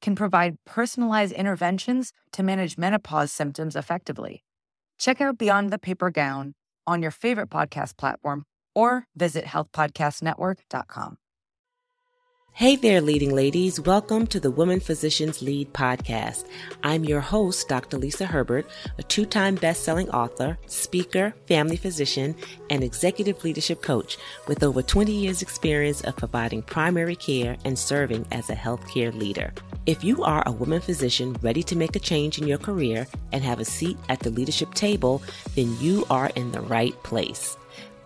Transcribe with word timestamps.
can 0.00 0.14
provide 0.14 0.56
personalized 0.64 1.32
interventions 1.32 2.12
to 2.32 2.42
manage 2.42 2.78
menopause 2.78 3.32
symptoms 3.32 3.76
effectively. 3.76 4.44
Check 4.98 5.20
out 5.20 5.38
Beyond 5.38 5.70
the 5.70 5.78
Paper 5.78 6.10
Gown 6.10 6.54
on 6.86 7.02
your 7.02 7.10
favorite 7.10 7.50
podcast 7.50 7.96
platform 7.96 8.44
or 8.74 9.06
visit 9.16 9.44
healthpodcastnetwork.com. 9.44 11.16
Hey 12.56 12.76
there, 12.76 13.02
leading 13.02 13.34
ladies. 13.34 13.78
Welcome 13.78 14.26
to 14.28 14.40
the 14.40 14.50
Women 14.50 14.80
Physicians 14.80 15.42
Lead 15.42 15.74
podcast. 15.74 16.46
I'm 16.82 17.04
your 17.04 17.20
host, 17.20 17.68
Dr. 17.68 17.98
Lisa 17.98 18.24
Herbert, 18.24 18.66
a 18.96 19.02
two 19.02 19.26
time 19.26 19.56
best 19.56 19.82
selling 19.82 20.08
author, 20.08 20.56
speaker, 20.64 21.34
family 21.46 21.76
physician, 21.76 22.34
and 22.70 22.82
executive 22.82 23.44
leadership 23.44 23.82
coach 23.82 24.16
with 24.48 24.62
over 24.62 24.80
20 24.80 25.12
years' 25.12 25.42
experience 25.42 26.00
of 26.04 26.16
providing 26.16 26.62
primary 26.62 27.14
care 27.14 27.58
and 27.66 27.78
serving 27.78 28.24
as 28.32 28.48
a 28.48 28.54
healthcare 28.56 29.14
leader. 29.14 29.52
If 29.84 30.02
you 30.02 30.24
are 30.24 30.42
a 30.46 30.52
woman 30.52 30.80
physician 30.80 31.36
ready 31.42 31.62
to 31.64 31.76
make 31.76 31.94
a 31.94 32.00
change 32.00 32.38
in 32.38 32.48
your 32.48 32.56
career 32.56 33.06
and 33.32 33.44
have 33.44 33.60
a 33.60 33.66
seat 33.66 33.98
at 34.08 34.20
the 34.20 34.30
leadership 34.30 34.72
table, 34.72 35.22
then 35.56 35.76
you 35.78 36.06
are 36.08 36.30
in 36.36 36.52
the 36.52 36.62
right 36.62 36.94
place. 37.02 37.58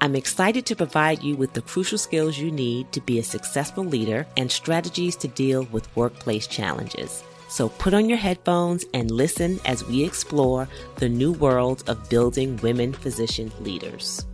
I'm 0.02 0.16
excited 0.16 0.64
to 0.64 0.76
provide 0.76 1.22
you 1.22 1.36
with 1.36 1.52
the 1.52 1.60
crucial 1.60 1.98
skills 1.98 2.38
you 2.38 2.50
need 2.50 2.90
to 2.92 3.02
be 3.02 3.18
a 3.18 3.22
successful 3.22 3.84
leader 3.84 4.26
and 4.38 4.50
strategies 4.50 5.14
to 5.16 5.28
deal 5.28 5.64
with 5.64 5.94
workplace 5.94 6.46
challenges. 6.46 7.22
So 7.50 7.68
put 7.68 7.92
on 7.92 8.08
your 8.08 8.16
headphones 8.16 8.86
and 8.94 9.10
listen 9.10 9.60
as 9.66 9.84
we 9.84 10.02
explore 10.02 10.68
the 10.96 11.10
new 11.10 11.32
world 11.32 11.84
of 11.86 12.08
building 12.08 12.56
women 12.62 12.94
physician 12.94 13.52
leaders. 13.60 14.24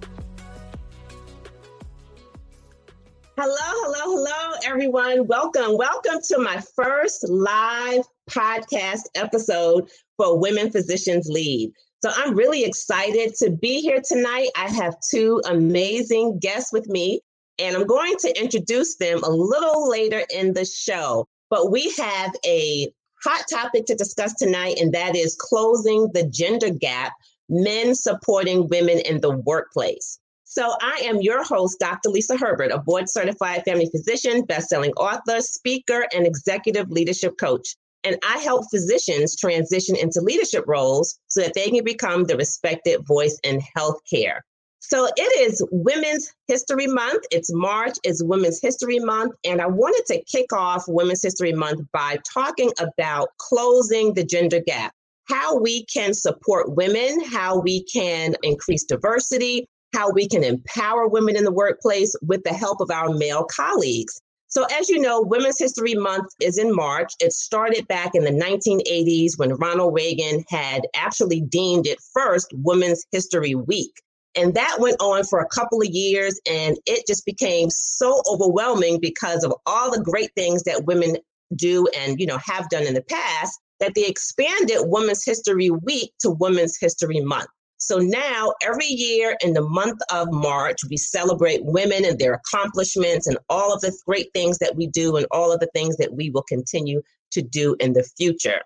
Hello, 3.37 3.56
hello, 3.56 4.17
hello, 4.17 4.59
everyone. 4.64 5.27
Welcome. 5.27 5.77
Welcome 5.77 6.20
to 6.28 6.39
my 6.39 6.62
first 6.77 7.28
live 7.28 8.05
podcast 8.31 9.03
episode 9.17 9.91
for 10.17 10.39
Women 10.39 10.70
Physicians 10.70 11.27
Lead. 11.28 11.72
So 12.02 12.11
I'm 12.14 12.34
really 12.34 12.64
excited 12.64 13.34
to 13.36 13.50
be 13.50 13.80
here 13.80 14.00
tonight. 14.05 14.48
I 14.56 14.69
have 14.69 14.97
two 15.11 15.41
amazing 15.47 16.38
guests 16.41 16.72
with 16.72 16.88
me, 16.88 17.20
and 17.58 17.75
I'm 17.75 17.86
going 17.86 18.16
to 18.19 18.41
introduce 18.41 18.97
them 18.97 19.22
a 19.22 19.30
little 19.30 19.88
later 19.88 20.22
in 20.30 20.53
the 20.53 20.64
show. 20.66 21.27
But 21.48 21.70
we 21.70 21.91
have 21.92 22.34
a 22.44 22.92
hot 23.25 23.44
topic 23.50 23.86
to 23.86 23.94
discuss 23.94 24.34
tonight, 24.34 24.78
and 24.78 24.92
that 24.92 25.16
is 25.16 25.36
closing 25.38 26.11
the 26.12 26.28
gender 26.28 26.70
gap, 26.70 27.12
men 27.48 27.94
supporting 27.94 28.69
women 28.69 28.98
in 28.98 29.20
the 29.20 29.31
workplace. 29.31 30.19
So 30.44 30.75
I 30.81 31.00
am 31.05 31.22
your 31.22 31.42
host, 31.44 31.78
Dr. 31.81 32.10
Lisa 32.10 32.36
Herbert, 32.36 32.70
a 32.72 32.78
board 32.78 33.08
certified 33.08 33.64
family 33.64 33.91
physician, 33.91 34.44
best-selling 34.44 34.92
author, 34.92 35.41
speaker, 35.41 36.06
and 36.14 36.27
executive 36.27 36.91
leadership 36.91 37.36
coach. 37.38 37.75
And 38.06 38.16
I 38.24 38.38
help 38.38 38.70
physicians 38.70 39.34
transition 39.34 39.96
into 39.96 40.20
leadership 40.20 40.62
roles 40.68 41.18
so 41.26 41.40
that 41.40 41.54
they 41.54 41.70
can 41.70 41.82
become 41.82 42.22
the 42.22 42.36
respected 42.36 43.04
voice 43.04 43.36
in 43.42 43.60
healthcare. 43.76 44.38
So 44.78 45.08
it 45.16 45.50
is 45.50 45.66
Women's 45.72 46.32
History 46.47 46.86
Month. 46.86 47.25
It's 47.32 47.53
March, 47.53 47.97
it's 48.04 48.22
Women's 48.22 48.60
History 48.62 49.00
Month. 49.00 49.34
And 49.42 49.60
I 49.60 49.66
wanted 49.66 50.06
to 50.06 50.22
kick 50.31 50.53
off 50.53 50.84
Women's 50.86 51.20
History 51.20 51.53
Month 51.53 51.81
by 51.92 52.19
talking 52.32 52.70
about 52.78 53.31
closing 53.38 54.14
the 54.14 54.25
gender 54.25 54.60
gap, 54.64 54.92
how 55.28 55.58
we 55.58 55.84
can 55.86 56.14
support 56.14 56.76
women, 56.76 57.25
how 57.25 57.58
we 57.58 57.82
can 57.92 58.36
increase 58.44 58.84
diversity, 58.84 59.66
how 59.92 60.12
we 60.12 60.28
can 60.28 60.44
empower 60.44 61.08
women 61.08 61.34
in 61.34 61.42
the 61.42 61.50
workplace 61.50 62.14
with 62.22 62.44
the 62.44 62.52
help 62.52 62.81
of 62.81 62.92
our 62.92 63.12
male 63.12 63.44
colleagues. 63.44 64.20
So, 64.56 64.65
as 64.72 64.89
you 64.89 64.99
know, 64.99 65.21
Women's 65.21 65.59
History 65.59 65.93
Month 65.93 66.33
is 66.41 66.56
in 66.56 66.75
March. 66.75 67.12
It 67.21 67.34
started 67.34 67.87
back 67.89 68.12
in 68.15 68.25
the 68.25 68.31
1980s 68.31 69.39
when 69.39 69.53
Ronald 69.53 69.93
Reagan 69.93 70.47
had 70.49 70.81
actually 70.94 71.43
deemed 71.43 71.87
it 71.87 71.99
first 72.15 72.47
Women's 72.55 73.05
History 73.12 73.55
Week. 73.55 73.93
And 74.34 74.55
that 74.55 74.78
went 74.81 74.97
on 74.99 75.25
for 75.25 75.41
a 75.41 75.49
couple 75.49 75.83
of 75.83 75.89
years, 75.89 76.41
and 76.50 76.78
it 76.87 77.06
just 77.06 77.27
became 77.27 77.69
so 77.69 78.22
overwhelming 78.27 78.99
because 78.99 79.44
of 79.44 79.53
all 79.67 79.91
the 79.91 80.00
great 80.00 80.31
things 80.34 80.62
that 80.62 80.87
women 80.87 81.19
do 81.55 81.87
and 81.94 82.19
you 82.19 82.25
know 82.25 82.38
have 82.38 82.71
done 82.71 82.87
in 82.87 82.94
the 82.94 83.03
past 83.03 83.61
that 83.81 83.93
they 83.94 84.06
expanded 84.06 84.78
Women's 84.84 85.23
History 85.23 85.69
Week 85.69 86.15
to 86.21 86.31
Women's 86.31 86.78
History 86.81 87.21
Month. 87.21 87.49
So 87.86 87.98
now, 87.98 88.52
every 88.62 88.88
year 88.88 89.36
in 89.41 89.52
the 89.52 89.62
month 89.62 90.00
of 90.12 90.32
March, 90.32 90.78
we 90.91 90.97
celebrate 90.97 91.64
women 91.64 92.04
and 92.04 92.19
their 92.19 92.34
accomplishments 92.34 93.28
and 93.28 93.38
all 93.48 93.72
of 93.72 93.80
the 93.80 93.97
great 94.04 94.32
things 94.34 94.58
that 94.58 94.74
we 94.74 94.88
do 94.88 95.14
and 95.14 95.24
all 95.30 95.52
of 95.52 95.60
the 95.60 95.70
things 95.72 95.96
that 95.98 96.12
we 96.12 96.30
will 96.30 96.42
continue 96.42 97.00
to 97.30 97.42
do 97.42 97.76
in 97.78 97.92
the 97.92 98.02
future. 98.19 98.60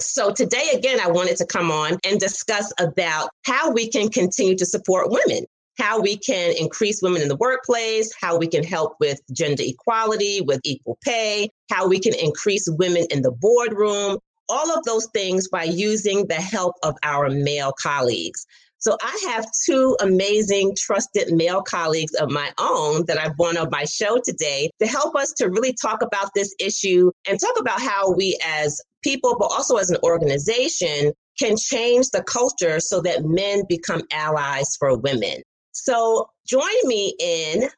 So 0.00 0.30
today, 0.30 0.68
again, 0.74 1.00
I 1.00 1.10
wanted 1.10 1.38
to 1.38 1.44
come 1.44 1.72
on 1.72 1.98
and 2.04 2.20
discuss 2.20 2.72
about 2.78 3.30
how 3.44 3.72
we 3.72 3.88
can 3.88 4.10
continue 4.10 4.54
to 4.54 4.64
support 4.64 5.10
women, 5.10 5.44
how 5.76 6.00
we 6.00 6.16
can 6.16 6.54
increase 6.56 7.02
women 7.02 7.20
in 7.20 7.26
the 7.26 7.34
workplace, 7.34 8.14
how 8.20 8.38
we 8.38 8.46
can 8.46 8.62
help 8.62 8.94
with 9.00 9.20
gender 9.32 9.64
equality, 9.66 10.40
with 10.40 10.60
equal 10.62 10.98
pay, 11.02 11.50
how 11.68 11.88
we 11.88 11.98
can 11.98 12.14
increase 12.14 12.68
women 12.70 13.06
in 13.10 13.22
the 13.22 13.32
boardroom, 13.32 14.20
all 14.48 14.70
of 14.76 14.84
those 14.84 15.06
things 15.14 15.48
by 15.48 15.64
using 15.64 16.26
the 16.26 16.34
help 16.34 16.74
of 16.82 16.96
our 17.02 17.28
male 17.30 17.72
colleagues. 17.80 18.46
So 18.78 18.96
I 19.00 19.30
have 19.30 19.46
two 19.64 19.96
amazing, 20.00 20.74
trusted 20.76 21.32
male 21.32 21.62
colleagues 21.62 22.14
of 22.14 22.30
my 22.30 22.50
own 22.58 23.06
that 23.06 23.16
I've 23.16 23.38
won 23.38 23.56
on 23.56 23.68
my 23.70 23.84
show 23.84 24.18
today 24.24 24.70
to 24.80 24.88
help 24.88 25.14
us 25.14 25.32
to 25.34 25.48
really 25.48 25.72
talk 25.80 26.02
about 26.02 26.30
this 26.34 26.52
issue 26.58 27.12
and 27.28 27.38
talk 27.38 27.60
about 27.60 27.80
how 27.80 28.10
we 28.12 28.36
as 28.44 28.80
people, 29.04 29.36
but 29.38 29.52
also 29.52 29.76
as 29.76 29.90
an 29.90 29.98
organization, 30.02 31.12
can 31.38 31.56
change 31.56 32.10
the 32.10 32.24
culture 32.24 32.80
so 32.80 33.00
that 33.02 33.24
men 33.24 33.62
become 33.68 34.02
allies 34.10 34.76
for 34.76 34.98
women. 34.98 35.42
So 35.70 36.28
join 36.46 36.66
me 36.84 37.14
in 37.20 37.68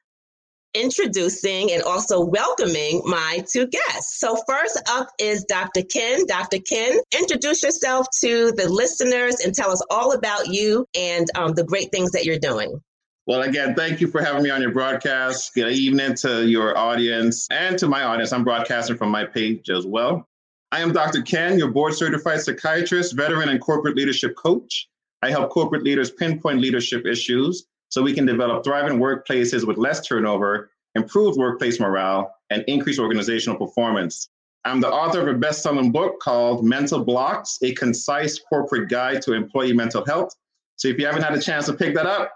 introducing 0.75 1.73
and 1.73 1.83
also 1.83 2.25
welcoming 2.25 3.01
my 3.05 3.43
two 3.51 3.67
guests. 3.67 4.19
So, 4.19 4.37
first 4.47 4.83
up 4.89 5.09
is 5.19 5.45
Dr. 5.45 5.83
Ken. 5.83 6.27
Dr. 6.27 6.59
Ken, 6.59 6.99
introduce 7.19 7.63
yourself 7.63 8.07
to 8.21 8.53
the 8.53 8.69
listeners 8.69 9.37
and 9.45 9.55
tell 9.55 9.71
us 9.71 9.83
all 9.91 10.13
about 10.13 10.49
you 10.49 10.87
and 10.95 11.27
um, 11.35 11.53
the 11.55 11.65
great 11.65 11.91
things 11.93 12.11
that 12.13 12.25
you're 12.25 12.39
doing. 12.39 12.81
Well, 13.27 13.43
again, 13.43 13.75
thank 13.75 14.03
you 14.03 14.09
for 14.09 14.23
having 14.23 14.43
me 14.43 14.51
on 14.51 14.61
your 14.61 14.73
broadcast. 14.73 15.55
Good 15.55 15.73
evening 15.73 16.15
to 16.17 16.47
your 16.47 16.77
audience 16.77 17.49
and 17.51 17.79
to 17.79 17.89
my 17.89 18.03
audience. 18.03 18.33
I'm 18.33 18.45
broadcasting 18.45 18.99
from 18.99 19.11
my 19.11 19.25
page 19.25 19.71
as 19.71 19.87
well. 19.87 20.29
I 20.71 20.81
am 20.81 20.93
Dr. 20.93 21.23
Ken, 21.23 21.59
your 21.59 21.71
board 21.71 21.95
certified 21.95 22.43
psychiatrist, 22.43 23.17
veteran, 23.17 23.49
and 23.49 23.61
corporate 23.61 23.97
leadership 23.97 24.37
coach. 24.37 24.89
I 25.23 25.31
help 25.31 25.49
corporate 25.51 25.85
leaders 25.85 26.11
pinpoint 26.11 26.61
leadership 26.61 27.07
issues 27.07 27.65
so 27.95 28.03
we 28.03 28.13
can 28.13 28.27
develop 28.27 28.65
thriving 28.65 28.99
workplaces 28.99 29.65
with 29.65 29.79
less 29.79 30.05
turnover, 30.05 30.73
improved 30.97 31.39
workplace 31.39 31.79
morale, 31.79 32.35
and 32.51 32.65
increased 32.67 32.99
organizational 32.99 33.57
performance. 33.57 34.31
I'm 34.65 34.81
the 34.81 34.91
author 34.91 35.21
of 35.21 35.29
a 35.29 35.35
best 35.39 35.63
selling 35.63 35.93
book 35.93 36.19
called 36.21 36.65
Mental 36.65 37.05
Blocks 37.05 37.57
A 37.63 37.73
Concise 37.75 38.41
Corporate 38.49 38.89
Guide 38.89 39.23
to 39.23 39.35
Employee 39.35 39.75
Mental 39.75 40.05
Health. 40.05 40.35
So 40.75 40.89
if 40.89 40.99
you 40.99 41.07
haven't 41.07 41.23
had 41.23 41.35
a 41.35 41.41
chance 41.41 41.67
to 41.67 41.73
pick 41.73 41.95
that 41.95 42.07
up, 42.07 42.33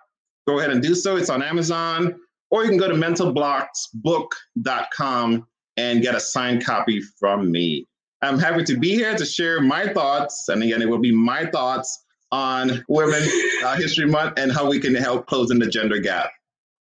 go 0.47 0.61
ahead 0.61 0.71
and 0.71 0.81
do 0.81 0.95
so. 0.95 1.17
It's 1.17 1.29
on 1.29 1.43
Amazon, 1.43 2.15
or 2.53 2.63
you 2.63 2.69
can 2.69 2.79
go 2.79 2.87
to 2.87 2.95
mentalblocksbook.com 2.95 5.47
and 5.77 6.03
get 6.03 6.15
a 6.15 6.21
signed 6.21 6.65
copy 6.65 7.03
from 7.19 7.51
me. 7.51 7.85
I'm 8.23 8.39
happy 8.39 8.63
to 8.63 8.77
be 8.77 8.91
here 8.91 9.17
to 9.17 9.27
share 9.27 9.61
my 9.61 9.93
thoughts. 9.93 10.49
And 10.51 10.63
again, 10.63 10.83
it 10.83 10.89
will 10.89 10.99
be 10.99 11.11
my 11.11 11.47
thoughts 11.47 12.05
on 12.31 12.85
Women 12.89 13.23
uh, 13.65 13.77
History 13.77 14.07
Month 14.07 14.39
and 14.39 14.53
how 14.53 14.69
we 14.69 14.79
can 14.81 14.95
help 14.95 15.27
closing 15.27 15.59
the 15.59 15.69
gender 15.69 15.99
gap. 15.99 16.31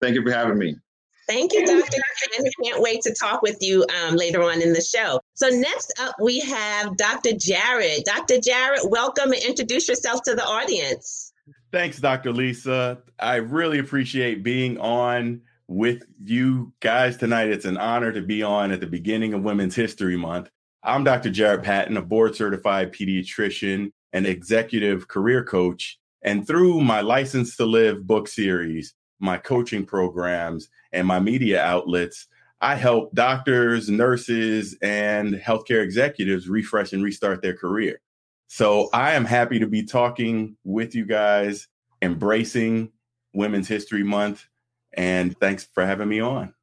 Thank 0.01 0.15
you 0.15 0.23
for 0.23 0.31
having 0.31 0.57
me. 0.57 0.75
Thank 1.27 1.53
you, 1.53 1.65
Dr. 1.65 1.81
I 1.81 2.63
can't 2.63 2.81
wait 2.81 3.01
to 3.01 3.15
talk 3.19 3.41
with 3.41 3.57
you 3.59 3.83
um, 4.03 4.15
later 4.15 4.43
on 4.43 4.61
in 4.61 4.73
the 4.73 4.81
show. 4.81 5.19
So 5.33 5.47
next 5.49 5.93
up, 5.99 6.15
we 6.21 6.39
have 6.41 6.95
Dr. 6.97 7.31
Jared. 7.35 8.03
Dr. 8.03 8.39
Jared, 8.39 8.81
welcome 8.85 9.31
and 9.31 9.41
introduce 9.43 9.87
yourself 9.87 10.21
to 10.23 10.35
the 10.35 10.45
audience. 10.45 11.33
Thanks, 11.71 11.99
Dr. 11.99 12.31
Lisa. 12.31 12.99
I 13.19 13.37
really 13.37 13.79
appreciate 13.79 14.43
being 14.43 14.77
on 14.77 15.41
with 15.67 16.03
you 16.23 16.73
guys 16.79 17.17
tonight. 17.17 17.49
It's 17.49 17.65
an 17.65 17.77
honor 17.77 18.11
to 18.11 18.21
be 18.21 18.43
on 18.43 18.71
at 18.71 18.79
the 18.79 18.87
beginning 18.87 19.33
of 19.33 19.41
Women's 19.41 19.75
History 19.75 20.15
Month. 20.15 20.51
I'm 20.83 21.03
Dr. 21.03 21.31
Jared 21.31 21.63
Patton, 21.63 21.97
a 21.97 22.01
board 22.03 22.35
certified 22.35 22.93
pediatrician 22.93 23.91
and 24.15 24.25
executive 24.25 25.09
career 25.09 25.43
coach. 25.43 25.99
And 26.23 26.47
through 26.47 26.79
my 26.79 27.01
License 27.01 27.57
to 27.57 27.65
Live 27.65 28.07
book 28.07 28.29
series, 28.29 28.93
my 29.19 29.37
coaching 29.37 29.85
programs, 29.85 30.69
and 30.93 31.05
my 31.05 31.19
media 31.19 31.61
outlets, 31.61 32.27
I 32.61 32.75
help 32.75 33.13
doctors, 33.13 33.89
nurses, 33.89 34.77
and 34.81 35.33
healthcare 35.33 35.83
executives 35.83 36.47
refresh 36.47 36.93
and 36.93 37.03
restart 37.03 37.41
their 37.41 37.57
career. 37.57 37.99
So 38.47 38.89
I 38.93 39.11
am 39.11 39.25
happy 39.25 39.59
to 39.59 39.67
be 39.67 39.83
talking 39.83 40.55
with 40.63 40.95
you 40.95 41.05
guys, 41.05 41.67
embracing 42.01 42.93
Women's 43.33 43.67
History 43.67 44.03
Month. 44.03 44.45
And 44.93 45.37
thanks 45.39 45.67
for 45.73 45.85
having 45.85 46.07
me 46.07 46.21
on. 46.21 46.53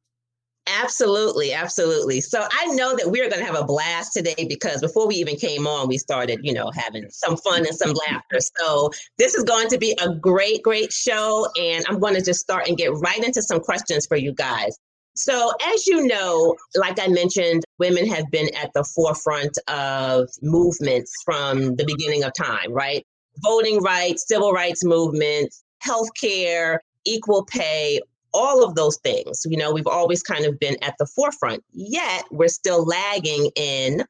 Absolutely, 0.81 1.53
absolutely. 1.53 2.19
So 2.21 2.45
I 2.51 2.65
know 2.67 2.95
that 2.95 3.11
we're 3.11 3.29
going 3.29 3.39
to 3.41 3.45
have 3.45 3.59
a 3.59 3.63
blast 3.63 4.13
today 4.13 4.45
because 4.47 4.81
before 4.81 5.07
we 5.07 5.15
even 5.15 5.35
came 5.35 5.67
on, 5.67 5.87
we 5.87 5.97
started, 5.97 6.39
you 6.41 6.53
know, 6.53 6.71
having 6.73 7.05
some 7.09 7.37
fun 7.37 7.65
and 7.65 7.75
some 7.75 7.93
laughter. 8.07 8.39
So 8.57 8.89
this 9.17 9.35
is 9.35 9.43
going 9.43 9.67
to 9.69 9.77
be 9.77 9.95
a 10.01 10.15
great, 10.15 10.63
great 10.63 10.91
show. 10.91 11.47
And 11.59 11.85
I'm 11.87 11.99
going 11.99 12.15
to 12.15 12.21
just 12.21 12.39
start 12.39 12.67
and 12.67 12.77
get 12.77 12.91
right 12.93 13.23
into 13.23 13.41
some 13.41 13.59
questions 13.59 14.05
for 14.07 14.17
you 14.17 14.33
guys. 14.33 14.77
So, 15.15 15.51
as 15.67 15.85
you 15.85 16.07
know, 16.07 16.55
like 16.75 16.99
I 16.99 17.07
mentioned, 17.07 17.63
women 17.77 18.07
have 18.07 18.31
been 18.31 18.49
at 18.55 18.71
the 18.73 18.83
forefront 18.83 19.55
of 19.67 20.27
movements 20.41 21.13
from 21.23 21.75
the 21.75 21.85
beginning 21.85 22.23
of 22.23 22.33
time, 22.33 22.73
right? 22.73 23.05
Voting 23.43 23.79
rights, 23.81 24.27
civil 24.27 24.53
rights 24.53 24.83
movements, 24.83 25.63
healthcare, 25.85 26.79
equal 27.05 27.45
pay, 27.45 27.99
all 28.33 28.63
of 28.63 28.75
those 28.75 28.97
things. 28.97 29.41
You 29.45 29.57
know, 29.57 29.71
we've 29.71 29.87
always 29.87 30.23
kind 30.23 30.45
of 30.45 30.59
been 30.59 30.77
at 30.83 30.95
the 30.99 31.05
forefront, 31.05 31.63
yet 31.71 32.25
we're 32.31 32.47
still 32.47 32.85
lagging 32.85 33.51
in 33.55 34.03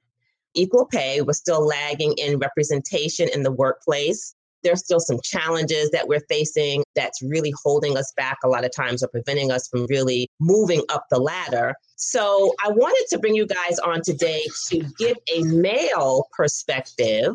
equal 0.53 0.85
pay, 0.85 1.21
we're 1.21 1.33
still 1.33 1.65
lagging 1.65 2.13
in 2.17 2.37
representation 2.39 3.29
in 3.33 3.43
the 3.43 3.51
workplace. 3.51 4.35
There's 4.63 4.79
still 4.79 5.01
some 5.01 5.19
challenges 5.23 5.91
that 5.91 6.07
we're 6.07 6.23
facing 6.29 6.83
that's 6.95 7.21
really 7.21 7.53
holding 7.63 7.97
us 7.97 8.13
back 8.15 8.37
a 8.45 8.47
lot 8.47 8.63
of 8.63 8.71
times 8.73 9.03
or 9.03 9.09
preventing 9.09 9.51
us 9.51 9.67
from 9.67 9.85
really 9.87 10.29
moving 10.39 10.83
up 10.87 11.05
the 11.09 11.19
ladder. 11.19 11.73
So, 11.97 12.53
I 12.63 12.69
wanted 12.69 13.05
to 13.09 13.19
bring 13.19 13.35
you 13.35 13.45
guys 13.45 13.79
on 13.79 14.01
today 14.03 14.43
to 14.69 14.83
give 14.97 15.17
a 15.35 15.43
male 15.43 16.27
perspective 16.31 17.33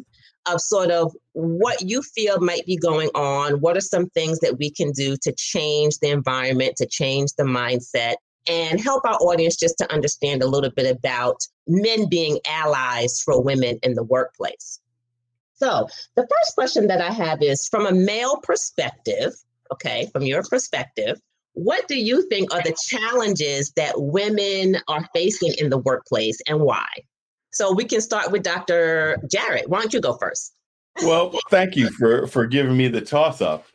of 0.53 0.61
sort 0.61 0.91
of 0.91 1.15
what 1.33 1.83
you 1.83 2.03
feel 2.03 2.41
might 2.41 2.67
be 2.67 2.77
going 2.77 3.09
on. 3.15 3.61
What 3.61 3.77
are 3.77 3.83
some 3.83 4.09
things 4.11 4.41
that 4.41 4.59
we 4.59 4.71
can 4.71 4.93
do 4.93 5.17
to 5.23 5.33
change 5.33 5.99
the 5.99 6.11
environment, 6.11 6.77
to 6.77 6.87
change 6.87 7.31
the 7.37 7.45
mindset, 7.45 8.17
and 8.49 8.81
help 8.81 9.05
our 9.05 9.17
audience 9.17 9.57
just 9.57 9.79
to 9.79 9.93
understand 9.93 10.43
a 10.43 10.47
little 10.47 10.71
bit 10.71 10.91
about 10.91 11.47
men 11.67 12.09
being 12.09 12.39
allies 12.47 13.21
for 13.25 13.43
women 13.43 13.79
in 13.83 13.95
the 13.95 14.03
workplace? 14.03 14.81
So, 15.55 15.89
the 16.15 16.23
first 16.23 16.55
question 16.55 16.87
that 16.87 17.01
I 17.01 17.11
have 17.11 17.43
is 17.43 17.67
from 17.69 17.87
a 17.87 17.93
male 17.93 18.37
perspective, 18.43 19.33
okay, 19.73 20.09
from 20.13 20.23
your 20.23 20.43
perspective, 20.45 21.21
what 21.55 21.89
do 21.89 21.99
you 21.99 22.29
think 22.29 22.55
are 22.55 22.63
the 22.63 22.77
challenges 22.89 23.73
that 23.73 23.95
women 23.97 24.77
are 24.87 25.09
facing 25.13 25.55
in 25.59 25.71
the 25.71 25.79
workplace 25.79 26.39
and 26.47 26.61
why? 26.61 26.87
So 27.53 27.73
we 27.73 27.85
can 27.85 28.01
start 28.01 28.31
with 28.31 28.43
Dr. 28.43 29.19
Jared. 29.31 29.65
Why 29.69 29.81
don't 29.81 29.93
you 29.93 30.01
go 30.01 30.15
first? 30.15 30.55
Well, 31.03 31.33
thank 31.51 31.77
you 31.77 31.91
for 31.91 32.27
for 32.27 32.47
giving 32.47 32.77
me 32.77 32.89
the 32.89 33.01
toss 33.01 33.41
up. 33.41 33.67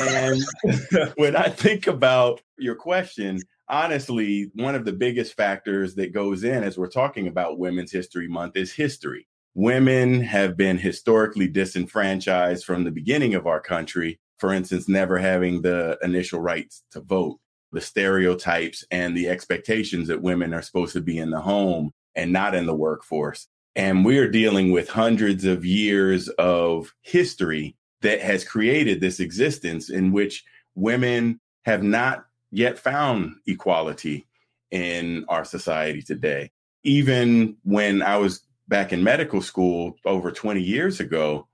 And 0.00 0.42
when 1.16 1.36
I 1.36 1.48
think 1.48 1.86
about 1.86 2.40
your 2.58 2.74
question, 2.74 3.40
honestly, 3.68 4.50
one 4.54 4.74
of 4.74 4.84
the 4.84 4.92
biggest 4.92 5.34
factors 5.34 5.94
that 5.96 6.12
goes 6.12 6.44
in 6.44 6.62
as 6.62 6.78
we're 6.78 6.88
talking 6.88 7.28
about 7.28 7.58
Women's 7.58 7.92
History 7.92 8.28
Month 8.28 8.56
is 8.56 8.72
history. 8.72 9.26
Women 9.54 10.20
have 10.22 10.56
been 10.56 10.78
historically 10.78 11.46
disenfranchised 11.46 12.64
from 12.64 12.84
the 12.84 12.90
beginning 12.90 13.34
of 13.34 13.46
our 13.46 13.60
country. 13.60 14.18
For 14.38 14.52
instance, 14.52 14.88
never 14.88 15.18
having 15.18 15.62
the 15.62 15.98
initial 16.02 16.40
rights 16.40 16.82
to 16.92 17.00
vote, 17.00 17.38
the 17.70 17.80
stereotypes 17.80 18.84
and 18.90 19.16
the 19.16 19.28
expectations 19.28 20.08
that 20.08 20.22
women 20.22 20.52
are 20.54 20.62
supposed 20.62 20.94
to 20.94 21.00
be 21.00 21.18
in 21.18 21.30
the 21.30 21.40
home 21.40 21.92
and 22.14 22.32
not 22.32 22.54
in 22.54 22.66
the 22.66 22.74
workforce. 22.74 23.48
And 23.74 24.04
we're 24.04 24.30
dealing 24.30 24.70
with 24.70 24.88
hundreds 24.88 25.44
of 25.44 25.64
years 25.64 26.28
of 26.30 26.94
history 27.00 27.76
that 28.02 28.20
has 28.20 28.44
created 28.44 29.00
this 29.00 29.20
existence 29.20 29.88
in 29.88 30.12
which 30.12 30.44
women 30.74 31.40
have 31.64 31.82
not 31.82 32.26
yet 32.50 32.78
found 32.78 33.34
equality 33.46 34.26
in 34.70 35.24
our 35.28 35.44
society 35.44 36.02
today. 36.02 36.50
Even 36.84 37.56
when 37.62 38.02
I 38.02 38.16
was 38.16 38.42
back 38.68 38.92
in 38.92 39.02
medical 39.02 39.40
school 39.40 39.96
over 40.04 40.30
20 40.30 40.60
years 40.60 41.00
ago, 41.00 41.46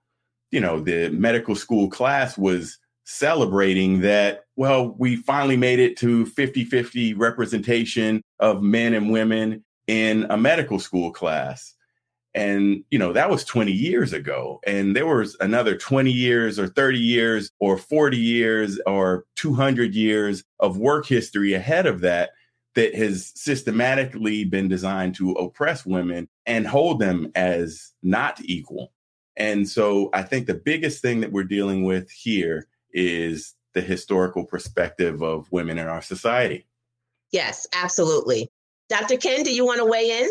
you 0.51 0.61
know, 0.61 0.81
the 0.81 1.11
medical 1.11 1.55
school 1.55 1.91
class 1.91 2.39
was 2.39 2.79
celebrating 3.05 4.01
that, 4.01 4.45
well, 4.57 4.95
we 4.99 5.17
finally 5.17 5.57
made 5.57 5.79
it 5.79 5.97
to 5.99 6.27
50 6.27 6.65
50 6.65 7.15
representation 7.15 8.23
of 8.41 8.63
men 8.63 8.95
and 8.95 9.11
women 9.11 9.65
in 9.89 10.27
a 10.31 10.37
medical 10.37 10.79
school 10.79 11.11
class. 11.11 11.75
And, 12.35 12.85
you 12.91 12.99
know, 12.99 13.13
that 13.15 13.31
was 13.31 13.43
20 13.45 13.73
years 13.73 14.13
ago. 14.13 14.61
And 14.65 14.95
there 14.95 15.07
was 15.07 15.37
another 15.41 15.77
20 15.77 16.13
years 16.13 16.59
or 16.59 16.69
30 16.69 16.99
years 16.99 17.51
or 17.59 17.77
40 17.77 18.17
years 18.17 18.79
or 18.87 19.25
200 19.37 19.95
years 19.95 20.45
of 20.61 20.77
work 20.77 21.07
history 21.07 21.55
ahead 21.55 21.87
of 21.87 22.01
that 22.03 22.31
that 22.75 22.95
has 22.95 23.33
systematically 23.35 24.45
been 24.45 24.69
designed 24.69 25.17
to 25.17 25.33
oppress 25.33 25.85
women 25.85 26.29
and 26.47 26.67
hold 26.67 27.01
them 27.01 27.33
as 27.35 27.93
not 28.03 28.39
equal. 28.45 28.93
And 29.37 29.69
so 29.69 30.11
I 30.13 30.23
think 30.23 30.47
the 30.47 30.55
biggest 30.55 31.01
thing 31.01 31.21
that 31.21 31.33
we're 31.33 31.45
dealing 31.45 31.85
with 31.85 32.11
here 32.11 32.69
is 32.93 33.55
the 33.73 33.81
historical 33.81 34.45
perspective 34.45 35.23
of 35.23 35.51
women 35.51 35.79
in 35.79 35.87
our 35.89 36.03
society. 36.03 36.67
Yes, 37.33 37.67
absolutely. 37.73 38.51
Dr. 38.89 39.17
Ken, 39.17 39.43
do 39.43 39.55
you 39.55 39.65
want 39.65 39.79
to 39.79 39.85
weigh 39.85 40.23
in? 40.23 40.29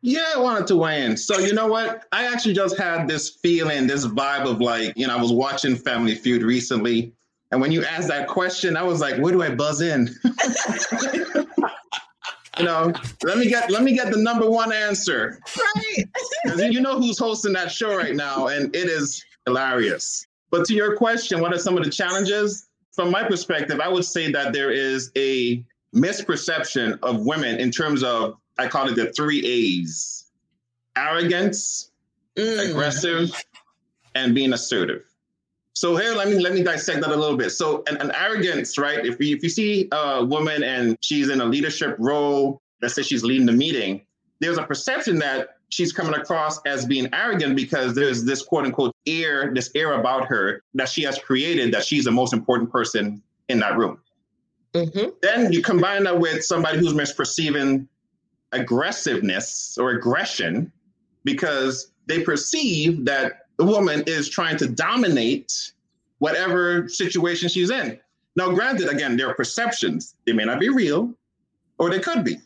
Yeah, 0.00 0.24
I 0.36 0.38
wanted 0.38 0.68
to 0.68 0.76
weigh 0.76 1.04
in. 1.04 1.16
So, 1.16 1.38
you 1.38 1.52
know 1.52 1.66
what? 1.66 2.04
I 2.12 2.26
actually 2.32 2.54
just 2.54 2.78
had 2.78 3.08
this 3.08 3.30
feeling, 3.30 3.88
this 3.88 4.06
vibe 4.06 4.46
of 4.48 4.60
like, 4.60 4.96
you 4.96 5.06
know, 5.06 5.16
I 5.16 5.20
was 5.20 5.32
watching 5.32 5.74
Family 5.74 6.14
Feud 6.14 6.42
recently. 6.42 7.12
And 7.50 7.60
when 7.60 7.72
you 7.72 7.84
asked 7.84 8.08
that 8.08 8.28
question, 8.28 8.76
I 8.76 8.82
was 8.82 9.00
like, 9.00 9.20
where 9.20 9.32
do 9.32 9.42
I 9.42 9.54
buzz 9.54 9.80
in? 9.80 10.14
you 12.58 12.64
know, 12.64 12.92
let 13.24 13.38
me 13.38 13.48
get 13.48 13.70
let 13.70 13.82
me 13.82 13.94
get 13.94 14.12
the 14.12 14.18
number 14.18 14.48
one 14.48 14.72
answer. 14.72 15.40
Right. 15.56 16.08
You 16.58 16.80
know 16.80 16.98
who's 16.98 17.18
hosting 17.18 17.52
that 17.52 17.70
show 17.70 17.96
right 17.96 18.14
now, 18.14 18.48
and 18.48 18.74
it 18.74 18.88
is 18.88 19.24
hilarious. 19.46 20.26
But 20.50 20.64
to 20.66 20.74
your 20.74 20.96
question, 20.96 21.40
what 21.40 21.52
are 21.52 21.58
some 21.58 21.76
of 21.76 21.84
the 21.84 21.90
challenges? 21.90 22.68
From 22.92 23.10
my 23.10 23.22
perspective, 23.22 23.80
I 23.80 23.88
would 23.88 24.04
say 24.04 24.32
that 24.32 24.52
there 24.52 24.70
is 24.70 25.10
a 25.16 25.64
misperception 25.94 26.98
of 27.02 27.24
women 27.24 27.58
in 27.58 27.70
terms 27.70 28.02
of 28.02 28.36
I 28.58 28.68
call 28.68 28.88
it 28.88 28.96
the 28.96 29.12
three 29.12 29.44
A's: 29.44 30.26
arrogance, 30.96 31.90
mm. 32.36 32.70
aggressive, 32.70 33.30
and 34.14 34.34
being 34.34 34.52
assertive. 34.52 35.04
So 35.74 35.96
here, 35.96 36.12
let 36.14 36.28
me 36.28 36.40
let 36.40 36.54
me 36.54 36.62
dissect 36.64 37.02
that 37.02 37.10
a 37.10 37.16
little 37.16 37.36
bit. 37.36 37.50
So 37.50 37.84
an, 37.86 37.98
an 37.98 38.10
arrogance, 38.12 38.78
right? 38.78 39.06
If 39.06 39.20
you 39.20 39.36
if 39.36 39.42
you 39.42 39.48
see 39.48 39.88
a 39.92 40.24
woman 40.24 40.64
and 40.64 40.98
she's 41.00 41.28
in 41.28 41.40
a 41.40 41.44
leadership 41.44 41.94
role, 42.00 42.60
let's 42.82 42.94
say 42.94 43.02
she's 43.02 43.22
leading 43.22 43.46
the 43.46 43.52
meeting, 43.52 44.02
there's 44.40 44.58
a 44.58 44.64
perception 44.64 45.18
that 45.20 45.58
she's 45.68 45.92
coming 45.92 46.14
across 46.14 46.60
as 46.66 46.84
being 46.86 47.08
arrogant 47.12 47.54
because 47.54 47.94
there's 47.94 48.24
this 48.24 48.42
quote 48.42 48.64
unquote 48.64 48.94
air, 49.06 49.52
this 49.54 49.70
air 49.74 49.92
about 49.92 50.26
her 50.26 50.62
that 50.74 50.88
she 50.88 51.02
has 51.02 51.18
created 51.18 51.72
that 51.72 51.84
she's 51.84 52.04
the 52.04 52.10
most 52.10 52.32
important 52.32 52.72
person 52.72 53.22
in 53.48 53.60
that 53.60 53.76
room. 53.76 54.00
Mm-hmm. 54.74 55.08
Then 55.22 55.52
you 55.52 55.62
combine 55.62 56.04
that 56.04 56.18
with 56.18 56.44
somebody 56.44 56.78
who's 56.78 56.92
misperceiving 56.92 57.86
aggressiveness 58.52 59.76
or 59.78 59.90
aggression 59.90 60.72
because 61.24 61.90
they 62.06 62.22
perceive 62.22 63.04
that 63.04 63.46
the 63.56 63.64
woman 63.64 64.04
is 64.06 64.28
trying 64.28 64.56
to 64.58 64.68
dominate 64.68 65.72
whatever 66.18 66.88
situation 66.88 67.48
she's 67.48 67.70
in. 67.70 67.98
Now, 68.36 68.50
granted, 68.50 68.88
again, 68.88 69.16
there 69.16 69.28
are 69.28 69.34
perceptions. 69.34 70.14
They 70.24 70.32
may 70.32 70.44
not 70.44 70.60
be 70.60 70.68
real, 70.68 71.12
or 71.78 71.90
they 71.90 71.98
could 71.98 72.24
be. 72.24 72.36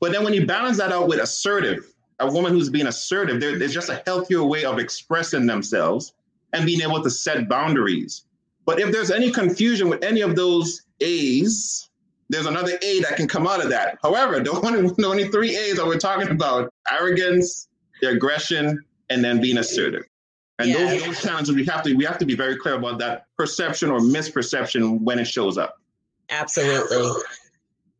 But 0.00 0.12
then 0.12 0.24
when 0.24 0.34
you 0.34 0.44
balance 0.44 0.78
that 0.78 0.92
out 0.92 1.08
with 1.08 1.20
assertive, 1.20 1.86
a 2.20 2.30
woman 2.30 2.52
who's 2.52 2.68
being 2.68 2.86
assertive, 2.86 3.40
there's 3.40 3.72
just 3.72 3.88
a 3.88 4.02
healthier 4.06 4.44
way 4.44 4.64
of 4.64 4.78
expressing 4.78 5.46
themselves 5.46 6.14
and 6.52 6.66
being 6.66 6.80
able 6.80 7.02
to 7.02 7.10
set 7.10 7.48
boundaries. 7.48 8.24
But 8.66 8.80
if 8.80 8.92
there's 8.92 9.10
any 9.10 9.30
confusion 9.30 9.88
with 9.88 10.02
any 10.02 10.20
of 10.20 10.36
those 10.36 10.82
A's, 11.00 11.88
there's 12.28 12.46
another 12.46 12.72
A 12.82 13.00
that 13.00 13.16
can 13.16 13.28
come 13.28 13.46
out 13.46 13.62
of 13.62 13.70
that. 13.70 13.98
However, 14.02 14.40
the 14.40 14.50
only, 14.50 14.88
the 14.96 15.06
only 15.06 15.28
three 15.28 15.56
A's 15.56 15.76
that 15.76 15.86
we're 15.86 15.98
talking 15.98 16.30
about 16.30 16.72
arrogance, 16.90 17.68
the 18.00 18.10
aggression, 18.10 18.82
and 19.10 19.24
then 19.24 19.40
being 19.40 19.58
assertive. 19.58 20.04
And 20.58 20.68
yeah. 20.68 20.78
those, 20.78 21.04
those 21.04 21.22
challenges 21.22 21.54
we 21.54 21.64
have 21.66 21.82
to 21.82 21.94
we 21.94 22.04
have 22.04 22.18
to 22.18 22.24
be 22.24 22.36
very 22.36 22.56
clear 22.56 22.74
about 22.74 22.98
that 23.00 23.26
perception 23.36 23.90
or 23.90 23.98
misperception 23.98 25.00
when 25.00 25.18
it 25.18 25.26
shows 25.26 25.58
up. 25.58 25.80
Absolutely. 26.30 27.22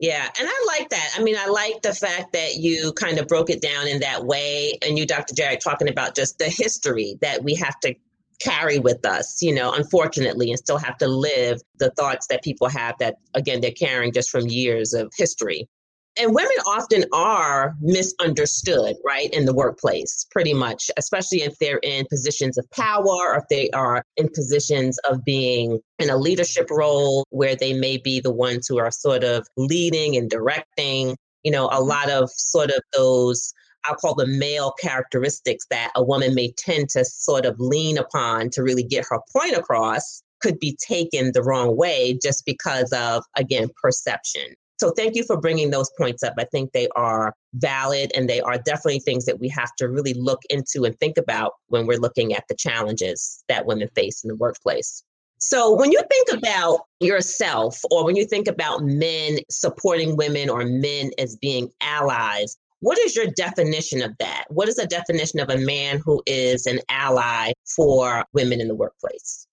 Yeah, 0.00 0.28
and 0.38 0.48
I 0.48 0.64
like 0.66 0.88
that. 0.90 1.14
I 1.16 1.22
mean, 1.22 1.36
I 1.38 1.46
like 1.46 1.82
the 1.82 1.94
fact 1.94 2.32
that 2.32 2.56
you 2.56 2.92
kind 2.92 3.18
of 3.18 3.28
broke 3.28 3.48
it 3.48 3.62
down 3.62 3.86
in 3.86 4.00
that 4.00 4.24
way. 4.24 4.78
And 4.82 4.98
you, 4.98 5.06
Dr. 5.06 5.34
Jared, 5.34 5.60
talking 5.60 5.88
about 5.88 6.14
just 6.14 6.38
the 6.38 6.48
history 6.48 7.16
that 7.20 7.42
we 7.42 7.54
have 7.54 7.78
to 7.80 7.94
carry 8.40 8.78
with 8.78 9.04
us, 9.06 9.40
you 9.42 9.54
know, 9.54 9.72
unfortunately, 9.72 10.50
and 10.50 10.58
still 10.58 10.78
have 10.78 10.96
to 10.98 11.08
live 11.08 11.60
the 11.78 11.90
thoughts 11.90 12.26
that 12.28 12.42
people 12.42 12.68
have 12.68 12.94
that, 12.98 13.16
again, 13.34 13.60
they're 13.60 13.70
carrying 13.70 14.12
just 14.12 14.30
from 14.30 14.46
years 14.46 14.92
of 14.92 15.12
history. 15.16 15.68
And 16.16 16.32
women 16.32 16.56
often 16.66 17.04
are 17.12 17.74
misunderstood, 17.80 18.94
right, 19.04 19.32
in 19.32 19.46
the 19.46 19.54
workplace, 19.54 20.26
pretty 20.30 20.54
much, 20.54 20.88
especially 20.96 21.42
if 21.42 21.58
they're 21.58 21.80
in 21.82 22.06
positions 22.08 22.56
of 22.56 22.70
power 22.70 23.04
or 23.04 23.36
if 23.38 23.44
they 23.50 23.68
are 23.70 24.04
in 24.16 24.28
positions 24.28 24.96
of 25.10 25.24
being 25.24 25.80
in 25.98 26.10
a 26.10 26.16
leadership 26.16 26.70
role 26.70 27.24
where 27.30 27.56
they 27.56 27.72
may 27.72 27.96
be 27.96 28.20
the 28.20 28.32
ones 28.32 28.68
who 28.68 28.78
are 28.78 28.92
sort 28.92 29.24
of 29.24 29.44
leading 29.56 30.16
and 30.16 30.30
directing. 30.30 31.16
You 31.42 31.50
know, 31.50 31.68
a 31.72 31.82
lot 31.82 32.08
of 32.08 32.30
sort 32.30 32.70
of 32.70 32.80
those 32.96 33.52
I'll 33.86 33.96
call 33.96 34.14
the 34.14 34.26
male 34.26 34.72
characteristics 34.80 35.66
that 35.70 35.90
a 35.94 36.02
woman 36.02 36.34
may 36.34 36.52
tend 36.52 36.88
to 36.90 37.04
sort 37.04 37.46
of 37.46 37.58
lean 37.58 37.98
upon 37.98 38.50
to 38.50 38.62
really 38.62 38.82
get 38.82 39.04
her 39.10 39.18
point 39.32 39.56
across 39.56 40.22
could 40.40 40.58
be 40.58 40.76
taken 40.80 41.32
the 41.32 41.42
wrong 41.42 41.76
way 41.76 42.18
just 42.22 42.44
because 42.44 42.92
of, 42.92 43.24
again, 43.36 43.68
perception. 43.80 44.54
So 44.80 44.90
thank 44.90 45.14
you 45.14 45.22
for 45.22 45.40
bringing 45.40 45.70
those 45.70 45.90
points 45.96 46.22
up. 46.22 46.34
I 46.36 46.44
think 46.44 46.72
they 46.72 46.88
are 46.96 47.34
valid 47.54 48.10
and 48.14 48.28
they 48.28 48.40
are 48.40 48.58
definitely 48.58 49.00
things 49.00 49.24
that 49.24 49.38
we 49.38 49.48
have 49.48 49.70
to 49.78 49.88
really 49.88 50.14
look 50.14 50.40
into 50.50 50.84
and 50.84 50.98
think 50.98 51.16
about 51.16 51.52
when 51.68 51.86
we're 51.86 51.98
looking 51.98 52.34
at 52.34 52.44
the 52.48 52.56
challenges 52.56 53.44
that 53.48 53.66
women 53.66 53.88
face 53.94 54.24
in 54.24 54.28
the 54.28 54.36
workplace. 54.36 55.04
So 55.38 55.74
when 55.74 55.92
you 55.92 56.00
think 56.10 56.38
about 56.38 56.80
yourself 57.00 57.80
or 57.90 58.04
when 58.04 58.16
you 58.16 58.24
think 58.24 58.48
about 58.48 58.82
men 58.82 59.38
supporting 59.50 60.16
women 60.16 60.48
or 60.48 60.64
men 60.64 61.10
as 61.18 61.36
being 61.36 61.70
allies, 61.80 62.56
what 62.84 62.98
is 62.98 63.16
your 63.16 63.28
definition 63.28 64.02
of 64.02 64.14
that? 64.18 64.44
What 64.50 64.68
is 64.68 64.76
the 64.76 64.86
definition 64.86 65.40
of 65.40 65.48
a 65.48 65.56
man 65.56 66.02
who 66.04 66.22
is 66.26 66.66
an 66.66 66.80
ally 66.90 67.52
for 67.64 68.26
women 68.34 68.60
in 68.60 68.68
the 68.68 68.74
workplace? 68.74 69.46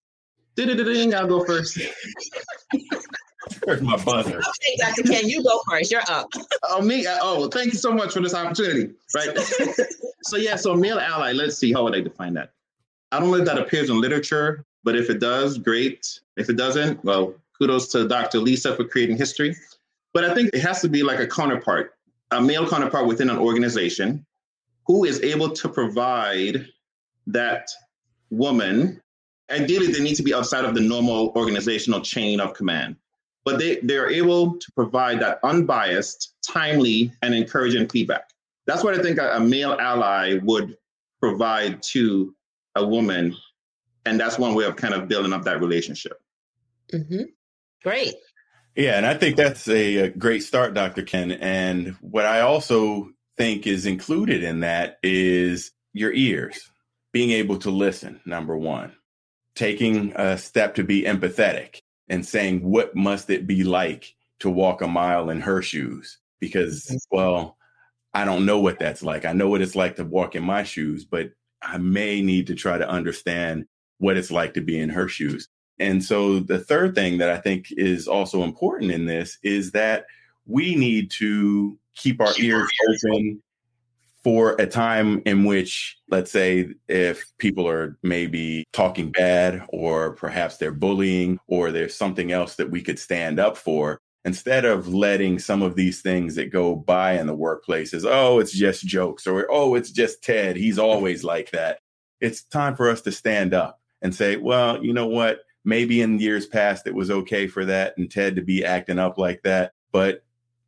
Ding, 0.57 1.13
I'll 1.13 1.27
go 1.27 1.45
first. 1.45 1.79
Where's 3.63 3.81
my 3.81 3.95
buzzer? 4.03 4.41
Okay, 4.49 4.75
Dr. 4.79 5.03
Ken, 5.03 5.29
you 5.29 5.41
go 5.43 5.61
first. 5.69 5.91
You're 5.91 6.01
up. 6.09 6.27
oh, 6.63 6.81
me? 6.81 7.05
Oh, 7.07 7.47
thank 7.47 7.71
you 7.71 7.79
so 7.79 7.93
much 7.93 8.11
for 8.11 8.19
this 8.19 8.33
opportunity. 8.33 8.91
Right. 9.15 9.37
so, 10.23 10.35
yeah, 10.35 10.57
so 10.57 10.75
male 10.75 10.99
ally, 10.99 11.31
let's 11.31 11.57
see, 11.57 11.71
how 11.71 11.83
would 11.83 11.95
I 11.95 12.01
define 12.01 12.33
that? 12.33 12.51
I 13.13 13.19
don't 13.21 13.31
know 13.31 13.37
if 13.37 13.45
that 13.45 13.57
appears 13.57 13.89
in 13.89 14.01
literature, 14.01 14.65
but 14.83 14.97
if 14.97 15.09
it 15.09 15.21
does, 15.21 15.57
great. 15.57 16.19
If 16.35 16.49
it 16.49 16.57
doesn't, 16.57 17.01
well, 17.05 17.33
kudos 17.57 17.87
to 17.93 18.09
Dr. 18.09 18.39
Lisa 18.39 18.75
for 18.75 18.83
creating 18.83 19.17
history. 19.17 19.55
But 20.13 20.25
I 20.25 20.33
think 20.33 20.49
it 20.53 20.59
has 20.59 20.81
to 20.81 20.89
be 20.89 21.01
like 21.01 21.19
a 21.19 21.27
counterpart, 21.27 21.95
a 22.31 22.41
male 22.41 22.67
counterpart 22.67 23.07
within 23.07 23.29
an 23.29 23.37
organization 23.37 24.25
who 24.87 25.05
is 25.05 25.21
able 25.21 25.49
to 25.49 25.69
provide 25.69 26.67
that 27.27 27.69
woman. 28.29 29.01
Ideally, 29.49 29.91
they 29.91 30.01
need 30.01 30.15
to 30.15 30.23
be 30.23 30.33
outside 30.33 30.65
of 30.65 30.75
the 30.75 30.81
normal 30.81 31.33
organizational 31.35 32.01
chain 32.01 32.39
of 32.39 32.53
command 32.53 32.95
but 33.43 33.59
they, 33.59 33.77
they're 33.77 34.09
able 34.09 34.57
to 34.57 34.71
provide 34.73 35.19
that 35.21 35.39
unbiased, 35.43 36.35
timely, 36.47 37.11
and 37.21 37.33
encouraging 37.33 37.89
feedback. 37.89 38.29
That's 38.67 38.83
what 38.83 38.97
I 38.97 39.01
think 39.01 39.17
a, 39.17 39.37
a 39.37 39.39
male 39.39 39.75
ally 39.79 40.39
would 40.43 40.77
provide 41.19 41.81
to 41.83 42.35
a 42.75 42.85
woman. 42.85 43.35
And 44.05 44.19
that's 44.19 44.37
one 44.37 44.53
way 44.53 44.65
of 44.65 44.75
kind 44.75 44.93
of 44.93 45.07
building 45.07 45.33
up 45.33 45.43
that 45.43 45.59
relationship. 45.59 46.21
Mm-hmm. 46.93 47.23
Great. 47.83 48.15
Yeah, 48.75 48.97
and 48.97 49.05
I 49.05 49.15
think 49.15 49.35
that's 49.35 49.67
a, 49.67 49.97
a, 49.97 50.09
great 50.09 50.43
start, 50.43 50.73
Dr. 50.73 51.03
Ken. 51.03 51.31
And 51.31 51.89
what 51.99 52.25
I 52.25 52.41
also 52.41 53.09
think 53.37 53.67
is 53.67 53.85
included 53.85 54.43
in 54.43 54.61
that 54.61 54.97
is 55.03 55.71
your 55.93 56.13
ears, 56.13 56.69
being 57.11 57.31
able 57.31 57.57
to 57.59 57.69
listen, 57.69 58.21
number 58.25 58.57
one, 58.57 58.93
taking 59.55 60.13
a 60.15 60.37
step 60.37 60.75
to 60.75 60.83
be 60.83 61.03
empathetic 61.03 61.81
and 62.07 62.25
saying, 62.25 62.63
what 62.63 62.95
must 62.95 63.29
it 63.29 63.45
be 63.45 63.63
like 63.63 64.15
to 64.39 64.49
walk 64.49 64.81
a 64.81 64.87
mile 64.87 65.29
in 65.29 65.41
her 65.41 65.61
shoes? 65.61 66.17
Because, 66.39 67.05
well, 67.11 67.57
I 68.13 68.23
don't 68.23 68.45
know 68.45 68.59
what 68.59 68.79
that's 68.79 69.03
like. 69.03 69.25
I 69.25 69.33
know 69.33 69.49
what 69.49 69.61
it's 69.61 69.75
like 69.75 69.97
to 69.97 70.05
walk 70.05 70.35
in 70.35 70.43
my 70.43 70.63
shoes, 70.63 71.03
but 71.03 71.31
I 71.61 71.77
may 71.77 72.21
need 72.21 72.47
to 72.47 72.55
try 72.55 72.77
to 72.77 72.87
understand 72.87 73.65
what 73.97 74.17
it's 74.17 74.31
like 74.31 74.53
to 74.55 74.61
be 74.61 74.79
in 74.79 74.89
her 74.89 75.07
shoes. 75.07 75.47
And 75.79 76.03
so 76.03 76.39
the 76.39 76.59
third 76.59 76.95
thing 76.95 77.17
that 77.17 77.29
I 77.29 77.37
think 77.37 77.67
is 77.71 78.07
also 78.07 78.43
important 78.43 78.91
in 78.91 79.05
this 79.05 79.37
is 79.43 79.71
that 79.71 80.05
we 80.45 80.75
need 80.75 81.11
to 81.11 81.77
keep 81.95 82.21
our 82.21 82.33
ears 82.39 82.69
open 82.89 83.41
for 84.23 84.55
a 84.59 84.67
time 84.67 85.21
in 85.25 85.45
which, 85.45 85.97
let's 86.09 86.31
say, 86.31 86.69
if 86.87 87.25
people 87.39 87.67
are 87.67 87.97
maybe 88.03 88.63
talking 88.71 89.11
bad, 89.11 89.63
or 89.69 90.11
perhaps 90.11 90.57
they're 90.57 90.71
bullying, 90.71 91.39
or 91.47 91.71
there's 91.71 91.95
something 91.95 92.31
else 92.31 92.55
that 92.55 92.69
we 92.69 92.81
could 92.81 92.99
stand 92.99 93.39
up 93.39 93.57
for, 93.57 93.99
instead 94.23 94.65
of 94.65 94.87
letting 94.87 95.39
some 95.39 95.63
of 95.63 95.75
these 95.75 96.01
things 96.01 96.35
that 96.35 96.51
go 96.51 96.75
by 96.75 97.13
in 97.13 97.25
the 97.25 97.33
workplace 97.33 97.93
oh, 98.05 98.39
it's 98.39 98.51
just 98.51 98.85
jokes, 98.85 99.25
or 99.25 99.47
oh, 99.49 99.73
it's 99.75 99.91
just 99.91 100.23
Ted. 100.23 100.55
He's 100.55 100.77
always 100.77 101.23
like 101.23 101.51
that. 101.51 101.79
It's 102.19 102.43
time 102.43 102.75
for 102.75 102.89
us 102.89 103.01
to 103.01 103.11
stand 103.11 103.55
up 103.55 103.79
and 104.03 104.13
say, 104.13 104.35
well, 104.35 104.83
you 104.83 104.93
know 104.93 105.07
what? 105.07 105.39
Maybe 105.63 106.01
in 106.01 106.19
years 106.19 106.45
past 106.45 106.87
it 106.87 106.95
was 106.95 107.11
okay 107.11 107.47
for 107.47 107.65
that 107.65 107.95
and 107.97 108.09
Ted 108.09 108.35
to 108.35 108.41
be 108.41 108.65
acting 108.65 108.99
up 108.99 109.17
like 109.17 109.43
that, 109.43 109.73
but 109.91 110.23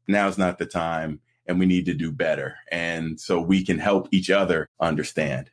now's 0.07 0.38
not 0.38 0.57
the 0.57 0.65
time 0.65 1.19
and 1.45 1.59
we 1.59 1.65
need 1.65 1.85
to 1.85 1.93
do 1.93 2.12
better. 2.12 2.55
And 2.71 3.19
so 3.19 3.41
we 3.41 3.65
can 3.65 3.79
help 3.79 4.07
each 4.12 4.29
other 4.29 4.69
understand. 4.79 5.50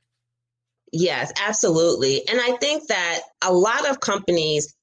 Yes, 0.92 1.32
absolutely. 1.40 2.26
And 2.28 2.40
I 2.40 2.56
think 2.56 2.88
that 2.88 3.20
a 3.42 3.52
lot 3.52 3.88
of 3.88 4.00
companies, 4.00 4.74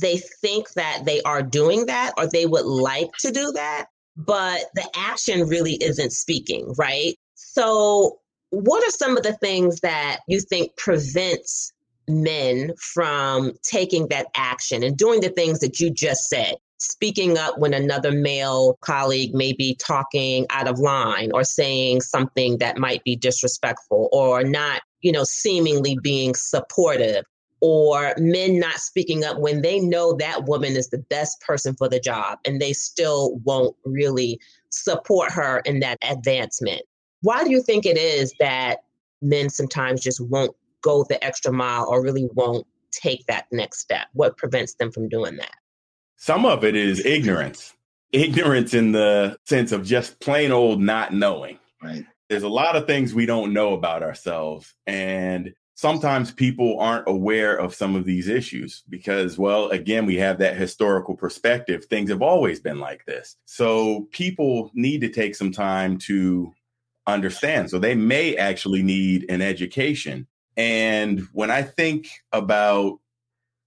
they 0.00 0.18
think 0.18 0.72
that 0.72 1.02
they 1.04 1.22
are 1.22 1.42
doing 1.42 1.86
that 1.86 2.12
or 2.18 2.26
they 2.26 2.46
would 2.46 2.66
like 2.66 3.10
to 3.20 3.30
do 3.30 3.52
that, 3.52 3.86
but 4.16 4.62
the 4.74 4.88
action 4.94 5.48
really 5.48 5.74
isn't 5.74 6.12
speaking, 6.12 6.74
right? 6.76 7.14
So, 7.34 8.18
what 8.50 8.86
are 8.86 8.90
some 8.90 9.16
of 9.16 9.24
the 9.24 9.32
things 9.32 9.80
that 9.80 10.20
you 10.28 10.40
think 10.40 10.76
prevents 10.76 11.72
men 12.08 12.72
from 12.78 13.52
taking 13.62 14.08
that 14.08 14.26
action 14.34 14.82
and 14.82 14.96
doing 14.96 15.20
the 15.20 15.30
things 15.30 15.60
that 15.60 15.80
you 15.80 15.90
just 15.90 16.28
said? 16.28 16.54
speaking 16.84 17.38
up 17.38 17.58
when 17.58 17.72
another 17.72 18.12
male 18.12 18.76
colleague 18.80 19.34
may 19.34 19.52
be 19.52 19.74
talking 19.76 20.46
out 20.50 20.68
of 20.68 20.78
line 20.78 21.30
or 21.32 21.44
saying 21.44 22.00
something 22.00 22.58
that 22.58 22.78
might 22.78 23.02
be 23.04 23.16
disrespectful 23.16 24.08
or 24.12 24.44
not, 24.44 24.82
you 25.00 25.10
know, 25.10 25.24
seemingly 25.24 25.96
being 26.02 26.34
supportive 26.34 27.24
or 27.60 28.14
men 28.18 28.58
not 28.58 28.78
speaking 28.78 29.24
up 29.24 29.38
when 29.38 29.62
they 29.62 29.80
know 29.80 30.12
that 30.12 30.44
woman 30.44 30.76
is 30.76 30.88
the 30.90 30.98
best 30.98 31.40
person 31.40 31.74
for 31.76 31.88
the 31.88 32.00
job 32.00 32.38
and 32.44 32.60
they 32.60 32.72
still 32.72 33.36
won't 33.44 33.74
really 33.84 34.38
support 34.70 35.32
her 35.32 35.60
in 35.60 35.80
that 35.80 35.98
advancement. 36.02 36.82
Why 37.22 37.42
do 37.42 37.50
you 37.50 37.62
think 37.62 37.86
it 37.86 37.96
is 37.96 38.34
that 38.38 38.80
men 39.22 39.48
sometimes 39.48 40.02
just 40.02 40.20
won't 40.20 40.54
go 40.84 41.04
the 41.08 41.22
extra 41.24 41.52
mile 41.52 41.86
or 41.88 42.02
really 42.02 42.28
won't 42.34 42.66
take 42.92 43.26
that 43.26 43.46
next 43.50 43.80
step? 43.80 44.06
What 44.12 44.36
prevents 44.36 44.74
them 44.74 44.92
from 44.92 45.08
doing 45.08 45.36
that? 45.38 45.54
Some 46.16 46.46
of 46.46 46.64
it 46.64 46.76
is 46.76 47.04
ignorance, 47.04 47.74
ignorance 48.12 48.72
in 48.74 48.92
the 48.92 49.36
sense 49.44 49.72
of 49.72 49.84
just 49.84 50.20
plain 50.20 50.52
old 50.52 50.80
not 50.80 51.12
knowing. 51.12 51.58
Right. 51.82 52.04
There's 52.28 52.44
a 52.44 52.48
lot 52.48 52.76
of 52.76 52.86
things 52.86 53.12
we 53.12 53.26
don't 53.26 53.52
know 53.52 53.74
about 53.74 54.02
ourselves. 54.02 54.74
And 54.86 55.54
sometimes 55.74 56.30
people 56.32 56.78
aren't 56.78 57.08
aware 57.08 57.56
of 57.56 57.74
some 57.74 57.96
of 57.96 58.04
these 58.04 58.28
issues 58.28 58.82
because, 58.88 59.36
well, 59.36 59.68
again, 59.70 60.06
we 60.06 60.16
have 60.16 60.38
that 60.38 60.56
historical 60.56 61.14
perspective. 61.14 61.84
Things 61.84 62.10
have 62.10 62.22
always 62.22 62.60
been 62.60 62.78
like 62.78 63.04
this. 63.04 63.36
So 63.44 64.08
people 64.12 64.70
need 64.74 65.00
to 65.00 65.08
take 65.08 65.34
some 65.34 65.52
time 65.52 65.98
to 65.98 66.52
understand. 67.06 67.68
So 67.70 67.78
they 67.78 67.94
may 67.94 68.36
actually 68.36 68.82
need 68.82 69.26
an 69.28 69.42
education. 69.42 70.26
And 70.56 71.20
when 71.32 71.50
I 71.50 71.62
think 71.62 72.08
about 72.32 72.98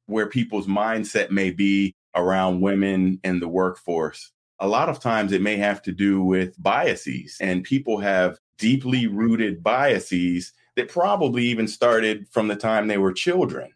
where 0.07 0.27
people's 0.27 0.67
mindset 0.67 1.29
may 1.29 1.51
be 1.51 1.93
around 2.15 2.61
women 2.61 3.19
in 3.23 3.39
the 3.39 3.47
workforce. 3.47 4.31
A 4.59 4.67
lot 4.67 4.89
of 4.89 4.99
times 4.99 5.31
it 5.31 5.41
may 5.41 5.55
have 5.57 5.81
to 5.83 5.91
do 5.91 6.23
with 6.23 6.61
biases, 6.61 7.37
and 7.39 7.63
people 7.63 7.99
have 7.99 8.39
deeply 8.57 9.05
rooted 9.05 9.61
biases 9.61 10.51
that 10.75 10.89
probably 10.89 11.43
even 11.43 11.67
started 11.67 12.27
from 12.31 12.47
the 12.47 12.55
time 12.55 12.87
they 12.87 12.97
were 12.97 13.13
children. 13.13 13.71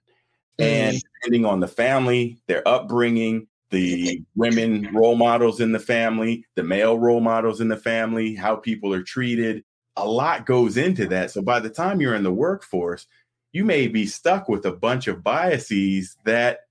Mm. 0.59 0.65
And 0.65 1.01
depending 1.21 1.45
on 1.45 1.59
the 1.59 1.67
family, 1.67 2.41
their 2.47 2.67
upbringing, 2.67 3.47
the 3.69 4.21
women 4.35 4.89
role 4.93 5.15
models 5.15 5.61
in 5.61 5.71
the 5.71 5.79
family, 5.79 6.45
the 6.55 6.63
male 6.63 6.97
role 6.97 7.21
models 7.21 7.61
in 7.61 7.69
the 7.69 7.77
family, 7.77 8.35
how 8.35 8.55
people 8.55 8.93
are 8.93 9.03
treated, 9.03 9.63
a 10.01 10.05
lot 10.05 10.45
goes 10.45 10.77
into 10.77 11.07
that. 11.07 11.31
So 11.31 11.41
by 11.41 11.59
the 11.59 11.69
time 11.69 12.01
you're 12.01 12.15
in 12.15 12.23
the 12.23 12.31
workforce, 12.31 13.07
you 13.51 13.65
may 13.65 13.87
be 13.87 14.05
stuck 14.05 14.49
with 14.49 14.65
a 14.65 14.71
bunch 14.71 15.07
of 15.07 15.23
biases 15.23 16.17
that 16.25 16.61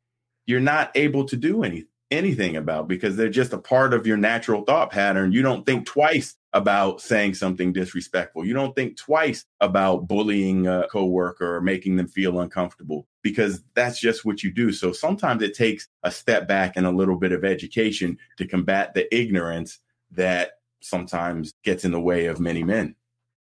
you're 0.47 0.61
not 0.61 0.91
able 0.95 1.25
to 1.27 1.37
do 1.37 1.63
any 1.63 1.87
anything 2.11 2.57
about 2.57 2.89
because 2.89 3.17
they're 3.17 3.29
just 3.29 3.53
a 3.53 3.59
part 3.59 3.95
of 3.95 4.05
your 4.07 4.17
natural 4.17 4.63
thought 4.63 4.91
pattern. 4.91 5.31
You 5.33 5.43
don't 5.43 5.65
think 5.65 5.87
twice 5.87 6.37
about 6.53 7.01
saying 7.01 7.35
something 7.35 7.73
disrespectful. 7.73 8.45
You 8.45 8.53
don't 8.53 8.75
think 8.75 8.97
twice 8.97 9.45
about 9.61 10.09
bullying 10.09 10.67
a 10.67 10.89
coworker 10.91 11.57
or 11.57 11.61
making 11.61 11.97
them 11.97 12.09
feel 12.09 12.41
uncomfortable 12.41 13.07
because 13.23 13.63
that's 13.75 14.01
just 14.01 14.25
what 14.25 14.43
you 14.43 14.51
do. 14.51 14.73
So 14.73 14.91
sometimes 14.91 15.43
it 15.43 15.55
takes 15.55 15.89
a 16.03 16.11
step 16.11 16.49
back 16.49 16.73
and 16.77 16.85
a 16.85 16.91
little 16.91 17.17
bit 17.17 17.31
of 17.31 17.45
education 17.45 18.19
to 18.39 18.47
combat 18.47 18.95
the 18.95 19.15
ignorance 19.15 19.79
that 20.11 20.55
sometimes 20.81 21.55
gets 21.63 21.85
in 21.85 21.93
the 21.93 22.01
way 22.01 22.27
of 22.27 22.41
many 22.41 22.65
men. 22.65 22.97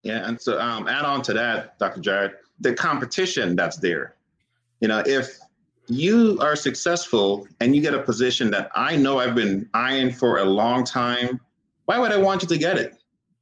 Yeah, 0.03 0.27
and 0.27 0.41
so 0.41 0.61
um, 0.61 0.89
add 0.89 1.05
on 1.05 1.23
to 1.23 1.33
that, 1.35 1.79
Dr. 1.79 2.01
Jared, 2.01 2.33
the 2.61 2.75
competition 2.75 3.55
that's 3.55 3.77
there. 3.77 4.17
You 4.81 4.89
know, 4.89 5.03
if 5.07 5.39
you 5.89 6.39
are 6.41 6.57
successful 6.57 7.47
and 7.61 7.75
you 7.75 7.83
get 7.83 7.95
a 7.95 8.03
position 8.03 8.51
that 8.51 8.71
I 8.75 8.97
know 8.97 9.19
I've 9.19 9.35
been 9.35 9.69
eyeing 9.75 10.13
for 10.13 10.39
a 10.39 10.45
long 10.45 10.85
time, 10.85 11.41
why 11.87 11.99
would 11.99 12.13
I 12.13 12.17
want 12.17 12.43
you 12.43 12.49
to 12.49 12.59
get 12.59 12.79
it? 12.79 12.95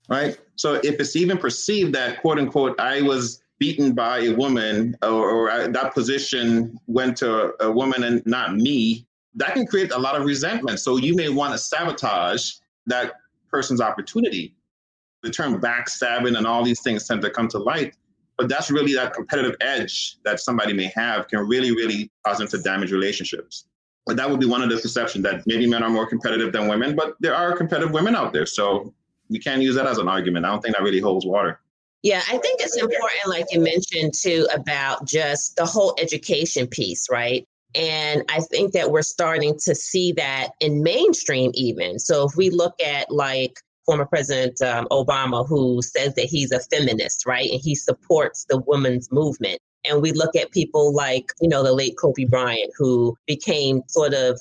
Right. 0.08 0.38
So 0.56 0.74
if 0.74 0.98
it's 0.98 1.16
even 1.16 1.38
perceived 1.38 1.94
that 1.94 2.20
quote 2.20 2.38
unquote 2.38 2.78
I 2.80 3.00
was 3.02 3.42
beaten 3.58 3.92
by 3.92 4.20
a 4.20 4.30
woman 4.30 4.96
or, 5.02 5.30
or 5.30 5.50
I, 5.50 5.66
that 5.68 5.94
position 5.94 6.78
went 6.86 7.16
to 7.18 7.54
a, 7.62 7.68
a 7.68 7.72
woman 7.72 8.02
and 8.02 8.24
not 8.26 8.56
me, 8.56 9.06
that 9.34 9.52
can 9.54 9.66
create 9.66 9.92
a 9.92 9.98
lot 9.98 10.16
of 10.16 10.24
resentment. 10.24 10.80
So 10.80 10.96
you 10.96 11.14
may 11.14 11.28
want 11.28 11.52
to 11.52 11.58
sabotage 11.58 12.54
that 12.86 13.12
person's 13.50 13.80
opportunity. 13.80 14.54
The 15.22 15.30
term 15.30 15.60
backstabbing 15.60 16.36
and 16.36 16.46
all 16.46 16.64
these 16.64 16.80
things 16.80 17.06
tend 17.06 17.22
to 17.22 17.30
come 17.30 17.48
to 17.48 17.58
light 17.58 17.94
but 18.40 18.48
that's 18.48 18.70
really 18.70 18.94
that 18.94 19.12
competitive 19.12 19.54
edge 19.60 20.16
that 20.24 20.40
somebody 20.40 20.72
may 20.72 20.90
have 20.96 21.28
can 21.28 21.40
really, 21.40 21.72
really 21.72 22.10
cause 22.24 22.38
them 22.38 22.48
to 22.48 22.56
damage 22.56 22.90
relationships. 22.90 23.66
But 24.06 24.16
that 24.16 24.30
would 24.30 24.40
be 24.40 24.46
one 24.46 24.62
of 24.62 24.70
the 24.70 24.78
perceptions 24.78 25.22
that 25.24 25.42
maybe 25.46 25.66
men 25.66 25.82
are 25.82 25.90
more 25.90 26.06
competitive 26.06 26.50
than 26.50 26.66
women, 26.66 26.96
but 26.96 27.16
there 27.20 27.34
are 27.34 27.54
competitive 27.54 27.92
women 27.92 28.16
out 28.16 28.32
there. 28.32 28.46
So 28.46 28.94
we 29.28 29.38
can't 29.38 29.60
use 29.60 29.74
that 29.74 29.86
as 29.86 29.98
an 29.98 30.08
argument. 30.08 30.46
I 30.46 30.48
don't 30.48 30.62
think 30.62 30.74
that 30.74 30.82
really 30.82 31.00
holds 31.00 31.26
water. 31.26 31.60
Yeah, 32.02 32.22
I 32.28 32.38
think 32.38 32.62
it's 32.62 32.78
important, 32.78 33.26
like 33.26 33.44
you 33.50 33.60
mentioned 33.60 34.14
too, 34.14 34.48
about 34.54 35.06
just 35.06 35.56
the 35.56 35.66
whole 35.66 35.94
education 36.00 36.66
piece, 36.66 37.08
right? 37.10 37.46
And 37.74 38.24
I 38.30 38.40
think 38.40 38.72
that 38.72 38.90
we're 38.90 39.02
starting 39.02 39.58
to 39.64 39.74
see 39.74 40.12
that 40.12 40.52
in 40.60 40.82
mainstream, 40.82 41.50
even. 41.52 41.98
So 41.98 42.26
if 42.26 42.36
we 42.36 42.48
look 42.48 42.72
at 42.82 43.10
like 43.10 43.60
former 43.86 44.06
President 44.06 44.60
um, 44.62 44.86
Obama, 44.90 45.46
who 45.46 45.82
says 45.82 46.14
that 46.14 46.26
he's 46.26 46.52
a 46.52 46.60
feminist, 46.60 47.26
right? 47.26 47.50
And 47.50 47.60
he 47.60 47.74
supports 47.74 48.46
the 48.48 48.58
women's 48.66 49.10
movement. 49.10 49.58
And 49.88 50.02
we 50.02 50.12
look 50.12 50.36
at 50.36 50.50
people 50.50 50.94
like, 50.94 51.32
you 51.40 51.48
know, 51.48 51.62
the 51.62 51.72
late 51.72 51.96
Kobe 51.96 52.24
Bryant, 52.24 52.72
who 52.76 53.16
became 53.26 53.82
sort 53.88 54.12
of 54.12 54.38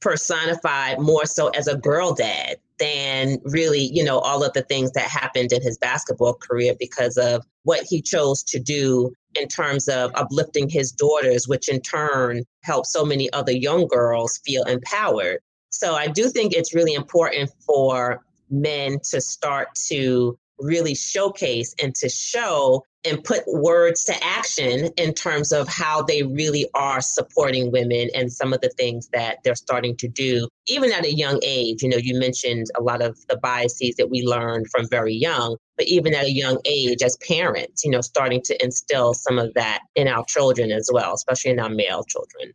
personified 0.00 0.98
more 0.98 1.24
so 1.24 1.48
as 1.50 1.68
a 1.68 1.76
girl 1.76 2.12
dad 2.12 2.56
than 2.78 3.38
really, 3.44 3.90
you 3.92 4.02
know, 4.02 4.18
all 4.18 4.42
of 4.42 4.52
the 4.52 4.62
things 4.62 4.90
that 4.92 5.04
happened 5.04 5.52
in 5.52 5.62
his 5.62 5.78
basketball 5.78 6.34
career 6.34 6.74
because 6.78 7.16
of 7.16 7.44
what 7.62 7.84
he 7.88 8.02
chose 8.02 8.42
to 8.42 8.58
do 8.58 9.12
in 9.36 9.46
terms 9.48 9.88
of 9.88 10.10
uplifting 10.14 10.68
his 10.68 10.90
daughters, 10.90 11.46
which 11.46 11.68
in 11.68 11.80
turn 11.80 12.42
helped 12.62 12.88
so 12.88 13.04
many 13.04 13.32
other 13.32 13.52
young 13.52 13.86
girls 13.86 14.40
feel 14.44 14.64
empowered. 14.64 15.38
So 15.70 15.94
I 15.94 16.08
do 16.08 16.28
think 16.28 16.52
it's 16.52 16.74
really 16.74 16.94
important 16.94 17.50
for 17.64 18.20
men 18.52 18.98
to 19.10 19.20
start 19.20 19.68
to 19.88 20.38
really 20.58 20.94
showcase 20.94 21.74
and 21.82 21.94
to 21.96 22.08
show 22.08 22.84
and 23.04 23.24
put 23.24 23.42
words 23.48 24.04
to 24.04 24.14
action 24.22 24.90
in 24.96 25.12
terms 25.12 25.50
of 25.50 25.66
how 25.66 26.02
they 26.02 26.22
really 26.22 26.68
are 26.74 27.00
supporting 27.00 27.72
women 27.72 28.08
and 28.14 28.32
some 28.32 28.52
of 28.52 28.60
the 28.60 28.68
things 28.70 29.08
that 29.12 29.38
they're 29.42 29.56
starting 29.56 29.96
to 29.96 30.06
do, 30.06 30.48
even 30.68 30.92
at 30.92 31.04
a 31.04 31.12
young 31.12 31.40
age. 31.42 31.82
You 31.82 31.88
know, 31.88 31.96
you 31.96 32.16
mentioned 32.18 32.66
a 32.78 32.82
lot 32.82 33.02
of 33.02 33.18
the 33.28 33.36
biases 33.38 33.96
that 33.96 34.08
we 34.08 34.22
learn 34.22 34.64
from 34.66 34.88
very 34.88 35.14
young, 35.14 35.56
but 35.76 35.86
even 35.86 36.14
at 36.14 36.26
a 36.26 36.32
young 36.32 36.58
age 36.64 37.02
as 37.02 37.16
parents, 37.16 37.84
you 37.84 37.90
know, 37.90 38.02
starting 38.02 38.40
to 38.42 38.62
instill 38.62 39.14
some 39.14 39.38
of 39.38 39.52
that 39.54 39.80
in 39.96 40.06
our 40.06 40.24
children 40.26 40.70
as 40.70 40.88
well, 40.92 41.14
especially 41.14 41.50
in 41.50 41.60
our 41.60 41.70
male 41.70 42.04
children. 42.04 42.52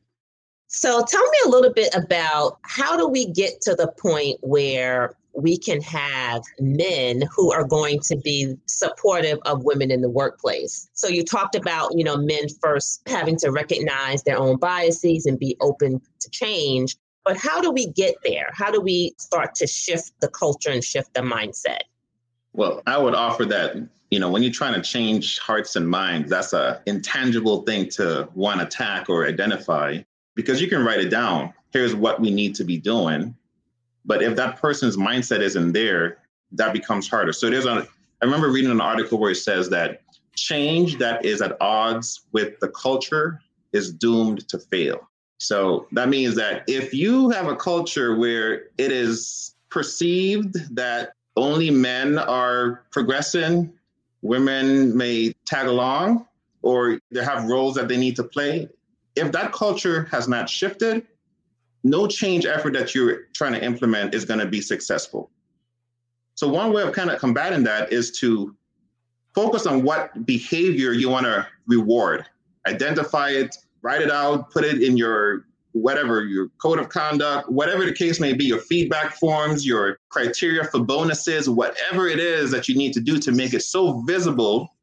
So 0.68 1.04
tell 1.04 1.24
me 1.24 1.38
a 1.46 1.50
little 1.50 1.74
bit 1.74 1.94
about 1.96 2.58
how 2.64 2.98
do 2.98 3.08
we 3.08 3.26
get 3.32 3.62
to 3.62 3.76
the 3.76 3.88
point 4.00 4.38
where 4.42 5.16
we 5.38 5.56
can 5.56 5.80
have 5.82 6.42
men 6.60 7.22
who 7.36 7.54
are 7.54 7.64
going 7.64 8.00
to 8.00 8.18
be 8.18 8.56
supportive 8.66 9.38
of 9.46 9.64
women 9.64 9.92
in 9.92 10.02
the 10.02 10.10
workplace. 10.10 10.90
So 10.94 11.08
you 11.08 11.24
talked 11.24 11.56
about, 11.56 11.92
you 11.96 12.04
know, 12.04 12.18
men 12.18 12.50
first 12.60 13.08
having 13.08 13.38
to 13.38 13.52
recognize 13.52 14.24
their 14.24 14.40
own 14.40 14.58
biases 14.58 15.28
and 15.28 15.38
be 15.38 15.56
open 15.62 16.02
to 16.22 16.30
change. 16.32 16.96
But 17.24 17.38
how 17.38 17.62
do 17.62 17.72
we 17.72 17.86
get 17.86 18.16
there? 18.24 18.50
How 18.54 18.72
do 18.72 18.82
we 18.82 19.14
start 19.20 19.54
to 19.56 19.68
shift 19.68 20.12
the 20.22 20.28
culture 20.28 20.72
and 20.72 20.84
shift 20.84 21.14
the 21.14 21.22
mindset? 21.22 21.82
Well, 22.54 22.82
I 22.88 22.98
would 22.98 23.14
offer 23.14 23.46
that, 23.46 23.76
you 24.10 24.20
know, 24.20 24.32
when 24.32 24.42
you're 24.42 24.52
trying 24.52 24.74
to 24.74 24.82
change 24.82 25.38
hearts 25.38 25.76
and 25.76 25.88
minds, 25.88 26.32
that's 26.32 26.54
a 26.54 26.82
intangible 26.88 27.62
thing 27.62 27.90
to 27.90 28.28
want 28.34 28.60
to 28.60 28.66
attack 28.66 29.08
or 29.08 29.28
identify 29.28 30.00
because 30.34 30.60
you 30.60 30.68
can 30.68 30.84
write 30.84 31.00
it 31.00 31.10
down. 31.10 31.54
Here's 31.74 31.94
what 31.94 32.20
we 32.20 32.32
need 32.32 32.56
to 32.56 32.64
be 32.64 32.80
doing 32.80 33.36
but 34.08 34.24
if 34.24 34.36
that 34.38 34.60
person's 34.60 34.98
mindset 34.98 35.42
isn't 35.42 35.74
there, 35.74 36.18
that 36.54 36.74
becomes 36.74 37.08
harder. 37.08 37.34
So 37.34 37.50
there's 37.50 37.66
a, 37.66 37.88
I 38.22 38.26
remember 38.26 38.50
reading 38.50 38.72
an 38.72 38.82
article 38.82 39.20
where 39.20 39.32
it 39.32 39.36
says 39.36 39.70
that 39.70 40.02
change 40.36 40.98
that 40.98 41.26
is 41.26 41.42
at 41.42 41.58
odds 41.62 42.22
with 42.32 42.60
the 42.60 42.70
culture 42.70 43.40
is 43.74 43.92
doomed 43.92 44.48
to 44.48 44.58
fail. 44.58 45.08
So 45.40 45.88
that 45.92 46.10
means 46.10 46.36
that 46.36 46.64
if 46.68 46.94
you 46.94 47.30
have 47.30 47.48
a 47.48 47.56
culture 47.56 48.16
where 48.16 48.70
it 48.78 48.92
is 48.92 49.56
perceived 49.70 50.76
that 50.76 51.12
only 51.36 51.70
men 51.70 52.18
are 52.18 52.86
progressing, 52.92 53.72
women 54.22 54.96
may 54.98 55.34
tag 55.46 55.68
along, 55.68 56.26
or 56.64 57.00
they 57.12 57.24
have 57.24 57.46
roles 57.46 57.76
that 57.76 57.88
they 57.88 57.98
need 57.98 58.16
to 58.16 58.24
play. 58.24 58.68
If 59.16 59.32
that 59.34 59.52
culture 59.52 60.08
has 60.12 60.28
not 60.28 60.50
shifted, 60.50 61.06
no 61.84 62.08
change 62.08 62.46
effort 62.46 62.74
that 62.74 62.94
you're 62.94 63.26
trying 63.34 63.54
to 63.54 63.64
implement 63.64 64.14
is 64.14 64.26
going 64.26 64.40
to 64.40 64.46
be 64.46 64.62
successful. 64.62 65.32
So, 66.36 66.48
one 66.48 66.72
way 66.72 66.84
of 66.84 66.94
kind 66.94 67.10
of 67.10 67.20
combating 67.20 67.64
that 67.64 67.92
is 67.92 68.12
to 68.20 68.56
focus 69.34 69.66
on 69.66 69.84
what 69.84 70.26
behavior 70.26 70.94
you 70.94 71.10
want 71.10 71.26
to 71.26 71.48
reward, 71.68 72.26
identify 72.68 73.30
it, 73.30 73.56
write 73.82 74.02
it 74.02 74.12
out, 74.12 74.52
put 74.52 74.64
it 74.64 74.82
in 74.82 74.98
your 74.98 75.46
whatever, 75.74 76.24
your 76.26 76.50
code 76.62 76.80
of 76.80 76.90
conduct, 76.90 77.52
whatever 77.52 77.86
the 77.86 77.94
case 77.94 78.20
may 78.20 78.34
be, 78.34 78.46
your 78.46 78.60
feedback 78.60 79.14
forms, 79.16 79.66
your 79.66 80.00
criteria 80.10 80.64
for 80.64 80.80
bonuses, 80.80 81.50
whatever 81.50 82.08
it 82.08 82.20
is 82.20 82.52
that 82.52 82.68
you 82.68 82.76
need 82.76 82.94
to 82.94 83.00
do 83.00 83.20
to 83.20 83.32
make 83.32 83.54
it 83.54 83.62
so 83.62 84.02
visible 84.02 84.76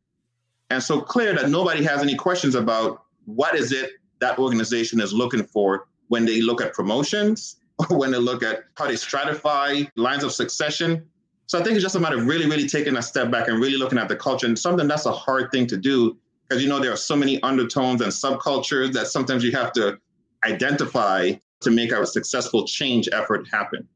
and 0.70 0.82
so 0.82 1.00
clear 1.00 1.34
that 1.34 1.50
nobody 1.50 1.82
has 1.82 2.00
any 2.00 2.14
questions 2.14 2.54
about 2.54 3.04
what 3.24 3.54
is 3.54 3.72
it 3.72 3.90
that 4.20 4.38
organization 4.38 5.00
is 5.00 5.12
looking 5.12 5.42
for 5.42 5.86
when 6.08 6.24
they 6.24 6.40
look 6.40 6.60
at 6.60 6.72
promotions, 6.72 7.56
or 7.90 7.98
when 7.98 8.10
they 8.10 8.18
look 8.18 8.42
at 8.42 8.64
how 8.76 8.86
they 8.86 8.94
stratify 8.94 9.88
lines 9.96 10.24
of 10.24 10.32
succession. 10.32 11.04
So 11.46 11.58
I 11.58 11.62
think 11.62 11.74
it's 11.74 11.82
just 11.82 11.96
a 11.96 12.00
matter 12.00 12.16
of 12.16 12.26
really, 12.26 12.48
really 12.48 12.66
taking 12.66 12.96
a 12.96 13.02
step 13.02 13.30
back 13.30 13.48
and 13.48 13.60
really 13.60 13.76
looking 13.76 13.98
at 13.98 14.08
the 14.08 14.16
culture 14.16 14.46
and 14.46 14.58
something 14.58 14.88
that's 14.88 15.06
a 15.06 15.12
hard 15.12 15.50
thing 15.52 15.66
to 15.66 15.76
do 15.76 16.16
because 16.48 16.62
you 16.62 16.68
know 16.68 16.78
there 16.78 16.92
are 16.92 16.96
so 16.96 17.16
many 17.16 17.42
undertones 17.42 18.00
and 18.00 18.12
subcultures 18.12 18.92
that 18.92 19.08
sometimes 19.08 19.42
you 19.42 19.52
have 19.52 19.72
to 19.72 19.98
identify 20.44 21.32
to 21.60 21.70
make 21.70 21.92
a 21.92 22.06
successful 22.06 22.64
change 22.64 23.08
effort 23.12 23.48
happen. 23.50 23.88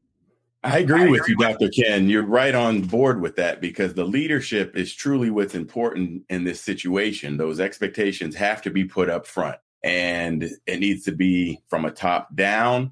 I 0.63 0.79
agree, 0.79 0.99
I 0.99 1.03
agree 1.03 1.19
with 1.19 1.29
you, 1.29 1.37
Dr. 1.37 1.69
Ken. 1.69 2.09
You're 2.09 2.25
right 2.25 2.53
on 2.53 2.81
board 2.81 3.21
with 3.21 3.37
that 3.37 3.61
because 3.61 3.93
the 3.93 4.03
leadership 4.03 4.75
is 4.75 4.93
truly 4.93 5.29
what's 5.29 5.55
important 5.55 6.23
in 6.29 6.43
this 6.43 6.59
situation. 6.59 7.37
Those 7.37 7.61
expectations 7.61 8.35
have 8.35 8.61
to 8.63 8.69
be 8.69 8.83
put 8.83 9.09
up 9.09 9.25
front 9.25 9.57
and 9.83 10.43
it 10.65 10.79
needs 10.79 11.03
to 11.05 11.11
be 11.11 11.61
from 11.69 11.85
a 11.85 11.91
top 11.91 12.35
down 12.35 12.91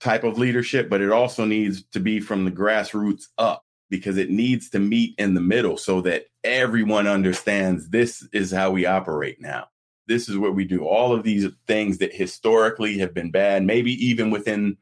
type 0.00 0.24
of 0.24 0.38
leadership, 0.38 0.90
but 0.90 1.00
it 1.00 1.12
also 1.12 1.44
needs 1.44 1.84
to 1.92 2.00
be 2.00 2.20
from 2.20 2.44
the 2.44 2.50
grassroots 2.50 3.26
up 3.38 3.64
because 3.88 4.16
it 4.16 4.30
needs 4.30 4.70
to 4.70 4.78
meet 4.78 5.14
in 5.18 5.34
the 5.34 5.40
middle 5.40 5.76
so 5.76 6.00
that 6.00 6.24
everyone 6.44 7.06
understands 7.06 7.88
this 7.90 8.26
is 8.32 8.50
how 8.50 8.70
we 8.70 8.86
operate 8.86 9.40
now. 9.40 9.66
This 10.08 10.28
is 10.28 10.36
what 10.36 10.54
we 10.54 10.64
do. 10.64 10.84
All 10.84 11.12
of 11.12 11.22
these 11.22 11.46
things 11.66 11.98
that 11.98 12.12
historically 12.12 12.98
have 12.98 13.14
been 13.14 13.30
bad, 13.30 13.62
maybe 13.62 13.92
even 14.04 14.30
within 14.30 14.76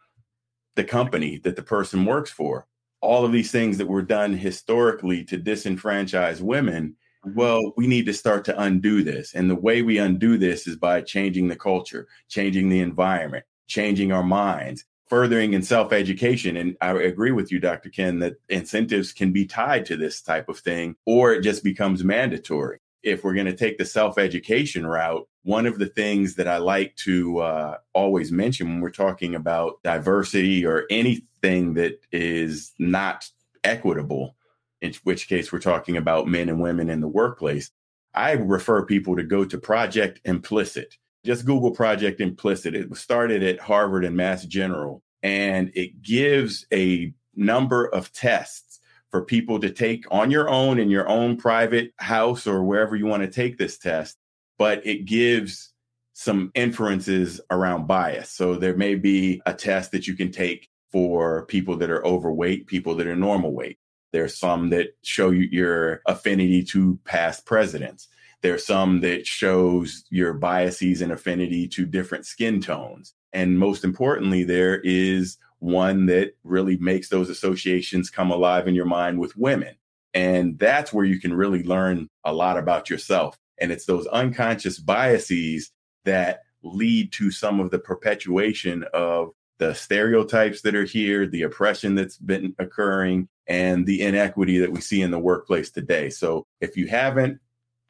the 0.77 0.85
company 0.85 1.39
that 1.45 1.57
the 1.57 1.63
person 1.63 2.07
works 2.07 2.31
for, 2.31 2.67
all 3.03 3.25
of 3.25 3.33
these 3.33 3.51
things 3.51 3.79
that 3.79 3.89
were 3.89 4.03
done 4.03 4.33
historically 4.33 5.25
to 5.25 5.39
disenfranchise 5.39 6.41
women 6.41 6.97
well, 7.25 7.73
we 7.77 7.87
need 7.87 8.07
to 8.07 8.15
start 8.15 8.45
to 8.47 8.61
undo 8.61 9.03
this. 9.03 9.35
And 9.35 9.51
the 9.51 9.55
way 9.57 9.83
we 9.83 9.99
undo 9.99 10.39
this 10.39 10.67
is 10.67 10.77
by 10.77 11.03
changing 11.03 11.49
the 11.49 11.57
culture, 11.57 12.09
changing 12.29 12.69
the 12.69 12.81
environment, 12.81 13.45
changing 13.67 14.13
our 14.13 14.23
minds, 14.23 14.85
furthering 15.07 15.53
in 15.53 15.63
self 15.63 15.93
education. 15.93 16.57
And 16.57 16.77
I 16.81 16.93
agree 16.93 17.33
with 17.33 17.53
you, 17.53 17.61
Dr. 17.61 17.91
Ken, 17.91 18.21
that 18.21 18.37
incentives 18.49 19.13
can 19.13 19.33
be 19.33 19.45
tied 19.45 19.85
to 19.87 19.97
this 19.97 20.23
type 20.23 20.49
of 20.49 20.59
thing, 20.59 20.97
or 21.05 21.33
it 21.33 21.43
just 21.43 21.63
becomes 21.63 22.05
mandatory. 22.05 22.79
If 23.03 23.25
we're 23.25 23.35
going 23.35 23.47
to 23.47 23.57
take 23.57 23.77
the 23.77 23.85
self 23.85 24.19
education 24.19 24.87
route, 24.87 25.27
one 25.43 25.67
of 25.67 25.79
the 25.79 25.87
things 25.87 26.37
that 26.37 26.49
I 26.49 26.59
like 26.59 26.95
to 26.97 27.39
uh, 27.39 27.77
always 27.93 28.31
mention 28.31 28.69
when 28.69 28.81
we're 28.81 28.91
talking 28.91 29.35
about 29.35 29.83
diversity 29.83 30.65
or 30.65 30.85
anything 30.91 31.75
that 31.75 32.01
is 32.13 32.73
not 32.79 33.29
equitable, 33.65 34.37
in 34.81 34.95
which 35.05 35.29
case 35.29 35.53
we're 35.53 35.59
talking 35.59 35.97
about 35.97 36.29
men 36.29 36.49
and 36.49 36.61
women 36.61 36.91
in 36.91 37.01
the 37.01 37.09
workplace, 37.09 37.71
I 38.15 38.33
refer 38.33 38.85
people 38.85 39.17
to 39.17 39.23
go 39.23 39.45
to 39.45 39.59
Project 39.59 40.21
Implicit. 40.25 40.97
Just 41.25 41.45
Google 41.45 41.71
Project 41.71 42.21
Implicit. 42.21 42.75
It 42.75 42.89
was 42.89 43.01
started 43.01 43.43
at 43.43 43.61
Harvard 43.61 44.05
and 44.05 44.17
Mass 44.17 44.45
General, 44.45 45.03
and 45.23 45.71
it 45.75 46.03
gives 46.03 46.67
a 46.73 47.13
number 47.35 47.87
of 47.87 48.13
tests 48.13 48.81
for 49.11 49.25
people 49.25 49.61
to 49.61 49.71
take 49.71 50.05
on 50.11 50.31
your 50.31 50.49
own 50.49 50.79
in 50.79 50.89
your 50.89 51.09
own 51.09 51.37
private 51.37 51.93
house 51.99 52.47
or 52.47 52.65
wherever 52.65 52.97
you 52.97 53.07
want 53.07 53.23
to 53.23 53.29
take 53.29 53.59
this 53.59 53.77
test 53.79 54.17
but 54.61 54.87
it 54.87 55.07
gives 55.07 55.73
some 56.13 56.53
inferences 56.55 57.41
around 57.51 57.87
bias. 57.87 58.29
So 58.29 58.57
there 58.57 58.77
may 58.77 58.95
be 58.95 59.41
a 59.47 59.55
test 59.55 59.91
that 59.93 60.07
you 60.07 60.15
can 60.15 60.31
take 60.31 60.69
for 60.93 61.47
people 61.47 61.79
that 61.79 61.89
are 61.89 62.05
overweight, 62.05 62.67
people 62.67 62.95
that 62.97 63.07
are 63.07 63.17
normal 63.17 63.55
weight. 63.55 63.79
There's 64.13 64.37
some 64.37 64.71
that 64.71 64.97
show 65.03 65.31
you 65.31 65.49
your 65.51 66.03
affinity 66.07 66.65
to 66.65 66.99
past 67.05 67.47
presidents. 67.47 68.09
There's 68.43 68.65
some 68.65 69.01
that 69.01 69.27
shows 69.27 70.05
your 70.11 70.33
biases 70.33 71.03
and 71.03 71.13
affinity 71.13 71.69
to 71.69 71.87
different 71.87 72.27
skin 72.27 72.61
tones. 72.61 73.15
And 73.33 73.59
most 73.59 73.85
importantly, 73.85 74.45
there 74.45 74.81
is 74.81 75.37
one 75.59 76.07
that 76.07 76.33
really 76.43 76.79
makes 76.79 77.09
those 77.11 77.29
associations 77.29 78.11
come 78.11 78.31
alive 78.31 78.67
in 78.67 78.75
your 78.75 78.87
mind 78.87 79.19
with 79.19 79.37
women. 79.37 79.77
And 80.15 80.59
that's 80.59 80.93
where 80.93 81.05
you 81.05 81.21
can 81.21 81.35
really 81.35 81.63
learn 81.63 82.09
a 82.25 82.33
lot 82.33 82.59
about 82.59 82.91
yourself. 82.91 83.39
And 83.61 83.71
it's 83.71 83.85
those 83.85 84.07
unconscious 84.07 84.79
biases 84.79 85.71
that 86.05 86.41
lead 86.63 87.13
to 87.13 87.31
some 87.31 87.61
of 87.61 87.71
the 87.71 87.79
perpetuation 87.79 88.85
of 88.93 89.31
the 89.61 89.75
stereotypes 89.75 90.63
that 90.63 90.75
are 90.75 90.85
here, 90.85 91.27
the 91.27 91.43
oppression 91.43 91.95
that's 91.95 92.17
been 92.17 92.55
occurring, 92.59 93.29
and 93.47 93.87
the 93.87 94.01
inequity 94.01 94.59
that 94.59 94.73
we 94.73 94.81
see 94.81 95.03
in 95.03 95.11
the 95.11 95.19
workplace 95.19 95.71
today. 95.71 96.09
So 96.09 96.47
if 96.61 96.77
you 96.77 96.89
haven't 96.89 97.39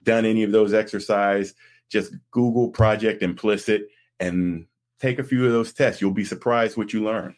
done 0.02 0.26
any 0.26 0.42
of 0.42 0.50
those 0.50 0.74
exercise, 0.74 1.54
just 1.88 2.12
Google 2.32 2.70
Project 2.70 3.22
Implicit 3.22 3.86
and 4.18 4.66
take 5.00 5.18
a 5.18 5.24
few 5.24 5.46
of 5.46 5.52
those 5.52 5.72
tests. 5.72 6.00
You'll 6.00 6.10
be 6.10 6.24
surprised 6.24 6.76
what 6.76 6.92
you 6.92 7.04
learn. 7.04 7.36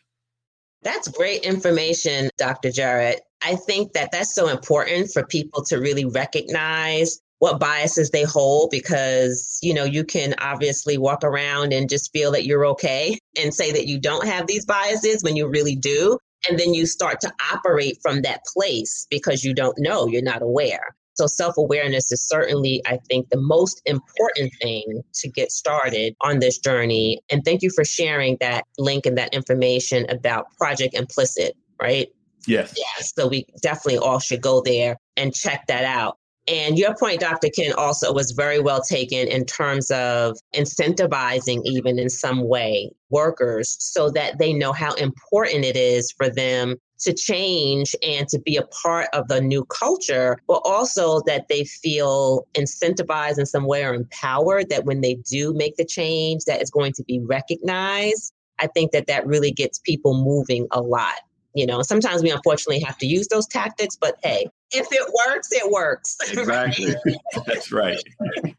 That's 0.82 1.08
great 1.08 1.42
information, 1.42 2.30
Dr. 2.38 2.72
Jared. 2.72 3.20
I 3.44 3.56
think 3.56 3.92
that 3.92 4.10
that's 4.12 4.34
so 4.34 4.48
important 4.48 5.10
for 5.12 5.24
people 5.26 5.62
to 5.66 5.76
really 5.76 6.06
recognize 6.06 7.20
what 7.42 7.58
biases 7.58 8.10
they 8.10 8.22
hold 8.22 8.70
because 8.70 9.58
you 9.62 9.74
know 9.74 9.82
you 9.82 10.04
can 10.04 10.32
obviously 10.38 10.96
walk 10.96 11.24
around 11.24 11.72
and 11.72 11.88
just 11.88 12.12
feel 12.12 12.30
that 12.30 12.46
you're 12.46 12.64
okay 12.64 13.18
and 13.36 13.52
say 13.52 13.72
that 13.72 13.88
you 13.88 13.98
don't 13.98 14.28
have 14.28 14.46
these 14.46 14.64
biases 14.64 15.24
when 15.24 15.34
you 15.34 15.48
really 15.48 15.74
do. 15.74 16.16
And 16.48 16.56
then 16.56 16.72
you 16.72 16.86
start 16.86 17.20
to 17.22 17.32
operate 17.52 17.98
from 18.00 18.22
that 18.22 18.42
place 18.44 19.08
because 19.10 19.42
you 19.42 19.54
don't 19.54 19.76
know 19.76 20.06
you're 20.06 20.22
not 20.22 20.40
aware. 20.40 20.94
So 21.14 21.26
self-awareness 21.26 22.12
is 22.12 22.24
certainly 22.28 22.80
i 22.86 22.96
think 23.08 23.28
the 23.30 23.40
most 23.40 23.82
important 23.86 24.52
thing 24.62 25.02
to 25.14 25.28
get 25.28 25.50
started 25.50 26.14
on 26.20 26.38
this 26.38 26.58
journey. 26.58 27.22
And 27.28 27.44
thank 27.44 27.62
you 27.62 27.70
for 27.74 27.84
sharing 27.84 28.36
that 28.38 28.66
link 28.78 29.04
and 29.04 29.18
that 29.18 29.34
information 29.34 30.08
about 30.10 30.46
project 30.56 30.94
implicit 30.94 31.56
right? 31.80 32.06
Yes. 32.46 32.72
Yes 32.76 33.12
so 33.16 33.26
we 33.26 33.46
definitely 33.60 33.98
all 33.98 34.20
should 34.20 34.42
go 34.42 34.62
there 34.64 34.96
and 35.16 35.34
check 35.34 35.66
that 35.66 35.84
out 35.84 36.18
and 36.48 36.76
your 36.76 36.94
point, 36.96 37.20
Dr. 37.20 37.48
Ken, 37.48 37.72
also 37.74 38.12
was 38.12 38.32
very 38.32 38.58
well 38.58 38.82
taken 38.82 39.28
in 39.28 39.44
terms 39.44 39.90
of 39.92 40.36
incentivizing, 40.54 41.62
even 41.64 41.98
in 41.98 42.10
some 42.10 42.48
way, 42.48 42.90
workers 43.10 43.76
so 43.78 44.10
that 44.10 44.38
they 44.38 44.52
know 44.52 44.72
how 44.72 44.92
important 44.94 45.64
it 45.64 45.76
is 45.76 46.10
for 46.10 46.28
them 46.28 46.76
to 47.00 47.12
change 47.12 47.94
and 48.02 48.28
to 48.28 48.40
be 48.40 48.56
a 48.56 48.66
part 48.82 49.08
of 49.12 49.28
the 49.28 49.40
new 49.40 49.64
culture, 49.66 50.36
but 50.48 50.62
also 50.64 51.20
that 51.26 51.46
they 51.48 51.64
feel 51.64 52.46
incentivized 52.54 53.38
in 53.38 53.46
some 53.46 53.66
way 53.66 53.84
or 53.84 53.94
empowered 53.94 54.68
that 54.70 54.84
when 54.84 55.00
they 55.00 55.14
do 55.28 55.52
make 55.54 55.76
the 55.76 55.84
change, 55.84 56.44
that 56.44 56.62
is 56.62 56.70
going 56.70 56.92
to 56.92 57.04
be 57.04 57.20
recognized. 57.20 58.32
I 58.58 58.66
think 58.68 58.92
that 58.92 59.06
that 59.06 59.26
really 59.26 59.52
gets 59.52 59.78
people 59.78 60.24
moving 60.24 60.66
a 60.72 60.80
lot. 60.80 61.20
You 61.54 61.66
know, 61.66 61.82
sometimes 61.82 62.22
we 62.22 62.30
unfortunately 62.30 62.80
have 62.80 62.98
to 62.98 63.06
use 63.06 63.28
those 63.28 63.46
tactics, 63.46 63.96
but 63.96 64.16
hey, 64.22 64.46
if 64.72 64.86
it 64.90 65.12
works, 65.26 65.52
it 65.52 65.70
works. 65.70 66.16
Exactly. 66.32 66.94
That's 67.46 67.70
right. 67.72 68.02
if 68.20 68.54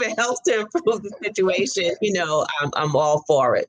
it 0.00 0.18
helps 0.18 0.40
to 0.42 0.60
improve 0.60 1.02
the 1.02 1.12
situation, 1.22 1.94
you 2.00 2.12
know, 2.12 2.46
I'm, 2.60 2.70
I'm 2.74 2.96
all 2.96 3.24
for 3.26 3.56
it. 3.56 3.68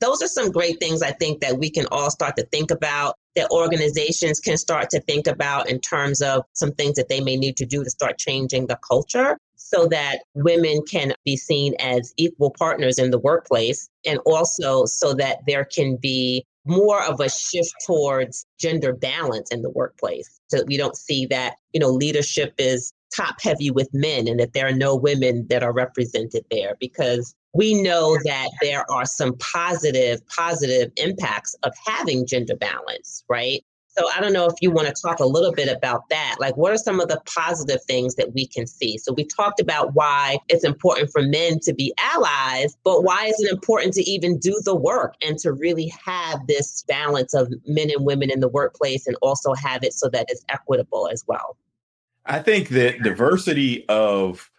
Those 0.00 0.22
are 0.22 0.28
some 0.28 0.50
great 0.50 0.78
things 0.78 1.02
I 1.02 1.12
think 1.12 1.40
that 1.40 1.58
we 1.58 1.70
can 1.70 1.86
all 1.90 2.10
start 2.10 2.36
to 2.36 2.44
think 2.46 2.70
about, 2.70 3.16
that 3.34 3.50
organizations 3.50 4.40
can 4.40 4.58
start 4.58 4.90
to 4.90 5.00
think 5.00 5.26
about 5.26 5.70
in 5.70 5.80
terms 5.80 6.20
of 6.20 6.44
some 6.52 6.72
things 6.72 6.96
that 6.96 7.08
they 7.08 7.20
may 7.20 7.36
need 7.36 7.56
to 7.56 7.66
do 7.66 7.82
to 7.82 7.90
start 7.90 8.18
changing 8.18 8.66
the 8.66 8.78
culture 8.86 9.38
so 9.54 9.86
that 9.86 10.20
women 10.34 10.82
can 10.88 11.12
be 11.24 11.36
seen 11.36 11.74
as 11.80 12.12
equal 12.16 12.50
partners 12.50 12.98
in 12.98 13.10
the 13.10 13.18
workplace 13.18 13.88
and 14.04 14.18
also 14.26 14.84
so 14.84 15.14
that 15.14 15.38
there 15.46 15.64
can 15.64 15.96
be 15.96 16.46
more 16.66 17.02
of 17.04 17.20
a 17.20 17.30
shift 17.30 17.72
towards 17.86 18.46
gender 18.58 18.92
balance 18.92 19.50
in 19.50 19.62
the 19.62 19.70
workplace. 19.70 20.40
So 20.48 20.58
that 20.58 20.66
we 20.66 20.76
don't 20.76 20.96
see 20.96 21.26
that, 21.26 21.56
you 21.72 21.80
know, 21.80 21.88
leadership 21.88 22.54
is 22.58 22.92
top 23.14 23.36
heavy 23.40 23.70
with 23.70 23.88
men 23.92 24.28
and 24.28 24.38
that 24.40 24.52
there 24.52 24.66
are 24.66 24.72
no 24.72 24.94
women 24.94 25.46
that 25.48 25.62
are 25.62 25.72
represented 25.72 26.44
there 26.50 26.76
because 26.80 27.34
we 27.54 27.80
know 27.80 28.18
that 28.24 28.50
there 28.60 28.84
are 28.90 29.06
some 29.06 29.36
positive 29.38 30.20
positive 30.28 30.90
impacts 30.96 31.54
of 31.62 31.72
having 31.86 32.26
gender 32.26 32.56
balance 32.56 33.24
right 33.28 33.64
so 33.96 34.08
I 34.14 34.20
don't 34.20 34.32
know 34.32 34.46
if 34.46 34.54
you 34.60 34.70
want 34.70 34.88
to 34.88 34.94
talk 34.94 35.20
a 35.20 35.24
little 35.24 35.52
bit 35.52 35.74
about 35.74 36.08
that. 36.10 36.36
Like, 36.38 36.56
what 36.56 36.72
are 36.72 36.76
some 36.76 37.00
of 37.00 37.08
the 37.08 37.20
positive 37.24 37.82
things 37.84 38.14
that 38.16 38.34
we 38.34 38.46
can 38.46 38.66
see? 38.66 38.98
So 38.98 39.12
we 39.12 39.24
talked 39.24 39.60
about 39.60 39.94
why 39.94 40.38
it's 40.48 40.64
important 40.64 41.10
for 41.10 41.22
men 41.22 41.60
to 41.60 41.72
be 41.72 41.94
allies, 41.98 42.76
but 42.84 43.02
why 43.02 43.26
is 43.26 43.40
it 43.40 43.50
important 43.50 43.94
to 43.94 44.02
even 44.02 44.38
do 44.38 44.60
the 44.64 44.74
work 44.74 45.14
and 45.22 45.38
to 45.38 45.52
really 45.52 45.92
have 46.04 46.46
this 46.46 46.84
balance 46.86 47.32
of 47.32 47.52
men 47.66 47.90
and 47.90 48.04
women 48.04 48.30
in 48.30 48.40
the 48.40 48.48
workplace 48.48 49.06
and 49.06 49.16
also 49.22 49.54
have 49.54 49.82
it 49.82 49.94
so 49.94 50.08
that 50.10 50.26
it's 50.28 50.44
equitable 50.48 51.08
as 51.10 51.24
well? 51.26 51.56
I 52.26 52.40
think 52.40 52.70
that 52.70 53.02
diversity 53.02 53.88
of 53.88 54.50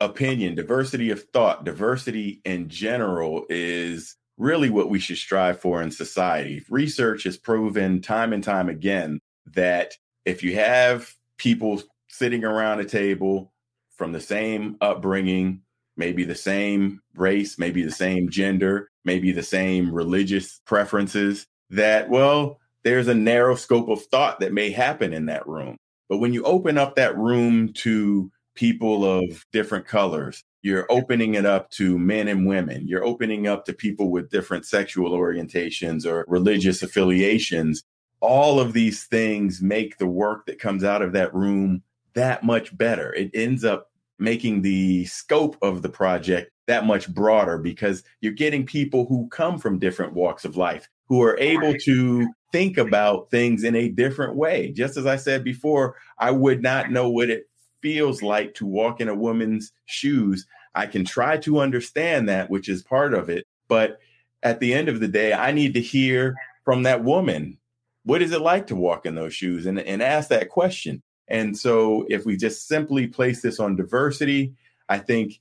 opinion, 0.00 0.56
diversity 0.56 1.10
of 1.10 1.22
thought, 1.24 1.64
diversity 1.64 2.40
in 2.44 2.68
general 2.68 3.46
is 3.48 4.16
really 4.38 4.70
what 4.70 4.90
we 4.90 4.98
should 4.98 5.18
strive 5.18 5.60
for 5.60 5.82
in 5.82 5.90
society. 5.90 6.64
Research 6.68 7.24
has 7.24 7.36
proven 7.36 8.00
time 8.00 8.32
and 8.32 8.42
time 8.42 8.68
again 8.68 9.20
that 9.54 9.94
if 10.24 10.42
you 10.42 10.54
have 10.54 11.14
people 11.38 11.82
sitting 12.08 12.44
around 12.44 12.80
a 12.80 12.84
table 12.84 13.52
from 13.96 14.12
the 14.12 14.20
same 14.20 14.76
upbringing, 14.80 15.60
maybe 15.96 16.24
the 16.24 16.34
same 16.34 17.00
race, 17.14 17.58
maybe 17.58 17.82
the 17.82 17.90
same 17.90 18.28
gender, 18.30 18.88
maybe 19.04 19.32
the 19.32 19.42
same 19.42 19.92
religious 19.92 20.60
preferences, 20.64 21.46
that, 21.70 22.08
well, 22.08 22.58
there's 22.84 23.08
a 23.08 23.14
narrow 23.14 23.54
scope 23.54 23.88
of 23.88 24.02
thought 24.06 24.40
that 24.40 24.52
may 24.52 24.70
happen 24.70 25.12
in 25.12 25.26
that 25.26 25.46
room. 25.46 25.76
But 26.08 26.18
when 26.18 26.32
you 26.32 26.42
open 26.44 26.78
up 26.78 26.96
that 26.96 27.16
room 27.16 27.72
to 27.74 28.30
people 28.54 29.04
of 29.04 29.44
different 29.52 29.86
colors, 29.86 30.42
you're 30.62 30.86
opening 30.90 31.34
it 31.34 31.44
up 31.44 31.70
to 31.70 31.98
men 31.98 32.28
and 32.28 32.46
women. 32.46 32.86
You're 32.86 33.04
opening 33.04 33.46
up 33.46 33.64
to 33.66 33.72
people 33.72 34.10
with 34.10 34.30
different 34.30 34.64
sexual 34.64 35.10
orientations 35.10 36.06
or 36.06 36.24
religious 36.28 36.82
affiliations. 36.82 37.82
All 38.20 38.60
of 38.60 38.72
these 38.72 39.04
things 39.04 39.60
make 39.60 39.98
the 39.98 40.06
work 40.06 40.46
that 40.46 40.60
comes 40.60 40.84
out 40.84 41.02
of 41.02 41.12
that 41.12 41.34
room 41.34 41.82
that 42.14 42.44
much 42.44 42.76
better. 42.76 43.12
It 43.12 43.30
ends 43.34 43.64
up 43.64 43.90
making 44.18 44.62
the 44.62 45.04
scope 45.06 45.56
of 45.62 45.82
the 45.82 45.88
project 45.88 46.52
that 46.68 46.86
much 46.86 47.12
broader 47.12 47.58
because 47.58 48.04
you're 48.20 48.32
getting 48.32 48.64
people 48.64 49.04
who 49.06 49.28
come 49.30 49.58
from 49.58 49.80
different 49.80 50.12
walks 50.12 50.44
of 50.44 50.56
life 50.56 50.88
who 51.08 51.22
are 51.22 51.38
able 51.38 51.74
to 51.74 52.26
think 52.52 52.78
about 52.78 53.30
things 53.30 53.64
in 53.64 53.74
a 53.74 53.88
different 53.88 54.36
way. 54.36 54.70
Just 54.70 54.96
as 54.96 55.06
I 55.06 55.16
said 55.16 55.42
before, 55.42 55.96
I 56.18 56.30
would 56.30 56.62
not 56.62 56.90
know 56.90 57.10
what 57.10 57.30
it 57.30 57.46
feels 57.82 58.22
like 58.22 58.54
to 58.54 58.66
walk 58.66 59.00
in 59.00 59.08
a 59.08 59.14
woman's 59.14 59.72
shoes. 59.84 60.46
I 60.74 60.86
can 60.86 61.04
try 61.04 61.36
to 61.38 61.60
understand 61.60 62.28
that, 62.28 62.48
which 62.48 62.68
is 62.68 62.82
part 62.82 63.12
of 63.12 63.28
it. 63.28 63.46
But 63.68 63.98
at 64.42 64.60
the 64.60 64.72
end 64.72 64.88
of 64.88 65.00
the 65.00 65.08
day, 65.08 65.32
I 65.32 65.52
need 65.52 65.74
to 65.74 65.80
hear 65.80 66.36
from 66.64 66.84
that 66.84 67.04
woman 67.04 67.58
what 68.04 68.22
is 68.22 68.32
it 68.32 68.40
like 68.40 68.66
to 68.68 68.76
walk 68.76 69.06
in 69.06 69.14
those 69.14 69.34
shoes 69.34 69.66
and, 69.66 69.78
and 69.78 70.02
ask 70.02 70.28
that 70.30 70.48
question. 70.48 71.02
And 71.28 71.56
so 71.56 72.04
if 72.08 72.24
we 72.24 72.36
just 72.36 72.66
simply 72.66 73.06
place 73.06 73.42
this 73.42 73.60
on 73.60 73.76
diversity, 73.76 74.54
I 74.88 74.98
think 74.98 75.40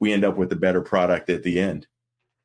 we 0.00 0.12
end 0.12 0.24
up 0.24 0.36
with 0.36 0.52
a 0.52 0.56
better 0.56 0.80
product 0.80 1.30
at 1.30 1.42
the 1.42 1.60
end. 1.60 1.86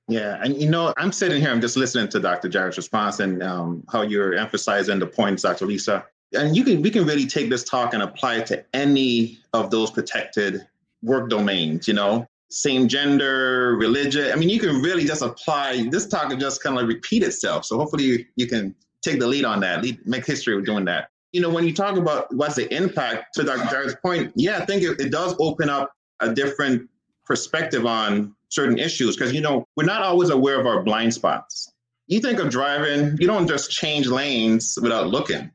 Yeah, 0.08 0.40
and 0.44 0.62
you 0.62 0.70
know, 0.70 0.94
I'm 0.98 1.12
sitting 1.12 1.42
here, 1.42 1.50
I'm 1.50 1.62
just 1.62 1.78
listening 1.78 2.10
to 2.10 2.20
Dr. 2.20 2.48
Jared's 2.48 2.78
response 2.78 3.20
and 3.20 3.42
um, 3.42 3.84
how 3.92 4.04
you're 4.04 4.36
emphasizing 4.36 5.00
the 5.00 5.08
points, 5.08 5.42
Dr. 5.42 5.66
Lisa 5.66 6.06
and 6.36 6.56
you 6.56 6.64
can 6.64 6.82
we 6.82 6.90
can 6.90 7.06
really 7.06 7.26
take 7.26 7.50
this 7.50 7.64
talk 7.64 7.94
and 7.94 8.04
apply 8.04 8.36
it 8.36 8.46
to 8.48 8.64
any 8.74 9.40
of 9.54 9.72
those 9.72 9.90
protected 9.90 10.66
work 11.02 11.30
domains 11.30 11.88
you 11.88 11.94
know 11.94 12.28
same 12.50 12.88
gender, 12.88 13.76
religion. 13.76 14.32
I 14.32 14.36
mean, 14.36 14.50
you 14.50 14.60
can 14.60 14.82
really 14.82 15.06
just 15.06 15.22
apply 15.22 15.90
this 15.90 16.08
talk 16.08 16.32
and 16.32 16.40
just 16.40 16.64
kind 16.64 16.80
of 16.80 16.88
repeat 16.88 17.24
itself. 17.24 17.66
So 17.66 17.78
hopefully 17.78 18.04
you, 18.04 18.26
you 18.36 18.48
can 18.48 18.74
take 19.02 19.20
the 19.20 19.28
lead 19.28 19.46
on 19.46 19.60
that, 19.62 19.84
lead, 19.84 20.06
make 20.08 20.26
history 20.26 20.56
with 20.56 20.66
doing 20.66 20.86
that. 20.86 21.10
You 21.34 21.42
know, 21.42 21.50
when 21.50 21.66
you 21.66 21.74
talk 21.74 21.98
about 21.98 22.34
what's 22.34 22.56
the 22.56 22.74
impact 22.74 23.34
to 23.36 23.44
Dr. 23.44 23.70
Jared's 23.70 23.96
point, 23.96 24.32
yeah, 24.36 24.58
I 24.58 24.66
think 24.66 24.84
it, 24.84 25.00
it 25.02 25.12
does 25.12 25.36
open 25.40 25.70
up 25.70 25.92
a 26.22 26.34
different 26.34 26.90
perspective 27.26 27.86
on 27.86 28.34
certain 28.48 28.78
issues 28.78 29.18
because, 29.18 29.34
you 29.34 29.42
know, 29.42 29.68
we're 29.76 29.84
not 29.84 30.02
always 30.02 30.30
aware 30.30 30.60
of 30.60 30.66
our 30.66 30.82
blind 30.82 31.14
spots. 31.14 31.74
You 32.08 32.22
think 32.22 32.40
of 32.40 32.50
driving, 32.50 33.18
you 33.20 33.28
don't 33.28 33.48
just 33.48 33.70
change 33.70 34.08
lanes 34.08 34.78
without 34.82 35.08
looking. 35.08 35.52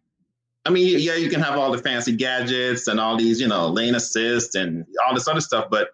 I 0.67 0.71
mean, 0.71 0.99
yeah, 0.99 1.15
you 1.15 1.31
can 1.31 1.41
have 1.41 1.59
all 1.59 1.73
the 1.73 1.79
fancy 1.79 2.15
gadgets 2.15 2.87
and 2.87 3.01
all 3.01 3.17
these, 3.17 3.41
you 3.41 3.49
know, 3.49 3.69
lane 3.69 3.95
assist 3.95 4.55
and 4.55 4.85
all 5.07 5.15
this 5.15 5.27
other 5.27 5.41
stuff, 5.41 5.69
but 5.71 5.91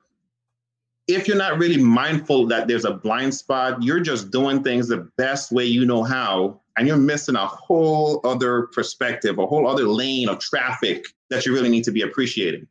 if 1.08 1.28
you're 1.28 1.36
not 1.36 1.58
really 1.58 1.80
mindful 1.80 2.48
that 2.48 2.66
there's 2.66 2.84
a 2.84 2.92
blind 2.92 3.32
spot, 3.34 3.80
you're 3.82 4.00
just 4.00 4.30
doing 4.30 4.62
things 4.62 4.88
the 4.88 5.08
best 5.16 5.52
way 5.52 5.64
you 5.64 5.86
know 5.86 6.02
how, 6.02 6.60
and 6.76 6.88
you're 6.88 6.96
missing 6.96 7.36
a 7.36 7.46
whole 7.46 8.20
other 8.24 8.62
perspective, 8.72 9.38
a 9.38 9.46
whole 9.46 9.68
other 9.68 9.84
lane 9.84 10.28
of 10.28 10.40
traffic 10.40 11.06
that 11.30 11.46
you 11.46 11.54
really 11.54 11.68
need 11.68 11.84
to 11.84 11.92
be 11.92 12.02
appreciating. 12.02 12.66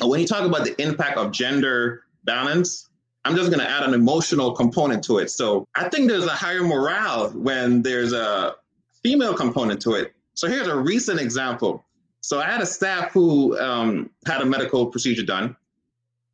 And 0.00 0.10
when 0.10 0.20
you 0.20 0.26
talk 0.26 0.44
about 0.44 0.64
the 0.64 0.80
impact 0.82 1.18
of 1.18 1.30
gender 1.30 2.02
balance, 2.24 2.88
I'm 3.24 3.36
just 3.36 3.50
going 3.50 3.60
to 3.60 3.68
add 3.68 3.84
an 3.84 3.94
emotional 3.94 4.52
component 4.52 5.04
to 5.04 5.18
it. 5.18 5.30
So 5.30 5.66
I 5.74 5.88
think 5.88 6.08
there's 6.08 6.26
a 6.26 6.30
higher 6.30 6.62
morale 6.62 7.30
when 7.30 7.82
there's 7.82 8.12
a 8.12 8.56
female 9.02 9.34
component 9.34 9.80
to 9.82 9.94
it. 9.94 10.14
So 10.38 10.46
here's 10.46 10.68
a 10.68 10.76
recent 10.76 11.18
example. 11.18 11.84
So 12.20 12.38
I 12.38 12.44
had 12.44 12.60
a 12.60 12.66
staff 12.66 13.10
who 13.10 13.58
um, 13.58 14.08
had 14.24 14.40
a 14.40 14.46
medical 14.46 14.86
procedure 14.86 15.24
done, 15.24 15.56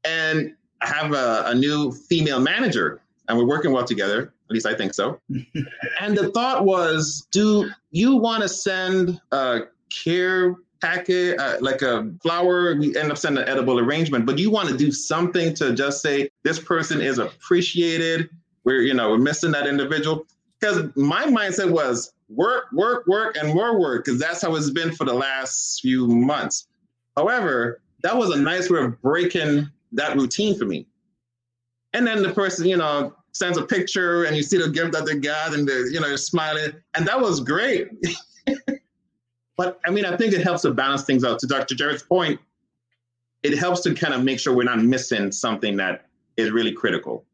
and 0.05 0.55
I 0.83 0.88
have 0.88 1.14
a, 1.14 1.45
a 1.47 1.55
new 1.55 1.90
female 1.90 2.38
manager, 2.38 3.01
and 3.27 3.38
we're 3.38 3.47
working 3.47 3.73
well 3.73 3.87
together. 3.87 4.31
At 4.51 4.51
least 4.51 4.67
I 4.67 4.75
think 4.75 4.93
so. 4.93 5.19
and 6.03 6.19
the 6.19 6.31
thought 6.33 6.67
was, 6.67 7.27
do 7.31 7.71
you 7.93 8.17
want 8.17 8.43
to 8.43 8.49
send 8.51 9.23
a 9.33 9.61
care 9.88 10.55
packet, 10.83 11.40
uh, 11.40 11.57
like 11.62 11.81
a 11.81 12.12
flower? 12.23 12.75
We 12.75 12.95
end 12.99 13.11
up 13.11 13.17
sending 13.17 13.43
an 13.43 13.49
edible 13.49 13.79
arrangement, 13.79 14.27
but 14.27 14.37
you 14.37 14.51
want 14.51 14.69
to 14.69 14.77
do 14.77 14.93
something 14.93 15.55
to 15.55 15.75
just 15.75 16.03
say 16.03 16.29
this 16.43 16.59
person 16.59 17.01
is 17.01 17.17
appreciated. 17.17 18.29
We're, 18.64 18.83
you 18.83 18.93
know, 18.93 19.09
we're 19.12 19.17
missing 19.17 19.53
that 19.53 19.67
individual. 19.67 20.27
Because 20.61 20.95
my 20.95 21.25
mindset 21.25 21.71
was 21.71 22.12
work, 22.35 22.66
work, 22.73 23.07
work, 23.07 23.37
and 23.37 23.55
more 23.55 23.79
work, 23.79 24.05
because 24.05 24.20
that's 24.20 24.42
how 24.42 24.55
it's 24.55 24.70
been 24.70 24.92
for 24.92 25.05
the 25.05 25.14
last 25.14 25.81
few 25.81 26.07
months. 26.07 26.68
However, 27.16 27.81
that 28.03 28.16
was 28.16 28.31
a 28.31 28.37
nice 28.37 28.70
way 28.70 28.81
of 28.81 29.01
breaking 29.01 29.68
that 29.92 30.16
routine 30.16 30.59
for 30.59 30.64
me. 30.64 30.87
And 31.92 32.07
then 32.07 32.23
the 32.23 32.33
person, 32.33 32.66
you 32.66 32.77
know, 32.77 33.14
sends 33.33 33.57
a 33.59 33.62
picture 33.62 34.25
and 34.25 34.37
you 34.37 34.42
see 34.42 34.59
the 34.59 34.68
gift 34.68 34.92
that 34.92 35.07
they 35.07 35.16
got 35.16 35.55
and 35.55 35.66
they're, 35.66 35.87
you 35.88 36.01
know, 36.01 36.14
smiling. 36.16 36.73
And 36.94 37.07
that 37.07 37.20
was 37.20 37.40
great. 37.40 37.88
but 39.57 39.81
I 39.87 39.90
mean, 39.90 40.05
I 40.05 40.16
think 40.16 40.33
it 40.33 40.42
helps 40.42 40.62
to 40.62 40.73
balance 40.73 41.05
things 41.05 41.25
out. 41.25 41.38
To 41.40 41.47
Dr. 41.47 41.75
Jared's 41.75 42.03
point, 42.03 42.40
it 43.42 43.57
helps 43.59 43.83
to 43.83 43.94
kind 43.94 44.14
of 44.14 44.25
make 44.25 44.40
sure 44.40 44.55
we're 44.55 44.64
not 44.64 44.83
missing 44.83 45.31
something 45.31 45.77
that 45.77 46.07
is 46.37 46.51
really 46.51 46.73
critical. 46.73 47.25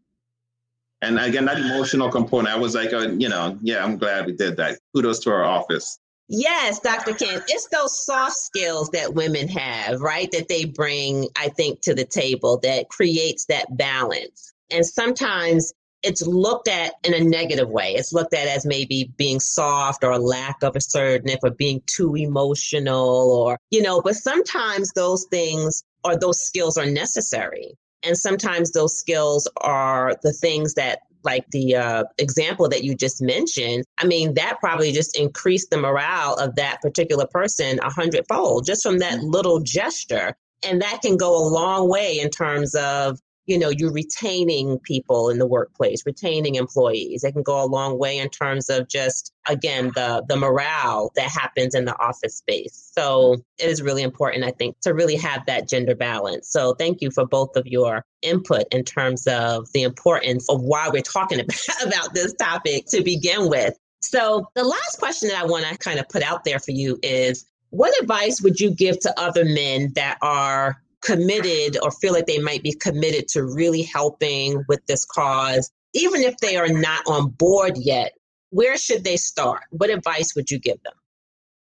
And 1.03 1.19
again, 1.19 1.47
that 1.47 1.59
emotional 1.59 2.11
component, 2.11 2.55
I 2.55 2.59
was 2.59 2.75
like, 2.75 2.93
uh, 2.93 3.09
you 3.11 3.29
know, 3.29 3.59
yeah, 3.63 3.83
I'm 3.83 3.97
glad 3.97 4.27
we 4.27 4.33
did 4.33 4.57
that. 4.59 4.79
Kudos 4.95 5.21
to 5.21 5.31
our 5.31 5.45
office. 5.45 5.99
Yes, 6.29 6.79
Dr. 6.79 7.13
Ken, 7.15 7.43
it's 7.49 7.67
those 7.69 8.05
soft 8.05 8.37
skills 8.37 8.91
that 8.91 9.15
women 9.15 9.49
have, 9.49 10.01
right? 10.01 10.31
That 10.31 10.49
they 10.49 10.65
bring, 10.65 11.27
I 11.37 11.49
think, 11.49 11.81
to 11.83 11.95
the 11.95 12.05
table 12.05 12.61
that 12.63 12.89
creates 12.89 13.47
that 13.47 13.77
balance. 13.77 14.53
And 14.71 14.87
sometimes 14.87 15.73
it's 16.03 16.25
looked 16.27 16.69
at 16.69 16.95
in 17.05 17.15
a 17.15 17.21
negative 17.21 17.69
way. 17.69 17.95
It's 17.95 18.13
looked 18.13 18.33
at 18.33 18.47
as 18.47 18.65
maybe 18.65 19.13
being 19.17 19.41
soft 19.41 20.05
or 20.05 20.13
a 20.13 20.19
lack 20.19 20.63
of 20.63 20.77
assertiveness 20.77 21.39
or 21.43 21.51
being 21.51 21.83
too 21.87 22.15
emotional 22.17 23.33
or, 23.33 23.59
you 23.71 23.83
know, 23.83 24.01
but 24.01 24.15
sometimes 24.17 24.93
those 24.93 25.27
things 25.31 25.83
or 26.05 26.17
those 26.17 26.41
skills 26.41 26.79
are 26.79 26.87
necessary. 26.87 27.75
And 28.03 28.17
sometimes 28.17 28.73
those 28.73 28.99
skills 28.99 29.49
are 29.59 30.15
the 30.23 30.33
things 30.33 30.75
that 30.75 31.01
like 31.23 31.45
the 31.51 31.77
uh, 31.77 32.05
example 32.19 32.69
that 32.69 32.83
you 32.83 32.95
just 32.95 33.21
mentioned, 33.21 33.85
I 33.99 34.07
mean, 34.07 34.35
that 34.35 34.59
probably 34.61 34.93
just 34.93 35.19
increased 35.19 35.71
the 35.71 35.77
morale 35.77 36.35
of 36.35 36.55
that 36.57 36.81
particular 36.81 37.27
person 37.27 37.79
a 37.81 37.91
hundredfold 37.91 38.65
just 38.65 38.83
from 38.83 38.99
that 38.99 39.21
little 39.21 39.61
gesture. 39.61 40.35
And 40.63 40.81
that 40.83 41.01
can 41.03 41.17
go 41.17 41.37
a 41.37 41.45
long 41.47 41.89
way 41.89 42.19
in 42.19 42.31
terms 42.31 42.75
of 42.75 43.19
you 43.51 43.59
know 43.59 43.69
you're 43.69 43.93
retaining 43.93 44.79
people 44.79 45.29
in 45.29 45.39
the 45.39 45.47
workplace 45.47 46.07
retaining 46.07 46.55
employees. 46.55 47.25
It 47.25 47.33
can 47.33 47.43
go 47.43 47.63
a 47.63 47.67
long 47.67 47.99
way 47.99 48.17
in 48.17 48.29
terms 48.31 48.71
of 48.71 48.87
just 48.87 49.33
again 49.49 49.91
the 49.97 50.25
the 50.29 50.37
morale 50.37 51.11
that 51.17 51.29
happens 51.29 51.75
in 51.75 51.85
the 51.85 51.99
office 51.99 52.37
space. 52.37 52.93
So 52.97 53.43
it 53.59 53.69
is 53.69 53.83
really 53.83 54.03
important 54.03 54.45
i 54.45 54.53
think 54.53 54.79
to 54.83 54.95
really 54.95 55.17
have 55.17 55.45
that 55.47 55.69
gender 55.69 55.97
balance. 55.97 56.49
So 56.49 56.75
thank 56.75 57.03
you 57.03 57.11
for 57.11 57.27
both 57.27 57.57
of 57.57 57.67
your 57.67 58.05
input 58.23 58.65
in 58.71 58.85
terms 58.85 59.27
of 59.27 59.71
the 59.73 59.83
importance 59.83 60.49
of 60.49 60.63
why 60.63 60.89
we're 60.89 61.03
talking 61.03 61.41
about, 61.45 61.85
about 61.85 62.15
this 62.15 62.33
topic 62.35 62.87
to 62.87 63.03
begin 63.03 63.49
with. 63.49 63.77
So 64.01 64.49
the 64.55 64.65
last 64.65 65.01
question 65.01 65.29
that 65.29 65.43
i 65.43 65.45
want 65.45 65.67
to 65.67 65.77
kind 65.79 65.99
of 65.99 66.09
put 66.09 66.23
out 66.23 66.45
there 66.45 66.61
for 66.61 66.71
you 66.71 67.01
is 67.03 67.45
what 67.71 68.01
advice 68.01 68.41
would 68.43 68.61
you 68.61 68.71
give 68.71 69.01
to 69.01 69.21
other 69.21 69.45
men 69.45 69.93
that 69.97 70.19
are 70.23 70.81
committed 71.03 71.79
or 71.83 71.91
feel 71.91 72.13
like 72.13 72.27
they 72.27 72.39
might 72.39 72.63
be 72.63 72.73
committed 72.73 73.29
to 73.29 73.45
really 73.45 73.83
helping 73.83 74.65
with 74.69 74.85
this 74.87 75.05
cause, 75.05 75.71
even 75.95 76.23
if 76.23 76.37
they 76.39 76.57
are 76.57 76.69
not 76.69 77.03
on 77.07 77.31
board 77.31 77.77
yet, 77.77 78.13
where 78.51 78.77
should 78.77 79.05
they 79.05 79.17
start? 79.17 79.63
What 79.71 79.91
advice 79.91 80.35
would 80.35 80.51
you 80.51 80.59
give 80.59 80.83
them? 80.83 80.93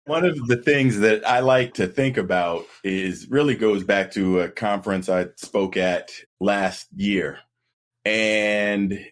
One 0.05 0.25
of 0.25 0.47
the 0.47 0.55
things 0.55 0.99
that 0.99 1.27
I 1.27 1.41
like 1.41 1.73
to 1.75 1.87
think 1.87 2.15
about 2.15 2.65
is 2.83 3.27
really 3.29 3.55
goes 3.55 3.83
back 3.83 4.11
to 4.11 4.39
a 4.39 4.49
conference 4.49 5.09
I 5.09 5.27
spoke 5.35 5.75
at 5.75 6.11
last 6.39 6.87
year. 6.95 7.39
And 8.05 9.05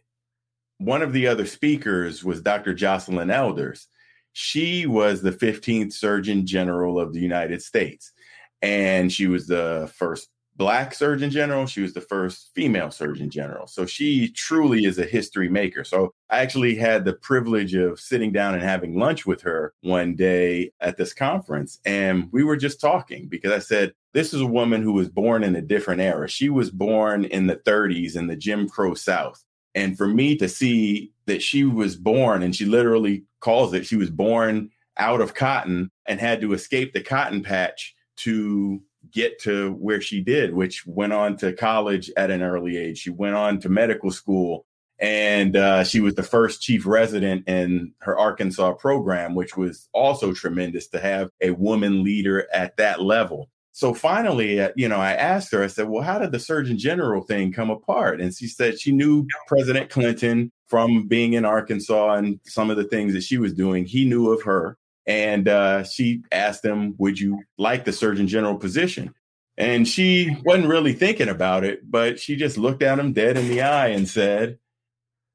one 0.78 1.02
of 1.02 1.12
the 1.12 1.28
other 1.28 1.46
speakers 1.46 2.24
was 2.24 2.42
Dr. 2.42 2.74
Joycelyn 2.74 3.32
Elders. 3.32 3.88
She 4.32 4.86
was 4.86 5.22
the 5.22 5.32
15th 5.32 5.92
Surgeon 5.92 6.46
General 6.46 7.00
of 7.00 7.14
the 7.14 7.20
United 7.20 7.62
States 7.62 8.14
and 8.62 9.12
she 9.12 9.28
was 9.28 9.48
the 9.48 9.92
first 9.96 10.30
black 10.58 10.94
surgeon 10.94 11.30
general. 11.30 11.66
She 11.66 11.82
was 11.82 11.94
the 11.94 12.02
first 12.02 12.52
female 12.56 12.92
surgeon 12.92 13.30
general. 13.30 13.68
So 13.68 13.86
she 13.86 14.30
truly 14.30 14.86
is 14.86 14.98
a 14.98 15.06
history 15.06 15.50
maker. 15.50 15.84
So 15.84 16.14
i 16.30 16.40
actually 16.40 16.76
had 16.76 17.06
the 17.06 17.14
privilege 17.14 17.76
of 17.76 18.00
sitting 18.00 18.32
down 18.32 18.54
and 18.54 18.64
having 18.64 18.98
lunch 18.98 19.26
with 19.26 19.42
her 19.42 19.74
one 19.82 20.16
day 20.16 20.72
at 20.82 20.98
this 20.98 21.14
conference 21.14 21.80
and 21.86 22.30
we 22.32 22.44
were 22.44 22.58
just 22.58 22.82
talking 22.82 23.28
because 23.28 23.52
i 23.52 23.60
said 23.60 23.94
this 24.14 24.34
is 24.34 24.42
a 24.42 24.48
woman 24.48 24.82
who 24.82 24.94
was 24.94 25.10
born 25.10 25.44
in 25.44 25.56
a 25.58 25.62
different 25.62 26.00
era. 26.00 26.28
She 26.30 26.50
was 26.50 26.72
born 26.72 27.26
in 27.26 27.48
the 27.48 27.58
30s 27.58 28.16
in 28.16 28.28
the 28.28 28.36
jim 28.36 28.70
crow 28.70 28.94
south. 28.94 29.44
And 29.76 29.98
for 29.98 30.08
me 30.08 30.38
to 30.38 30.48
see 30.48 31.12
that 31.26 31.44
she 31.44 31.66
was 31.66 31.98
born 31.98 32.42
and 32.42 32.56
she 32.56 32.66
literally 32.66 33.26
calls 33.42 33.74
it 33.74 33.86
she 33.86 33.98
was 33.98 34.10
born 34.10 34.70
out 34.98 35.22
of 35.22 35.34
cotton 35.34 35.92
and 36.08 36.20
had 36.20 36.40
to 36.42 36.54
escape 36.54 36.94
the 36.94 37.02
cotton 37.02 37.44
patch 37.44 37.95
to 38.18 38.82
get 39.12 39.40
to 39.42 39.74
where 39.74 40.02
she 40.02 40.22
did, 40.22 40.54
which 40.54 40.86
went 40.86 41.14
on 41.14 41.38
to 41.38 41.54
college 41.54 42.12
at 42.18 42.32
an 42.32 42.42
early 42.42 42.78
age. 42.78 43.00
She 43.00 43.12
went 43.12 43.36
on 43.36 43.60
to 43.60 43.70
medical 43.70 44.12
school 44.12 44.66
and 45.00 45.58
uh, 45.58 45.84
she 45.84 46.00
was 46.00 46.16
the 46.16 46.24
first 46.24 46.62
chief 46.62 46.86
resident 46.86 47.48
in 47.48 47.94
her 48.00 48.18
Arkansas 48.18 48.74
program, 48.74 49.36
which 49.36 49.58
was 49.58 49.90
also 49.94 50.34
tremendous 50.34 50.88
to 50.88 51.00
have 51.00 51.30
a 51.42 51.52
woman 51.52 52.04
leader 52.04 52.48
at 52.54 52.78
that 52.78 53.02
level. 53.02 53.50
So 53.74 53.94
finally, 53.94 54.62
uh, 54.62 54.70
you 54.78 54.88
know, 54.88 55.00
I 55.00 55.12
asked 55.12 55.52
her, 55.52 55.62
I 55.62 55.68
said, 55.68 55.90
well, 55.90 56.02
how 56.02 56.18
did 56.18 56.32
the 56.32 56.40
Surgeon 56.40 56.78
General 56.78 57.22
thing 57.24 57.52
come 57.52 57.70
apart? 57.70 58.22
And 58.22 58.34
she 58.34 58.48
said 58.48 58.80
she 58.80 58.94
knew 58.94 59.28
President 59.48 59.90
Clinton 59.90 60.50
from 60.68 61.08
being 61.08 61.34
in 61.34 61.44
Arkansas 61.44 62.14
and 62.14 62.40
some 62.46 62.70
of 62.70 62.78
the 62.78 62.86
things 62.86 63.14
that 63.14 63.24
she 63.24 63.38
was 63.38 63.54
doing. 63.54 63.86
He 63.86 64.06
knew 64.06 64.32
of 64.32 64.42
her. 64.44 64.78
And 65.08 65.48
uh, 65.48 65.84
she 65.84 66.24
asked 66.32 66.66
him, 66.66 66.96
Would 66.98 67.20
you 67.20 67.44
like 67.58 67.86
the 67.86 67.94
Surgeon 67.94 68.28
General 68.28 68.58
position? 68.58 69.14
And 69.58 69.88
she 69.88 70.36
wasn't 70.44 70.68
really 70.68 70.94
thinking 70.94 71.30
about 71.30 71.64
it, 71.64 71.90
but 71.90 72.20
she 72.20 72.36
just 72.36 72.58
looked 72.58 72.84
at 72.84 73.00
him 73.00 73.14
dead 73.14 73.38
in 73.38 73.48
the 73.48 73.62
eye 73.62 73.88
and 73.88 74.08
said, 74.08 74.60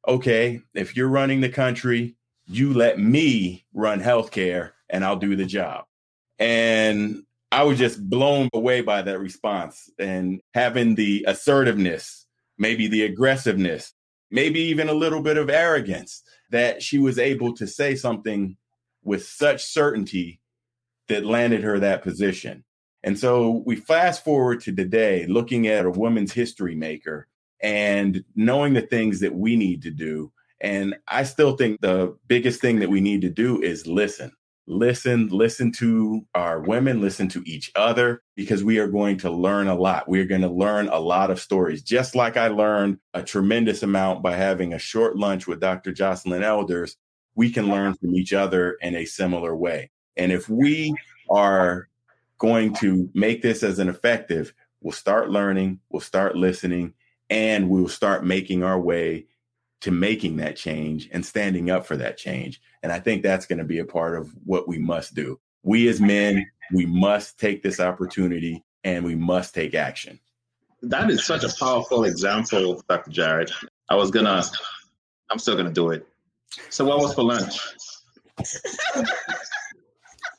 Okay, 0.07 0.61
if 0.75 0.97
you're 0.97 1.09
running 1.09 1.41
the 1.41 1.49
country, 1.49 2.17
you 2.47 2.75
let 2.75 2.99
me 2.99 3.65
run 3.73 4.01
healthcare 4.01 4.73
and 4.89 5.05
I'll 5.05 5.17
do 5.17 5.37
the 5.37 5.47
job. 5.47 5.85
And 6.39 7.23
I 7.53 7.65
was 7.65 7.79
just 7.79 8.09
blown 8.09 8.49
away 8.53 8.81
by 8.81 9.03
that 9.03 9.19
response 9.19 9.91
and 9.99 10.41
having 10.55 10.95
the 10.95 11.25
assertiveness, 11.29 12.27
maybe 12.59 12.89
the 12.89 13.05
aggressiveness, 13.05 13.93
maybe 14.31 14.61
even 14.61 14.89
a 14.89 14.95
little 14.95 15.23
bit 15.23 15.37
of 15.37 15.51
arrogance 15.51 16.23
that 16.51 16.83
she 16.83 16.99
was 16.99 17.19
able 17.19 17.55
to 17.55 17.67
say 17.67 17.95
something 17.95 18.57
with 19.03 19.27
such 19.27 19.65
certainty 19.65 20.41
that 21.09 21.25
landed 21.25 21.63
her 21.63 21.79
that 21.79 22.03
position. 22.03 22.65
And 23.03 23.19
so 23.19 23.63
we 23.65 23.77
fast 23.77 24.25
forward 24.25 24.61
to 24.63 24.75
today, 24.75 25.27
looking 25.27 25.67
at 25.67 25.87
a 25.87 25.91
woman's 25.91 26.33
history 26.33 26.75
maker 26.75 27.29
and 27.63 28.25
knowing 28.35 28.75
the 28.75 28.83
things 28.83 29.21
that 29.21 29.35
we 29.35 29.57
need 29.57 29.83
to 29.83 29.91
do. 29.91 30.33
And 30.61 30.97
I 31.09 31.23
still 31.25 31.57
think 31.57 31.81
the 31.81 32.17
biggest 32.27 32.61
thing 32.61 32.81
that 32.81 32.91
we 32.91 33.01
need 33.01 33.23
to 33.23 33.31
do 33.31 33.61
is 33.63 33.87
listen. 33.87 34.33
Listen, 34.67 35.29
listen 35.29 35.73
to 35.73 36.25
our 36.35 36.61
women, 36.61 37.01
listen 37.01 37.29
to 37.31 37.43
each 37.45 37.73
other, 37.75 38.23
because 38.37 38.63
we 38.63 38.79
are 38.79 38.87
going 38.87 39.17
to 39.19 39.31
learn 39.31 39.67
a 39.67 39.75
lot. 39.75 40.09
We're 40.09 40.27
going 40.27 40.43
to 40.43 40.49
learn 40.49 40.89
a 40.89 41.01
lot 41.01 41.31
of 41.31 41.41
stories, 41.41 41.83
just 41.83 42.15
like 42.15 42.37
I 42.37 42.49
learned 42.49 42.99
a 43.13 43.23
tremendous 43.23 43.83
amount 43.83 44.23
by 44.23 44.37
having 44.37 44.73
a 44.73 44.79
short 44.79 45.17
lunch 45.17 45.49
with 45.49 45.59
Dr. 45.61 45.93
Joycelyn 45.93 46.43
Elders. 46.43 46.97
We 47.41 47.51
can 47.51 47.71
learn 47.71 47.95
from 47.95 48.15
each 48.15 48.35
other 48.35 48.73
in 48.83 48.95
a 48.95 49.07
similar 49.07 49.57
way. 49.57 49.89
And 50.19 50.31
if 50.31 50.51
we 50.51 50.95
are 51.31 51.89
going 52.37 52.75
to 52.75 53.09
make 53.15 53.41
this 53.41 53.63
as 53.63 53.79
an 53.79 53.89
effective, 53.89 54.53
we'll 54.83 54.93
start 54.93 55.31
learning, 55.31 55.81
we'll 55.89 56.03
start 56.03 56.37
listening, 56.37 56.93
and 57.31 57.71
we 57.71 57.81
will 57.81 57.89
start 57.89 58.27
making 58.27 58.63
our 58.63 58.79
way 58.79 59.25
to 59.81 59.91
making 59.91 60.37
that 60.37 60.55
change 60.55 61.09
and 61.13 61.25
standing 61.25 61.71
up 61.71 61.87
for 61.87 61.97
that 61.97 62.19
change. 62.19 62.61
And 62.83 62.93
I 62.93 63.01
think 63.01 63.23
that's 63.23 63.47
going 63.47 63.59
to 63.61 63.65
be 63.65 63.79
a 63.79 63.87
part 63.87 64.19
of 64.19 64.31
what 64.45 64.69
we 64.69 64.79
must 64.79 65.15
do. 65.15 65.41
We 65.63 65.89
as 65.89 65.99
men, 65.99 66.47
we 66.75 66.85
must 66.85 67.41
take 67.41 67.63
this 67.63 67.81
opportunity 67.81 68.63
and 68.85 69.03
we 69.03 69.15
must 69.15 69.55
take 69.55 69.75
action. 69.75 70.21
That 70.83 71.09
is 71.09 71.25
such 71.25 71.45
a 71.45 71.59
powerful 71.59 72.05
example, 72.05 72.85
Dr. 72.87 73.11
Jared. 73.11 73.51
I 73.89 73.95
was 73.95 74.11
going 74.11 74.27
to, 74.27 74.45
I'm 75.31 75.39
still 75.39 75.55
going 75.55 75.69
to 75.69 75.73
do 75.73 75.89
it. 75.89 76.07
So, 76.69 76.85
what 76.85 76.99
was 76.99 77.15
for 77.15 77.25
lunch? 77.25 77.61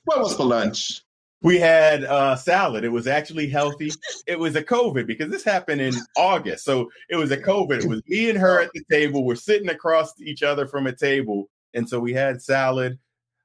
what 0.06 0.20
was 0.20 0.36
for 0.36 0.46
lunch? 0.46 1.02
we 1.42 1.58
had 1.60 2.04
uh, 2.04 2.36
salad. 2.36 2.84
It 2.84 2.90
was 2.90 3.08
actually 3.08 3.48
healthy. 3.48 3.92
It 4.28 4.38
was 4.38 4.56
a 4.56 4.64
COVID 4.64 5.08
because 5.08 5.32
this 5.32 5.44
happened 5.44 5.82
in 5.82 5.96
August. 6.16 6.64
So 6.66 6.90
it 7.10 7.16
was 7.16 7.32
a 7.32 7.38
COVID. 7.38 7.84
It 7.84 7.90
was 7.90 8.02
me 8.08 8.30
and 8.30 8.38
her 8.38 8.62
at 8.62 8.70
the 8.74 8.84
table. 8.92 9.26
We're 9.26 9.36
sitting 9.36 9.70
across 9.70 10.20
each 10.22 10.44
other 10.44 10.68
from 10.68 10.86
a 10.86 10.96
table. 10.96 11.50
And 11.74 11.88
so 11.90 12.00
we 12.00 12.14
had 12.14 12.42
salad. 12.42 13.00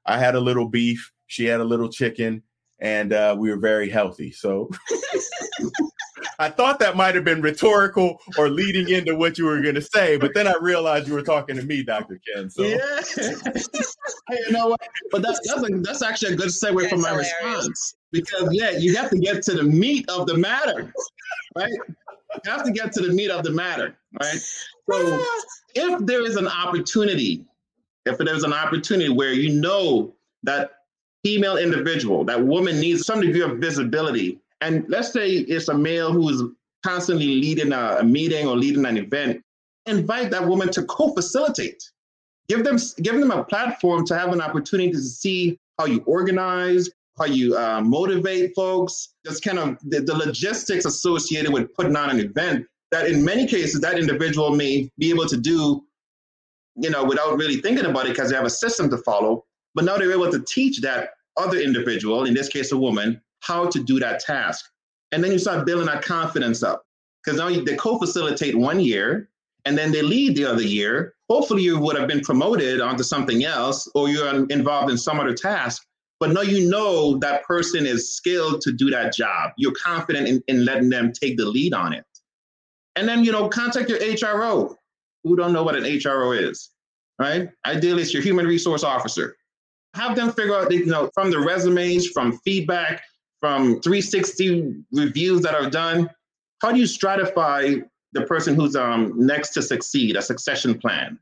I 0.05 0.19
had 0.19 0.35
a 0.35 0.39
little 0.39 0.67
beef. 0.67 1.11
She 1.25 1.45
had 1.45 1.59
a 1.59 1.65
little 1.65 1.89
chicken. 1.89 2.43
And 2.79 3.13
uh, 3.13 3.35
we 3.37 3.49
were 3.49 3.57
very 3.57 3.89
healthy. 3.89 4.31
So 4.31 4.69
I 6.39 6.49
thought 6.49 6.79
that 6.79 6.95
might 6.95 7.15
have 7.15 7.23
been 7.23 7.41
rhetorical 7.41 8.21
or 8.37 8.49
leading 8.49 8.89
into 8.89 9.15
what 9.15 9.37
you 9.39 9.45
were 9.45 9.59
going 9.59 9.75
to 9.75 9.81
say, 9.81 10.17
but 10.17 10.33
then 10.35 10.47
I 10.47 10.53
realized 10.61 11.07
you 11.07 11.13
were 11.15 11.23
talking 11.23 11.55
to 11.55 11.63
me, 11.63 11.81
Dr. 11.83 12.19
Ken. 12.27 12.49
So 12.49 12.63
yeah, 12.63 12.77
hey, 13.17 14.37
you 14.45 14.51
know 14.51 14.67
what? 14.67 14.81
But 15.11 15.23
that's 15.23 15.39
that's, 15.47 15.67
a, 15.67 15.77
that's 15.79 16.03
actually 16.03 16.33
a 16.33 16.35
good 16.35 16.49
segue 16.49 16.81
that's 16.81 16.89
from 16.91 17.01
my 17.01 17.09
hilarious. 17.09 17.33
response 17.43 17.95
because 18.11 18.49
yeah, 18.51 18.71
you 18.71 18.95
have 18.95 19.09
to 19.09 19.17
get 19.17 19.41
to 19.43 19.53
the 19.53 19.63
meat 19.63 20.07
of 20.09 20.27
the 20.27 20.37
matter, 20.37 20.93
right? 21.55 21.71
You 21.71 22.51
have 22.51 22.63
to 22.63 22.71
get 22.71 22.91
to 22.93 23.01
the 23.01 23.13
meat 23.13 23.31
of 23.31 23.43
the 23.43 23.51
matter, 23.51 23.97
right? 24.21 24.39
So 24.89 25.25
if 25.75 26.05
there 26.05 26.23
is 26.23 26.35
an 26.35 26.47
opportunity, 26.47 27.45
if 28.05 28.19
there's 28.19 28.43
an 28.43 28.53
opportunity 28.53 29.09
where 29.09 29.33
you 29.33 29.59
know 29.59 30.13
that 30.43 30.71
female 31.23 31.57
individual, 31.57 32.23
that 32.25 32.45
woman 32.45 32.79
needs 32.79 33.05
some 33.05 33.21
degree 33.21 33.41
of 33.41 33.57
visibility 33.57 34.39
and 34.61 34.85
let's 34.89 35.11
say 35.11 35.29
it's 35.29 35.67
a 35.67 35.77
male 35.77 36.11
who's 36.11 36.43
constantly 36.83 37.27
leading 37.27 37.73
a, 37.73 37.97
a 37.99 38.03
meeting 38.03 38.47
or 38.47 38.55
leading 38.55 38.85
an 38.85 38.97
event, 38.97 39.43
invite 39.85 40.31
that 40.31 40.47
woman 40.47 40.69
to 40.71 40.83
co-facilitate. 40.83 41.83
Give 42.49 42.63
them 42.63 42.77
give 43.01 43.19
them 43.19 43.31
a 43.31 43.43
platform 43.43 44.05
to 44.05 44.17
have 44.17 44.31
an 44.31 44.41
opportunity 44.41 44.91
to 44.91 44.99
see 44.99 45.59
how 45.77 45.85
you 45.85 46.01
organize, 46.05 46.89
how 47.17 47.25
you 47.25 47.57
uh, 47.57 47.81
motivate 47.81 48.55
folks, 48.55 49.09
just 49.25 49.43
kind 49.43 49.59
of 49.59 49.77
the, 49.83 50.01
the 50.01 50.15
logistics 50.15 50.85
associated 50.85 51.51
with 51.51 51.73
putting 51.73 51.95
on 51.95 52.09
an 52.09 52.19
event 52.19 52.65
that 52.91 53.07
in 53.07 53.23
many 53.23 53.45
cases 53.45 53.81
that 53.81 53.99
individual 53.99 54.55
may 54.55 54.89
be 54.97 55.09
able 55.09 55.25
to 55.25 55.35
do, 55.35 55.83
you 56.75 56.89
know, 56.89 57.03
without 57.03 57.37
really 57.37 57.57
thinking 57.57 57.85
about 57.85 58.05
it 58.05 58.09
because 58.09 58.29
they 58.29 58.35
have 58.35 58.45
a 58.45 58.49
system 58.49 58.89
to 58.89 58.97
follow. 58.99 59.43
But 59.75 59.83
now 59.83 59.97
they're 59.97 60.13
able 60.13 60.31
to 60.31 60.41
teach 60.41 60.79
that 60.81 61.09
other 61.35 61.59
individual, 61.59 62.23
in 62.25 62.33
this 62.33 62.47
case 62.47 62.71
a 62.71 62.77
woman, 62.77 63.21
how 63.41 63.67
to 63.69 63.83
do 63.83 63.99
that 63.99 64.19
task. 64.19 64.65
And 65.11 65.23
then 65.23 65.31
you 65.31 65.39
start 65.39 65.65
building 65.65 65.87
that 65.87 66.03
confidence 66.03 66.63
up 66.63 66.83
because 67.23 67.39
now 67.39 67.49
they 67.49 67.75
co 67.75 67.97
facilitate 67.97 68.57
one 68.57 68.79
year 68.79 69.29
and 69.65 69.77
then 69.77 69.91
they 69.91 70.01
lead 70.01 70.35
the 70.35 70.45
other 70.45 70.63
year. 70.63 71.13
Hopefully, 71.29 71.63
you 71.63 71.77
would 71.79 71.97
have 71.97 72.07
been 72.07 72.21
promoted 72.21 72.79
onto 72.79 73.03
something 73.03 73.43
else 73.43 73.89
or 73.95 74.09
you're 74.09 74.45
involved 74.49 74.89
in 74.89 74.97
some 74.97 75.19
other 75.19 75.33
task. 75.33 75.85
But 76.19 76.31
now 76.31 76.41
you 76.41 76.69
know 76.69 77.17
that 77.19 77.43
person 77.43 77.85
is 77.85 78.15
skilled 78.15 78.61
to 78.61 78.71
do 78.71 78.89
that 78.89 79.13
job. 79.13 79.51
You're 79.57 79.73
confident 79.73 80.27
in, 80.27 80.43
in 80.47 80.65
letting 80.65 80.89
them 80.89 81.11
take 81.11 81.37
the 81.37 81.45
lead 81.45 81.73
on 81.73 81.93
it. 81.93 82.05
And 82.95 83.07
then, 83.07 83.23
you 83.23 83.31
know, 83.31 83.47
contact 83.49 83.89
your 83.89 83.99
HRO 83.99 84.75
who 85.23 85.35
don't 85.35 85.53
know 85.53 85.63
what 85.63 85.75
an 85.75 85.83
HRO 85.83 86.35
is, 86.35 86.71
right? 87.19 87.49
Ideally, 87.65 88.01
it's 88.01 88.13
your 88.13 88.23
human 88.23 88.47
resource 88.47 88.83
officer. 88.83 89.35
Have 89.93 90.15
them 90.15 90.31
figure 90.31 90.55
out, 90.55 90.71
you 90.71 90.87
know, 90.87 91.11
from 91.13 91.29
the 91.29 91.39
resumes, 91.39 92.07
from 92.07 92.39
feedback, 92.39 93.03
from 93.39 93.81
360 93.81 94.83
reviews 94.91 95.41
that 95.41 95.53
are 95.53 95.69
done, 95.69 96.09
how 96.61 96.71
do 96.71 96.79
you 96.79 96.85
stratify 96.85 97.83
the 98.13 98.21
person 98.23 98.55
who's 98.55 98.75
um, 98.75 99.13
next 99.15 99.49
to 99.51 99.61
succeed, 99.61 100.15
a 100.15 100.21
succession 100.21 100.77
plan? 100.77 101.19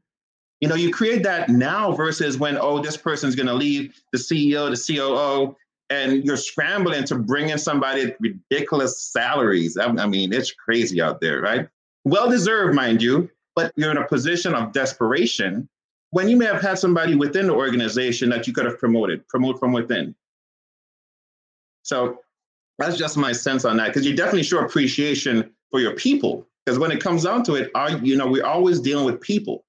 You 0.62 0.69
know, 0.69 0.75
you 0.75 0.91
create 0.91 1.23
that 1.23 1.49
now 1.49 1.91
versus 1.91 2.38
when, 2.38 2.58
oh, 2.58 2.80
this 2.82 2.95
person's 2.95 3.36
going 3.36 3.47
to 3.47 3.54
leave 3.54 4.01
the 4.13 4.17
CEO, 4.17 4.69
the 4.69 4.95
COO, 4.95 5.56
and 5.89 6.23
you're 6.23 6.38
scrambling 6.38 7.04
to 7.06 7.15
bring 7.15 7.49
in 7.49 7.58
somebody 7.58 8.04
at 8.04 8.17
ridiculous 8.19 8.99
salaries. 9.01 9.78
I, 9.78 9.88
I 9.88 10.08
mean, 10.08 10.34
it's 10.34 10.51
crazy 10.51 11.01
out 11.01 11.21
there, 11.21 11.41
right? 11.41 11.67
Well 12.06 12.30
deserved, 12.30 12.75
mind 12.75 13.01
you, 13.01 13.30
but 13.56 13.71
you're 13.75 13.91
in 13.91 13.97
a 13.97 14.08
position 14.08 14.54
of 14.54 14.71
desperation 14.71 15.67
when 16.12 16.30
you 16.30 16.38
may 16.38 16.45
have 16.45 16.62
had 16.62 16.80
somebody 16.80 17.15
within 17.15 17.47
the 17.47 17.54
organization 17.54 18.30
that 18.30 18.47
you 18.47 18.54
could 18.54 18.65
have 18.65 18.80
promoted, 18.80 19.28
promote 19.28 19.60
from 19.60 19.73
within. 19.73 20.15
So 21.86 22.19
that's 22.80 22.98
just 22.98 23.15
my 23.15 23.32
sense 23.32 23.63
on 23.63 23.78
that 23.78 23.88
because 23.88 24.06
you 24.06 24.15
definitely 24.15 24.43
show 24.43 24.60
appreciation 24.60 25.52
for 25.71 25.80
your 25.80 25.93
people. 25.95 26.45
Because 26.65 26.80
when 26.80 26.91
it 26.91 27.00
comes 27.00 27.24
down 27.24 27.43
to 27.43 27.54
it, 27.56 27.71
are 27.76 27.91
you 27.91 28.17
know 28.17 28.28
we're 28.28 28.45
always 28.45 28.80
dealing 28.80 29.06
with 29.06 29.21
people, 29.21 29.63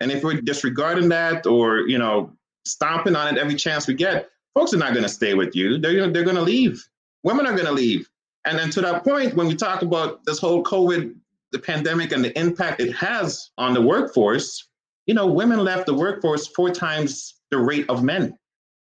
and 0.00 0.10
if 0.10 0.24
we're 0.24 0.40
disregarding 0.40 1.10
that 1.10 1.46
or 1.46 1.80
you 1.80 1.98
know 1.98 2.32
stomping 2.64 3.14
on 3.14 3.36
it 3.36 3.38
every 3.38 3.54
chance 3.54 3.86
we 3.86 3.94
get, 3.94 4.30
folks 4.54 4.72
are 4.72 4.78
not 4.78 4.94
going 4.94 5.02
to 5.02 5.10
stay 5.10 5.34
with 5.34 5.54
you. 5.54 5.78
They're 5.78 6.10
they're 6.10 6.24
going 6.24 6.36
to 6.36 6.42
leave. 6.42 6.82
Women 7.22 7.46
are 7.46 7.52
going 7.52 7.66
to 7.66 7.72
leave. 7.72 8.08
And 8.46 8.58
then 8.58 8.70
to 8.70 8.80
that 8.80 9.04
point, 9.04 9.34
when 9.34 9.46
we 9.46 9.54
talk 9.54 9.82
about 9.82 10.24
this 10.24 10.38
whole 10.38 10.64
COVID, 10.64 11.14
the 11.52 11.58
pandemic, 11.58 12.12
and 12.12 12.24
the 12.24 12.36
impact 12.38 12.80
it 12.80 12.94
has 12.94 13.50
on 13.58 13.74
the 13.74 13.82
workforce, 13.82 14.66
you 15.06 15.12
know, 15.12 15.26
women 15.26 15.58
left 15.58 15.84
the 15.84 15.92
workforce 15.92 16.46
four 16.46 16.70
times 16.70 17.34
the 17.50 17.58
rate 17.58 17.84
of 17.90 18.02
men. 18.02 18.38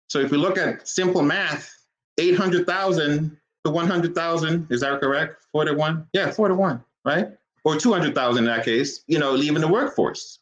So 0.09 0.21
if 0.21 0.31
we 0.31 0.39
look 0.39 0.57
at 0.57 0.87
simple 0.87 1.23
math, 1.23 1.75
800,000 2.19 3.37
to 3.65 3.71
100,000. 3.71 4.67
Is 4.71 4.81
that 4.81 5.01
correct? 5.01 5.45
Four 5.53 5.65
to 5.65 5.75
one? 5.75 6.07
Yeah, 6.13 6.31
four 6.31 6.49
to 6.49 6.55
one, 6.55 6.83
right? 7.05 7.29
Or 7.65 7.77
200,000 7.77 8.39
in 8.39 8.45
that 8.47 8.65
case, 8.65 9.05
you 9.07 9.19
know, 9.19 9.33
leaving 9.33 9.61
the 9.61 9.69
workforce. 9.69 10.41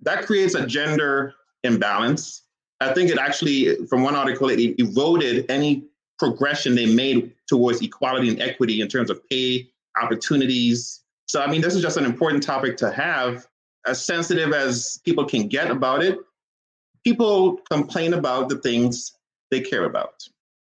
That 0.00 0.26
creates 0.26 0.54
a 0.54 0.66
gender 0.66 1.34
imbalance. 1.64 2.42
I 2.80 2.92
think 2.92 3.10
it 3.10 3.18
actually, 3.18 3.86
from 3.86 4.02
one 4.02 4.14
article, 4.14 4.48
it 4.48 4.60
eroded 4.78 5.50
any 5.50 5.84
progression 6.18 6.74
they 6.74 6.86
made 6.86 7.32
towards 7.48 7.82
equality 7.82 8.28
and 8.28 8.40
equity 8.40 8.80
in 8.80 8.88
terms 8.88 9.10
of 9.10 9.20
pay, 9.28 9.68
opportunities. 10.00 11.02
So, 11.26 11.42
I 11.42 11.48
mean, 11.48 11.60
this 11.60 11.74
is 11.74 11.82
just 11.82 11.96
an 11.96 12.04
important 12.04 12.42
topic 12.42 12.76
to 12.78 12.90
have. 12.90 13.46
As 13.86 14.04
sensitive 14.04 14.52
as 14.52 15.00
people 15.04 15.24
can 15.24 15.48
get 15.48 15.70
about 15.70 16.02
it, 16.02 16.18
people 17.04 17.58
complain 17.70 18.14
about 18.14 18.48
the 18.48 18.58
things 18.58 19.12
they 19.50 19.60
care 19.60 19.84
about. 19.84 20.22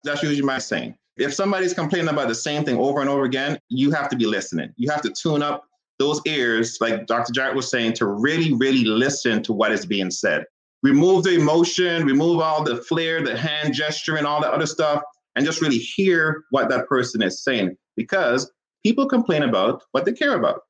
That's 0.05 0.23
usually 0.23 0.43
my 0.43 0.59
saying. 0.59 0.97
If 1.17 1.35
somebody's 1.35 1.75
complaining 1.75 2.09
about 2.09 2.29
the 2.29 2.35
same 2.35 2.65
thing 2.65 2.77
over 2.77 3.01
and 3.01 3.11
over 3.11 3.25
again, 3.25 3.59
you 3.69 3.91
have 3.91 4.09
to 4.11 4.17
be 4.17 4.27
listening. 4.27 4.73
You 4.77 4.91
have 4.91 5.03
to 5.03 5.11
tune 5.11 5.43
up 5.43 5.65
those 5.99 6.21
ears, 6.27 6.79
like 6.81 7.07
Dr. 7.07 7.33
Jarrett 7.33 7.57
was 7.57 7.69
saying, 7.69 7.95
to 7.95 8.07
really, 8.07 8.53
really 8.55 8.85
listen 8.85 9.43
to 9.43 9.53
what 9.53 9.73
is 9.73 9.85
being 9.85 10.11
said. 10.11 10.45
Remove 10.85 11.25
the 11.25 11.35
emotion, 11.35 12.07
remove 12.07 12.41
all 12.41 12.63
the 12.63 12.77
flair, 12.77 13.23
the 13.23 13.37
hand 13.37 13.75
gesture, 13.75 14.17
and 14.17 14.27
all 14.27 14.41
the 14.41 14.49
other 14.49 14.67
stuff, 14.67 15.03
and 15.35 15.45
just 15.45 15.61
really 15.61 15.79
hear 15.79 16.45
what 16.51 16.69
that 16.69 16.87
person 16.87 17.21
is 17.21 17.43
saying 17.43 17.77
because 17.97 18.51
people 18.85 19.09
complain 19.09 19.43
about 19.43 19.83
what 19.91 20.05
they 20.05 20.13
care 20.13 20.37
about. 20.37 20.61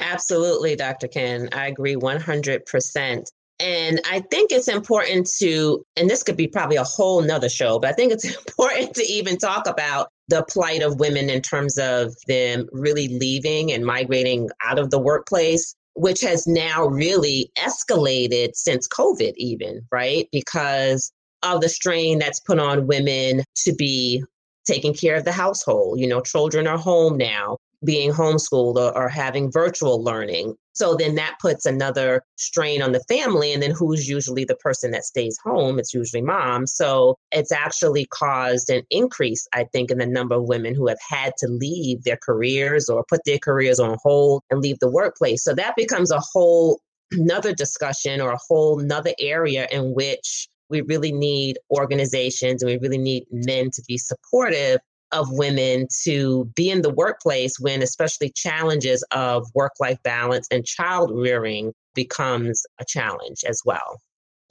Absolutely, 0.00 0.74
Dr. 0.76 1.08
Ken. 1.08 1.48
I 1.52 1.68
agree 1.68 1.94
100%. 1.94 3.26
And 3.60 4.00
I 4.08 4.20
think 4.20 4.52
it's 4.52 4.68
important 4.68 5.28
to, 5.38 5.84
and 5.96 6.08
this 6.08 6.22
could 6.22 6.36
be 6.36 6.46
probably 6.46 6.76
a 6.76 6.84
whole 6.84 7.22
nother 7.22 7.48
show, 7.48 7.78
but 7.78 7.90
I 7.90 7.92
think 7.92 8.12
it's 8.12 8.24
important 8.36 8.94
to 8.94 9.02
even 9.04 9.36
talk 9.36 9.66
about 9.66 10.08
the 10.28 10.44
plight 10.44 10.82
of 10.82 11.00
women 11.00 11.30
in 11.30 11.42
terms 11.42 11.78
of 11.78 12.14
them 12.26 12.68
really 12.72 13.08
leaving 13.08 13.72
and 13.72 13.84
migrating 13.84 14.48
out 14.64 14.78
of 14.78 14.90
the 14.90 14.98
workplace, 14.98 15.74
which 15.94 16.20
has 16.20 16.46
now 16.46 16.86
really 16.86 17.50
escalated 17.58 18.50
since 18.54 18.86
COVID, 18.86 19.32
even, 19.36 19.80
right? 19.90 20.28
Because 20.30 21.12
of 21.42 21.60
the 21.60 21.68
strain 21.68 22.18
that's 22.18 22.40
put 22.40 22.58
on 22.58 22.86
women 22.86 23.42
to 23.64 23.74
be 23.74 24.22
taking 24.66 24.92
care 24.92 25.16
of 25.16 25.24
the 25.24 25.32
household. 25.32 25.98
You 25.98 26.06
know, 26.06 26.20
children 26.20 26.66
are 26.66 26.78
home 26.78 27.16
now. 27.16 27.58
Being 27.84 28.12
homeschooled 28.12 28.76
or, 28.76 28.96
or 28.96 29.08
having 29.08 29.52
virtual 29.52 30.02
learning. 30.02 30.54
So 30.72 30.94
then 30.94 31.16
that 31.16 31.36
puts 31.40 31.66
another 31.66 32.22
strain 32.36 32.82
on 32.82 32.92
the 32.92 33.02
family. 33.08 33.52
And 33.52 33.62
then 33.62 33.72
who's 33.72 34.08
usually 34.08 34.44
the 34.44 34.56
person 34.56 34.92
that 34.92 35.04
stays 35.04 35.36
home? 35.42 35.78
It's 35.78 35.92
usually 35.92 36.22
mom. 36.22 36.66
So 36.66 37.16
it's 37.32 37.50
actually 37.50 38.06
caused 38.06 38.70
an 38.70 38.82
increase, 38.90 39.46
I 39.52 39.64
think, 39.64 39.90
in 39.90 39.98
the 39.98 40.06
number 40.06 40.36
of 40.36 40.44
women 40.44 40.74
who 40.74 40.86
have 40.86 40.98
had 41.08 41.32
to 41.38 41.48
leave 41.48 42.04
their 42.04 42.18
careers 42.22 42.88
or 42.88 43.04
put 43.08 43.20
their 43.24 43.38
careers 43.38 43.80
on 43.80 43.96
hold 44.02 44.42
and 44.50 44.60
leave 44.60 44.78
the 44.78 44.90
workplace. 44.90 45.42
So 45.42 45.54
that 45.54 45.74
becomes 45.76 46.12
a 46.12 46.20
whole 46.20 46.80
another 47.12 47.54
discussion 47.54 48.20
or 48.20 48.32
a 48.32 48.38
whole 48.48 48.80
another 48.80 49.12
area 49.18 49.66
in 49.72 49.94
which 49.94 50.48
we 50.68 50.82
really 50.82 51.12
need 51.12 51.58
organizations 51.70 52.62
and 52.62 52.70
we 52.70 52.78
really 52.78 52.98
need 52.98 53.24
men 53.30 53.70
to 53.70 53.82
be 53.88 53.96
supportive 53.96 54.78
of 55.12 55.30
women 55.30 55.86
to 56.04 56.44
be 56.54 56.70
in 56.70 56.82
the 56.82 56.90
workplace 56.90 57.58
when 57.58 57.82
especially 57.82 58.30
challenges 58.30 59.04
of 59.10 59.46
work 59.54 59.72
life 59.80 60.02
balance 60.02 60.46
and 60.50 60.64
child 60.64 61.10
rearing 61.12 61.72
becomes 61.94 62.64
a 62.80 62.84
challenge 62.84 63.44
as 63.46 63.62
well. 63.64 64.00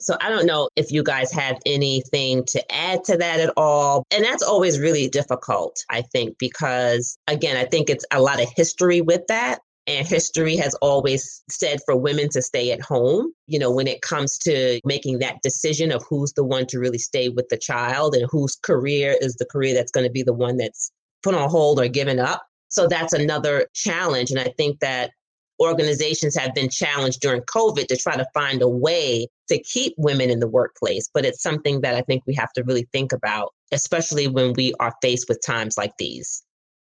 So 0.00 0.16
I 0.20 0.28
don't 0.28 0.46
know 0.46 0.68
if 0.76 0.92
you 0.92 1.02
guys 1.02 1.32
have 1.32 1.58
anything 1.66 2.44
to 2.46 2.72
add 2.72 3.02
to 3.04 3.16
that 3.16 3.40
at 3.40 3.52
all. 3.56 4.04
And 4.12 4.24
that's 4.24 4.44
always 4.44 4.78
really 4.78 5.08
difficult, 5.08 5.84
I 5.90 6.02
think, 6.02 6.38
because 6.38 7.18
again, 7.26 7.56
I 7.56 7.64
think 7.64 7.90
it's 7.90 8.04
a 8.12 8.20
lot 8.20 8.40
of 8.40 8.48
history 8.54 9.00
with 9.00 9.26
that. 9.26 9.60
And 9.88 10.06
history 10.06 10.54
has 10.56 10.74
always 10.82 11.42
said 11.48 11.80
for 11.86 11.96
women 11.96 12.28
to 12.30 12.42
stay 12.42 12.72
at 12.72 12.82
home, 12.82 13.32
you 13.46 13.58
know, 13.58 13.72
when 13.72 13.86
it 13.86 14.02
comes 14.02 14.36
to 14.40 14.80
making 14.84 15.20
that 15.20 15.40
decision 15.42 15.90
of 15.90 16.04
who's 16.06 16.34
the 16.34 16.44
one 16.44 16.66
to 16.66 16.78
really 16.78 16.98
stay 16.98 17.30
with 17.30 17.48
the 17.48 17.56
child 17.56 18.14
and 18.14 18.28
whose 18.30 18.54
career 18.56 19.16
is 19.22 19.36
the 19.36 19.46
career 19.46 19.72
that's 19.72 19.90
going 19.90 20.04
to 20.04 20.12
be 20.12 20.22
the 20.22 20.34
one 20.34 20.58
that's 20.58 20.92
put 21.22 21.34
on 21.34 21.48
hold 21.48 21.80
or 21.80 21.88
given 21.88 22.18
up. 22.18 22.46
So 22.68 22.86
that's 22.86 23.14
another 23.14 23.66
challenge. 23.72 24.30
And 24.30 24.38
I 24.38 24.52
think 24.58 24.80
that 24.80 25.12
organizations 25.58 26.36
have 26.36 26.54
been 26.54 26.68
challenged 26.68 27.20
during 27.20 27.40
COVID 27.42 27.86
to 27.86 27.96
try 27.96 28.14
to 28.14 28.26
find 28.34 28.60
a 28.60 28.68
way 28.68 29.26
to 29.48 29.58
keep 29.62 29.94
women 29.96 30.28
in 30.28 30.38
the 30.38 30.48
workplace. 30.48 31.08
But 31.14 31.24
it's 31.24 31.42
something 31.42 31.80
that 31.80 31.94
I 31.94 32.02
think 32.02 32.24
we 32.26 32.34
have 32.34 32.52
to 32.52 32.62
really 32.62 32.86
think 32.92 33.14
about, 33.14 33.54
especially 33.72 34.28
when 34.28 34.52
we 34.52 34.74
are 34.80 34.94
faced 35.00 35.30
with 35.30 35.40
times 35.44 35.78
like 35.78 35.96
these. 35.98 36.44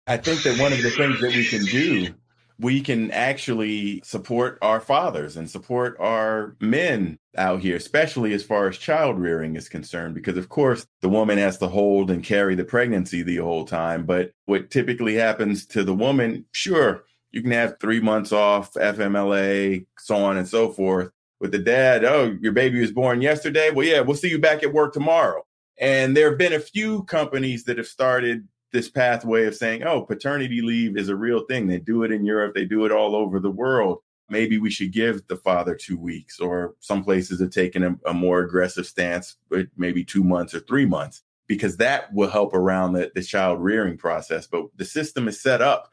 I 0.06 0.16
think 0.16 0.44
that 0.44 0.58
one 0.58 0.72
of 0.72 0.82
the 0.82 0.90
things 0.90 1.20
that 1.20 1.34
we 1.34 1.44
can 1.44 1.62
do 1.66 2.14
we 2.58 2.80
can 2.80 3.10
actually 3.10 4.00
support 4.04 4.58
our 4.62 4.80
fathers 4.80 5.36
and 5.36 5.50
support 5.50 5.96
our 6.00 6.56
men 6.60 7.18
out 7.36 7.60
here, 7.60 7.76
especially 7.76 8.32
as 8.32 8.42
far 8.42 8.68
as 8.68 8.78
child 8.78 9.18
rearing 9.18 9.56
is 9.56 9.68
concerned. 9.68 10.14
Because, 10.14 10.38
of 10.38 10.48
course, 10.48 10.86
the 11.02 11.08
woman 11.08 11.38
has 11.38 11.58
to 11.58 11.68
hold 11.68 12.10
and 12.10 12.24
carry 12.24 12.54
the 12.54 12.64
pregnancy 12.64 13.22
the 13.22 13.36
whole 13.36 13.64
time. 13.64 14.06
But 14.06 14.32
what 14.46 14.70
typically 14.70 15.14
happens 15.14 15.66
to 15.66 15.84
the 15.84 15.94
woman, 15.94 16.46
sure, 16.52 17.04
you 17.30 17.42
can 17.42 17.50
have 17.50 17.78
three 17.78 18.00
months 18.00 18.32
off, 18.32 18.72
FMLA, 18.74 19.86
so 19.98 20.16
on 20.16 20.38
and 20.38 20.48
so 20.48 20.72
forth. 20.72 21.10
With 21.38 21.52
the 21.52 21.58
dad, 21.58 22.02
oh, 22.02 22.34
your 22.40 22.52
baby 22.52 22.80
was 22.80 22.92
born 22.92 23.20
yesterday. 23.20 23.70
Well, 23.70 23.86
yeah, 23.86 24.00
we'll 24.00 24.16
see 24.16 24.30
you 24.30 24.38
back 24.38 24.62
at 24.62 24.72
work 24.72 24.94
tomorrow. 24.94 25.44
And 25.78 26.16
there 26.16 26.30
have 26.30 26.38
been 26.38 26.54
a 26.54 26.60
few 26.60 27.02
companies 27.02 27.64
that 27.64 27.76
have 27.76 27.86
started 27.86 28.48
this 28.76 28.90
pathway 28.90 29.46
of 29.46 29.56
saying, 29.56 29.84
oh, 29.84 30.02
paternity 30.02 30.60
leave 30.60 30.98
is 30.98 31.08
a 31.08 31.16
real 31.16 31.46
thing. 31.46 31.66
They 31.66 31.78
do 31.78 32.02
it 32.02 32.12
in 32.12 32.26
Europe, 32.26 32.54
they 32.54 32.66
do 32.66 32.84
it 32.84 32.92
all 32.92 33.16
over 33.16 33.40
the 33.40 33.50
world. 33.50 34.00
Maybe 34.28 34.58
we 34.58 34.70
should 34.70 34.92
give 34.92 35.26
the 35.28 35.36
father 35.36 35.74
two 35.74 35.96
weeks, 35.96 36.40
or 36.40 36.74
some 36.80 37.02
places 37.02 37.40
have 37.40 37.50
taken 37.50 37.82
a, 37.82 37.96
a 38.10 38.12
more 38.12 38.40
aggressive 38.40 38.86
stance, 38.86 39.36
but 39.48 39.68
maybe 39.78 40.04
two 40.04 40.22
months 40.22 40.52
or 40.52 40.60
three 40.60 40.84
months, 40.84 41.22
because 41.46 41.78
that 41.78 42.12
will 42.12 42.28
help 42.28 42.52
around 42.52 42.92
the, 42.92 43.10
the 43.14 43.22
child 43.22 43.62
rearing 43.62 43.96
process. 43.96 44.46
But 44.46 44.66
the 44.76 44.84
system 44.84 45.26
is 45.26 45.40
set 45.40 45.62
up 45.62 45.90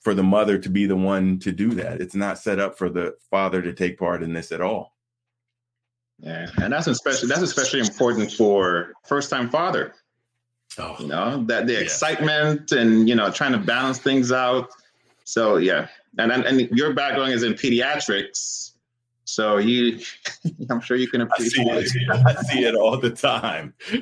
for 0.00 0.14
the 0.14 0.22
mother 0.22 0.56
to 0.56 0.68
be 0.68 0.86
the 0.86 0.96
one 0.96 1.40
to 1.40 1.50
do 1.50 1.70
that. 1.70 2.00
It's 2.00 2.14
not 2.14 2.38
set 2.38 2.60
up 2.60 2.78
for 2.78 2.88
the 2.88 3.16
father 3.28 3.60
to 3.60 3.72
take 3.72 3.98
part 3.98 4.22
in 4.22 4.34
this 4.34 4.52
at 4.52 4.60
all. 4.60 4.94
Yeah, 6.20 6.48
and 6.62 6.72
that's 6.72 6.86
especially 6.86 7.28
that's 7.28 7.42
especially 7.42 7.80
important 7.80 8.30
for 8.30 8.92
first 9.04 9.30
time 9.30 9.50
father 9.50 9.94
Oh, 10.78 10.96
you 10.98 11.08
know 11.08 11.44
that 11.44 11.66
the 11.66 11.74
yeah. 11.74 11.80
excitement 11.80 12.72
and 12.72 13.08
you 13.08 13.14
know 13.14 13.30
trying 13.30 13.52
to 13.52 13.58
balance 13.58 13.98
things 13.98 14.32
out. 14.32 14.70
So 15.24 15.56
yeah, 15.56 15.88
and 16.18 16.30
and, 16.32 16.44
and 16.44 16.60
your 16.70 16.94
background 16.94 17.32
is 17.32 17.42
in 17.42 17.54
pediatrics, 17.54 18.70
so 19.30 19.58
you, 19.58 20.00
I'm 20.70 20.80
sure 20.80 20.96
you 20.96 21.06
can 21.08 21.20
appreciate. 21.20 21.68
I 21.68 21.84
see 21.84 22.00
it, 22.00 22.26
I 22.26 22.42
see 22.42 22.64
it 22.64 22.74
all 22.74 22.98
the 22.98 23.10
time. 23.10 23.74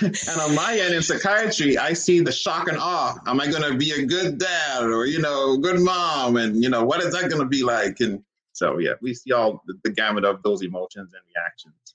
and 0.00 0.40
on 0.40 0.54
my 0.54 0.78
end 0.80 0.94
in 0.94 1.02
psychiatry, 1.02 1.76
I 1.76 1.92
see 1.92 2.20
the 2.20 2.30
shock 2.30 2.68
and 2.68 2.78
awe. 2.78 3.18
Am 3.26 3.40
I 3.40 3.48
going 3.48 3.64
to 3.64 3.76
be 3.76 3.90
a 3.92 4.06
good 4.06 4.38
dad 4.38 4.84
or 4.84 5.06
you 5.06 5.20
know 5.20 5.56
good 5.56 5.80
mom? 5.80 6.36
And 6.36 6.62
you 6.62 6.70
know 6.70 6.84
what 6.84 7.02
is 7.02 7.12
that 7.14 7.28
going 7.28 7.42
to 7.42 7.48
be 7.48 7.64
like? 7.64 7.98
And 8.00 8.22
so 8.52 8.78
yeah, 8.78 8.92
we 9.00 9.12
see 9.12 9.32
all 9.32 9.60
the, 9.66 9.74
the 9.82 9.90
gamut 9.90 10.24
of 10.24 10.42
those 10.44 10.62
emotions 10.62 11.12
and 11.12 11.22
reactions. 11.34 11.85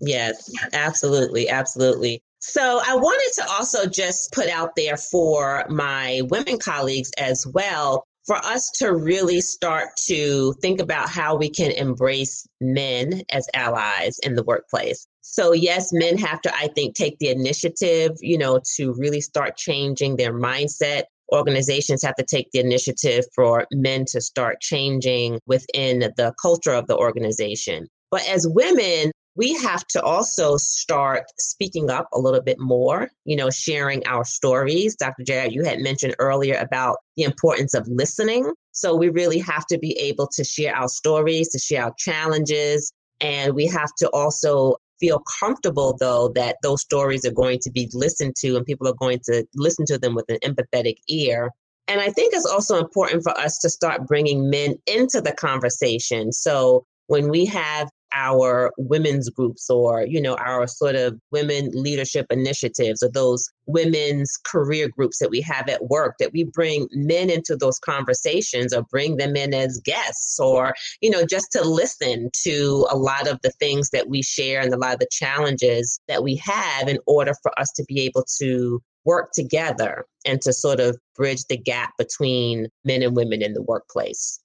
Yes, 0.00 0.50
absolutely. 0.72 1.48
Absolutely. 1.48 2.22
So 2.40 2.80
I 2.86 2.94
wanted 2.94 3.32
to 3.42 3.50
also 3.50 3.86
just 3.86 4.32
put 4.32 4.48
out 4.48 4.76
there 4.76 4.96
for 4.96 5.64
my 5.68 6.22
women 6.30 6.58
colleagues 6.58 7.10
as 7.18 7.46
well 7.46 8.04
for 8.26 8.36
us 8.36 8.70
to 8.76 8.92
really 8.92 9.40
start 9.40 9.90
to 10.06 10.52
think 10.60 10.80
about 10.80 11.08
how 11.08 11.36
we 11.36 11.48
can 11.48 11.70
embrace 11.70 12.46
men 12.60 13.22
as 13.30 13.46
allies 13.54 14.18
in 14.20 14.34
the 14.34 14.42
workplace. 14.42 15.06
So 15.22 15.52
yes, 15.52 15.92
men 15.92 16.18
have 16.18 16.40
to, 16.42 16.54
I 16.54 16.68
think, 16.68 16.94
take 16.94 17.18
the 17.18 17.28
initiative, 17.28 18.12
you 18.20 18.36
know, 18.36 18.60
to 18.76 18.94
really 18.94 19.20
start 19.20 19.56
changing 19.56 20.16
their 20.16 20.32
mindset. 20.32 21.04
Organizations 21.32 22.02
have 22.02 22.16
to 22.16 22.24
take 22.24 22.50
the 22.52 22.60
initiative 22.60 23.24
for 23.34 23.66
men 23.72 24.04
to 24.06 24.20
start 24.20 24.60
changing 24.60 25.40
within 25.46 26.00
the 26.16 26.34
culture 26.40 26.72
of 26.72 26.86
the 26.86 26.96
organization. 26.96 27.88
But 28.10 28.28
as 28.28 28.46
women, 28.48 29.12
we 29.36 29.54
have 29.54 29.86
to 29.88 30.02
also 30.02 30.56
start 30.56 31.24
speaking 31.38 31.90
up 31.90 32.08
a 32.12 32.18
little 32.18 32.40
bit 32.40 32.58
more, 32.58 33.10
you 33.24 33.36
know, 33.36 33.50
sharing 33.50 34.04
our 34.06 34.24
stories. 34.24 34.96
Dr. 34.96 35.24
Jared, 35.24 35.52
you 35.52 35.62
had 35.62 35.80
mentioned 35.80 36.16
earlier 36.18 36.56
about 36.58 36.96
the 37.16 37.24
importance 37.24 37.74
of 37.74 37.86
listening. 37.86 38.50
So 38.72 38.96
we 38.96 39.10
really 39.10 39.38
have 39.38 39.66
to 39.66 39.78
be 39.78 39.92
able 39.98 40.26
to 40.28 40.42
share 40.42 40.74
our 40.74 40.88
stories, 40.88 41.50
to 41.50 41.58
share 41.58 41.84
our 41.84 41.94
challenges. 41.98 42.92
And 43.20 43.54
we 43.54 43.66
have 43.66 43.90
to 43.98 44.10
also 44.10 44.76
feel 44.98 45.22
comfortable, 45.38 45.96
though, 46.00 46.28
that 46.34 46.56
those 46.62 46.80
stories 46.80 47.26
are 47.26 47.32
going 47.32 47.58
to 47.60 47.70
be 47.70 47.90
listened 47.92 48.36
to 48.36 48.56
and 48.56 48.64
people 48.64 48.88
are 48.88 48.94
going 48.94 49.20
to 49.26 49.46
listen 49.54 49.84
to 49.86 49.98
them 49.98 50.14
with 50.14 50.26
an 50.30 50.38
empathetic 50.44 50.96
ear. 51.08 51.50
And 51.88 52.00
I 52.00 52.08
think 52.10 52.32
it's 52.34 52.46
also 52.46 52.78
important 52.78 53.22
for 53.22 53.38
us 53.38 53.58
to 53.58 53.68
start 53.68 54.06
bringing 54.06 54.48
men 54.48 54.76
into 54.86 55.20
the 55.20 55.32
conversation. 55.32 56.32
So 56.32 56.86
when 57.06 57.28
we 57.28 57.44
have 57.46 57.90
our 58.16 58.72
women's 58.78 59.28
groups 59.28 59.68
or 59.68 60.06
you 60.06 60.20
know 60.20 60.34
our 60.36 60.66
sort 60.66 60.94
of 60.94 61.20
women 61.30 61.70
leadership 61.74 62.26
initiatives 62.30 63.02
or 63.02 63.10
those 63.10 63.48
women's 63.66 64.38
career 64.44 64.88
groups 64.88 65.18
that 65.18 65.30
we 65.30 65.40
have 65.40 65.68
at 65.68 65.84
work 65.88 66.14
that 66.18 66.32
we 66.32 66.44
bring 66.44 66.88
men 66.92 67.28
into 67.28 67.54
those 67.54 67.78
conversations 67.78 68.72
or 68.72 68.82
bring 68.84 69.18
them 69.18 69.36
in 69.36 69.52
as 69.52 69.80
guests 69.84 70.40
or 70.40 70.74
you 71.02 71.10
know 71.10 71.24
just 71.26 71.52
to 71.52 71.62
listen 71.62 72.30
to 72.32 72.86
a 72.90 72.96
lot 72.96 73.28
of 73.28 73.38
the 73.42 73.52
things 73.60 73.90
that 73.90 74.08
we 74.08 74.22
share 74.22 74.60
and 74.62 74.72
a 74.72 74.78
lot 74.78 74.94
of 74.94 75.00
the 75.00 75.08
challenges 75.12 76.00
that 76.08 76.22
we 76.22 76.34
have 76.36 76.88
in 76.88 76.98
order 77.06 77.34
for 77.42 77.56
us 77.60 77.70
to 77.72 77.84
be 77.86 78.00
able 78.00 78.24
to 78.38 78.80
work 79.04 79.30
together 79.32 80.04
and 80.24 80.40
to 80.40 80.52
sort 80.52 80.80
of 80.80 80.96
bridge 81.14 81.44
the 81.48 81.56
gap 81.56 81.90
between 81.98 82.66
men 82.84 83.02
and 83.02 83.14
women 83.14 83.42
in 83.42 83.52
the 83.52 83.62
workplace 83.62 84.40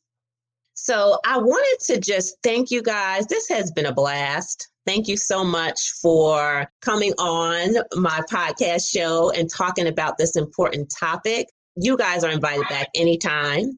so 0.84 1.20
I 1.24 1.38
wanted 1.38 1.78
to 1.94 2.00
just 2.00 2.38
thank 2.42 2.72
you 2.72 2.82
guys. 2.82 3.28
This 3.28 3.48
has 3.50 3.72
been 3.72 3.86
a 3.86 3.94
blast. 3.94 4.68
Thank 4.88 5.08
you 5.08 5.16
so 5.16 5.44
much 5.44 5.92
for 6.02 6.68
coming 6.82 7.14
on 7.20 7.76
my 7.94 8.22
podcast 8.32 8.90
show 8.90 9.30
and 9.30 9.48
talking 9.48 9.86
about 9.86 10.18
this 10.18 10.36
important 10.36 10.92
topic. 11.00 11.46
You 11.76 11.98
guys 11.98 12.24
are 12.24 12.32
invited 12.32 12.68
back 12.68 12.88
anytime. 12.96 13.78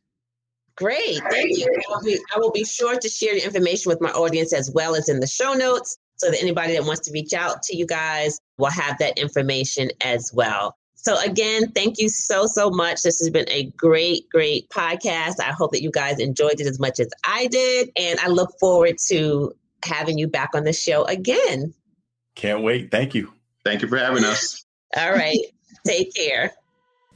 Great, 0.74 1.20
thank 1.30 1.56
you. 1.56 1.66
I 1.66 1.82
will, 1.88 2.02
be, 2.02 2.18
I 2.34 2.38
will 2.38 2.50
be 2.50 2.64
sure 2.64 2.98
to 2.98 3.08
share 3.08 3.34
your 3.34 3.44
information 3.44 3.90
with 3.90 4.00
my 4.00 4.10
audience 4.10 4.52
as 4.52 4.72
well 4.74 4.96
as 4.96 5.08
in 5.08 5.20
the 5.20 5.26
show 5.26 5.54
notes 5.54 5.98
so 6.16 6.28
that 6.30 6.42
anybody 6.42 6.72
that 6.72 6.84
wants 6.84 7.02
to 7.02 7.12
reach 7.12 7.32
out 7.32 7.62
to 7.62 7.76
you 7.76 7.86
guys 7.86 8.40
will 8.58 8.70
have 8.70 8.98
that 8.98 9.18
information 9.18 9.90
as 10.00 10.32
well. 10.32 10.76
So, 10.94 11.18
again, 11.20 11.70
thank 11.70 11.98
you 11.98 12.08
so, 12.08 12.46
so 12.46 12.68
much. 12.68 13.02
This 13.02 13.20
has 13.20 13.30
been 13.30 13.48
a 13.48 13.64
great, 13.76 14.28
great 14.28 14.68
podcast. 14.70 15.38
I 15.38 15.52
hope 15.52 15.70
that 15.72 15.82
you 15.82 15.90
guys 15.90 16.18
enjoyed 16.18 16.60
it 16.60 16.66
as 16.66 16.80
much 16.80 16.98
as 16.98 17.08
I 17.24 17.46
did. 17.46 17.90
And 17.96 18.18
I 18.18 18.28
look 18.28 18.58
forward 18.58 18.96
to 19.08 19.52
having 19.84 20.18
you 20.18 20.26
back 20.26 20.50
on 20.54 20.64
the 20.64 20.72
show 20.72 21.04
again. 21.04 21.72
Can't 22.34 22.62
wait. 22.62 22.90
Thank 22.90 23.14
you. 23.14 23.32
Thank 23.64 23.82
you 23.82 23.88
for 23.88 23.98
having 23.98 24.24
us. 24.24 24.64
All 24.96 25.12
right. 25.12 25.38
Take 25.86 26.14
care. 26.14 26.52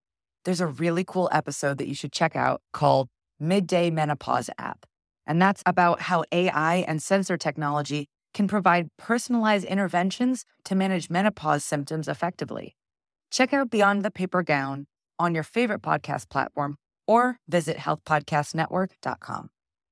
There's 0.45 0.61
a 0.61 0.67
really 0.67 1.05
cool 1.05 1.29
episode 1.33 1.79
that 1.79 1.89
you 1.89 1.95
should 1.95 2.13
check 2.13 2.37
out 2.37 2.63
called 2.73 3.09
Midday 3.41 3.91
Menopause 3.91 4.49
App, 4.59 4.87
and 5.27 5.43
that's 5.43 5.63
about 5.67 6.03
how 6.03 6.25
AI 6.31 6.77
and 6.87 7.03
sensor 7.03 7.37
technology 7.37 8.07
can 8.33 8.47
provide 8.47 8.89
personalized 8.97 9.65
interventions 9.65 10.45
to 10.65 10.75
manage 10.75 11.11
menopause 11.11 11.65
symptoms 11.65 12.09
effectively. 12.09 12.77
Check 13.31 13.53
out 13.53 13.71
Beyond 13.71 14.05
the 14.05 14.11
Paper 14.11 14.43
Gown 14.43 14.87
on 15.19 15.35
your 15.35 15.45
favorite 15.45 15.83
podcast 15.83 16.29
platform 16.29 16.77
or 17.07 17.39
visit 17.49 17.77
healthpodcastnetwork.com. 17.77 19.51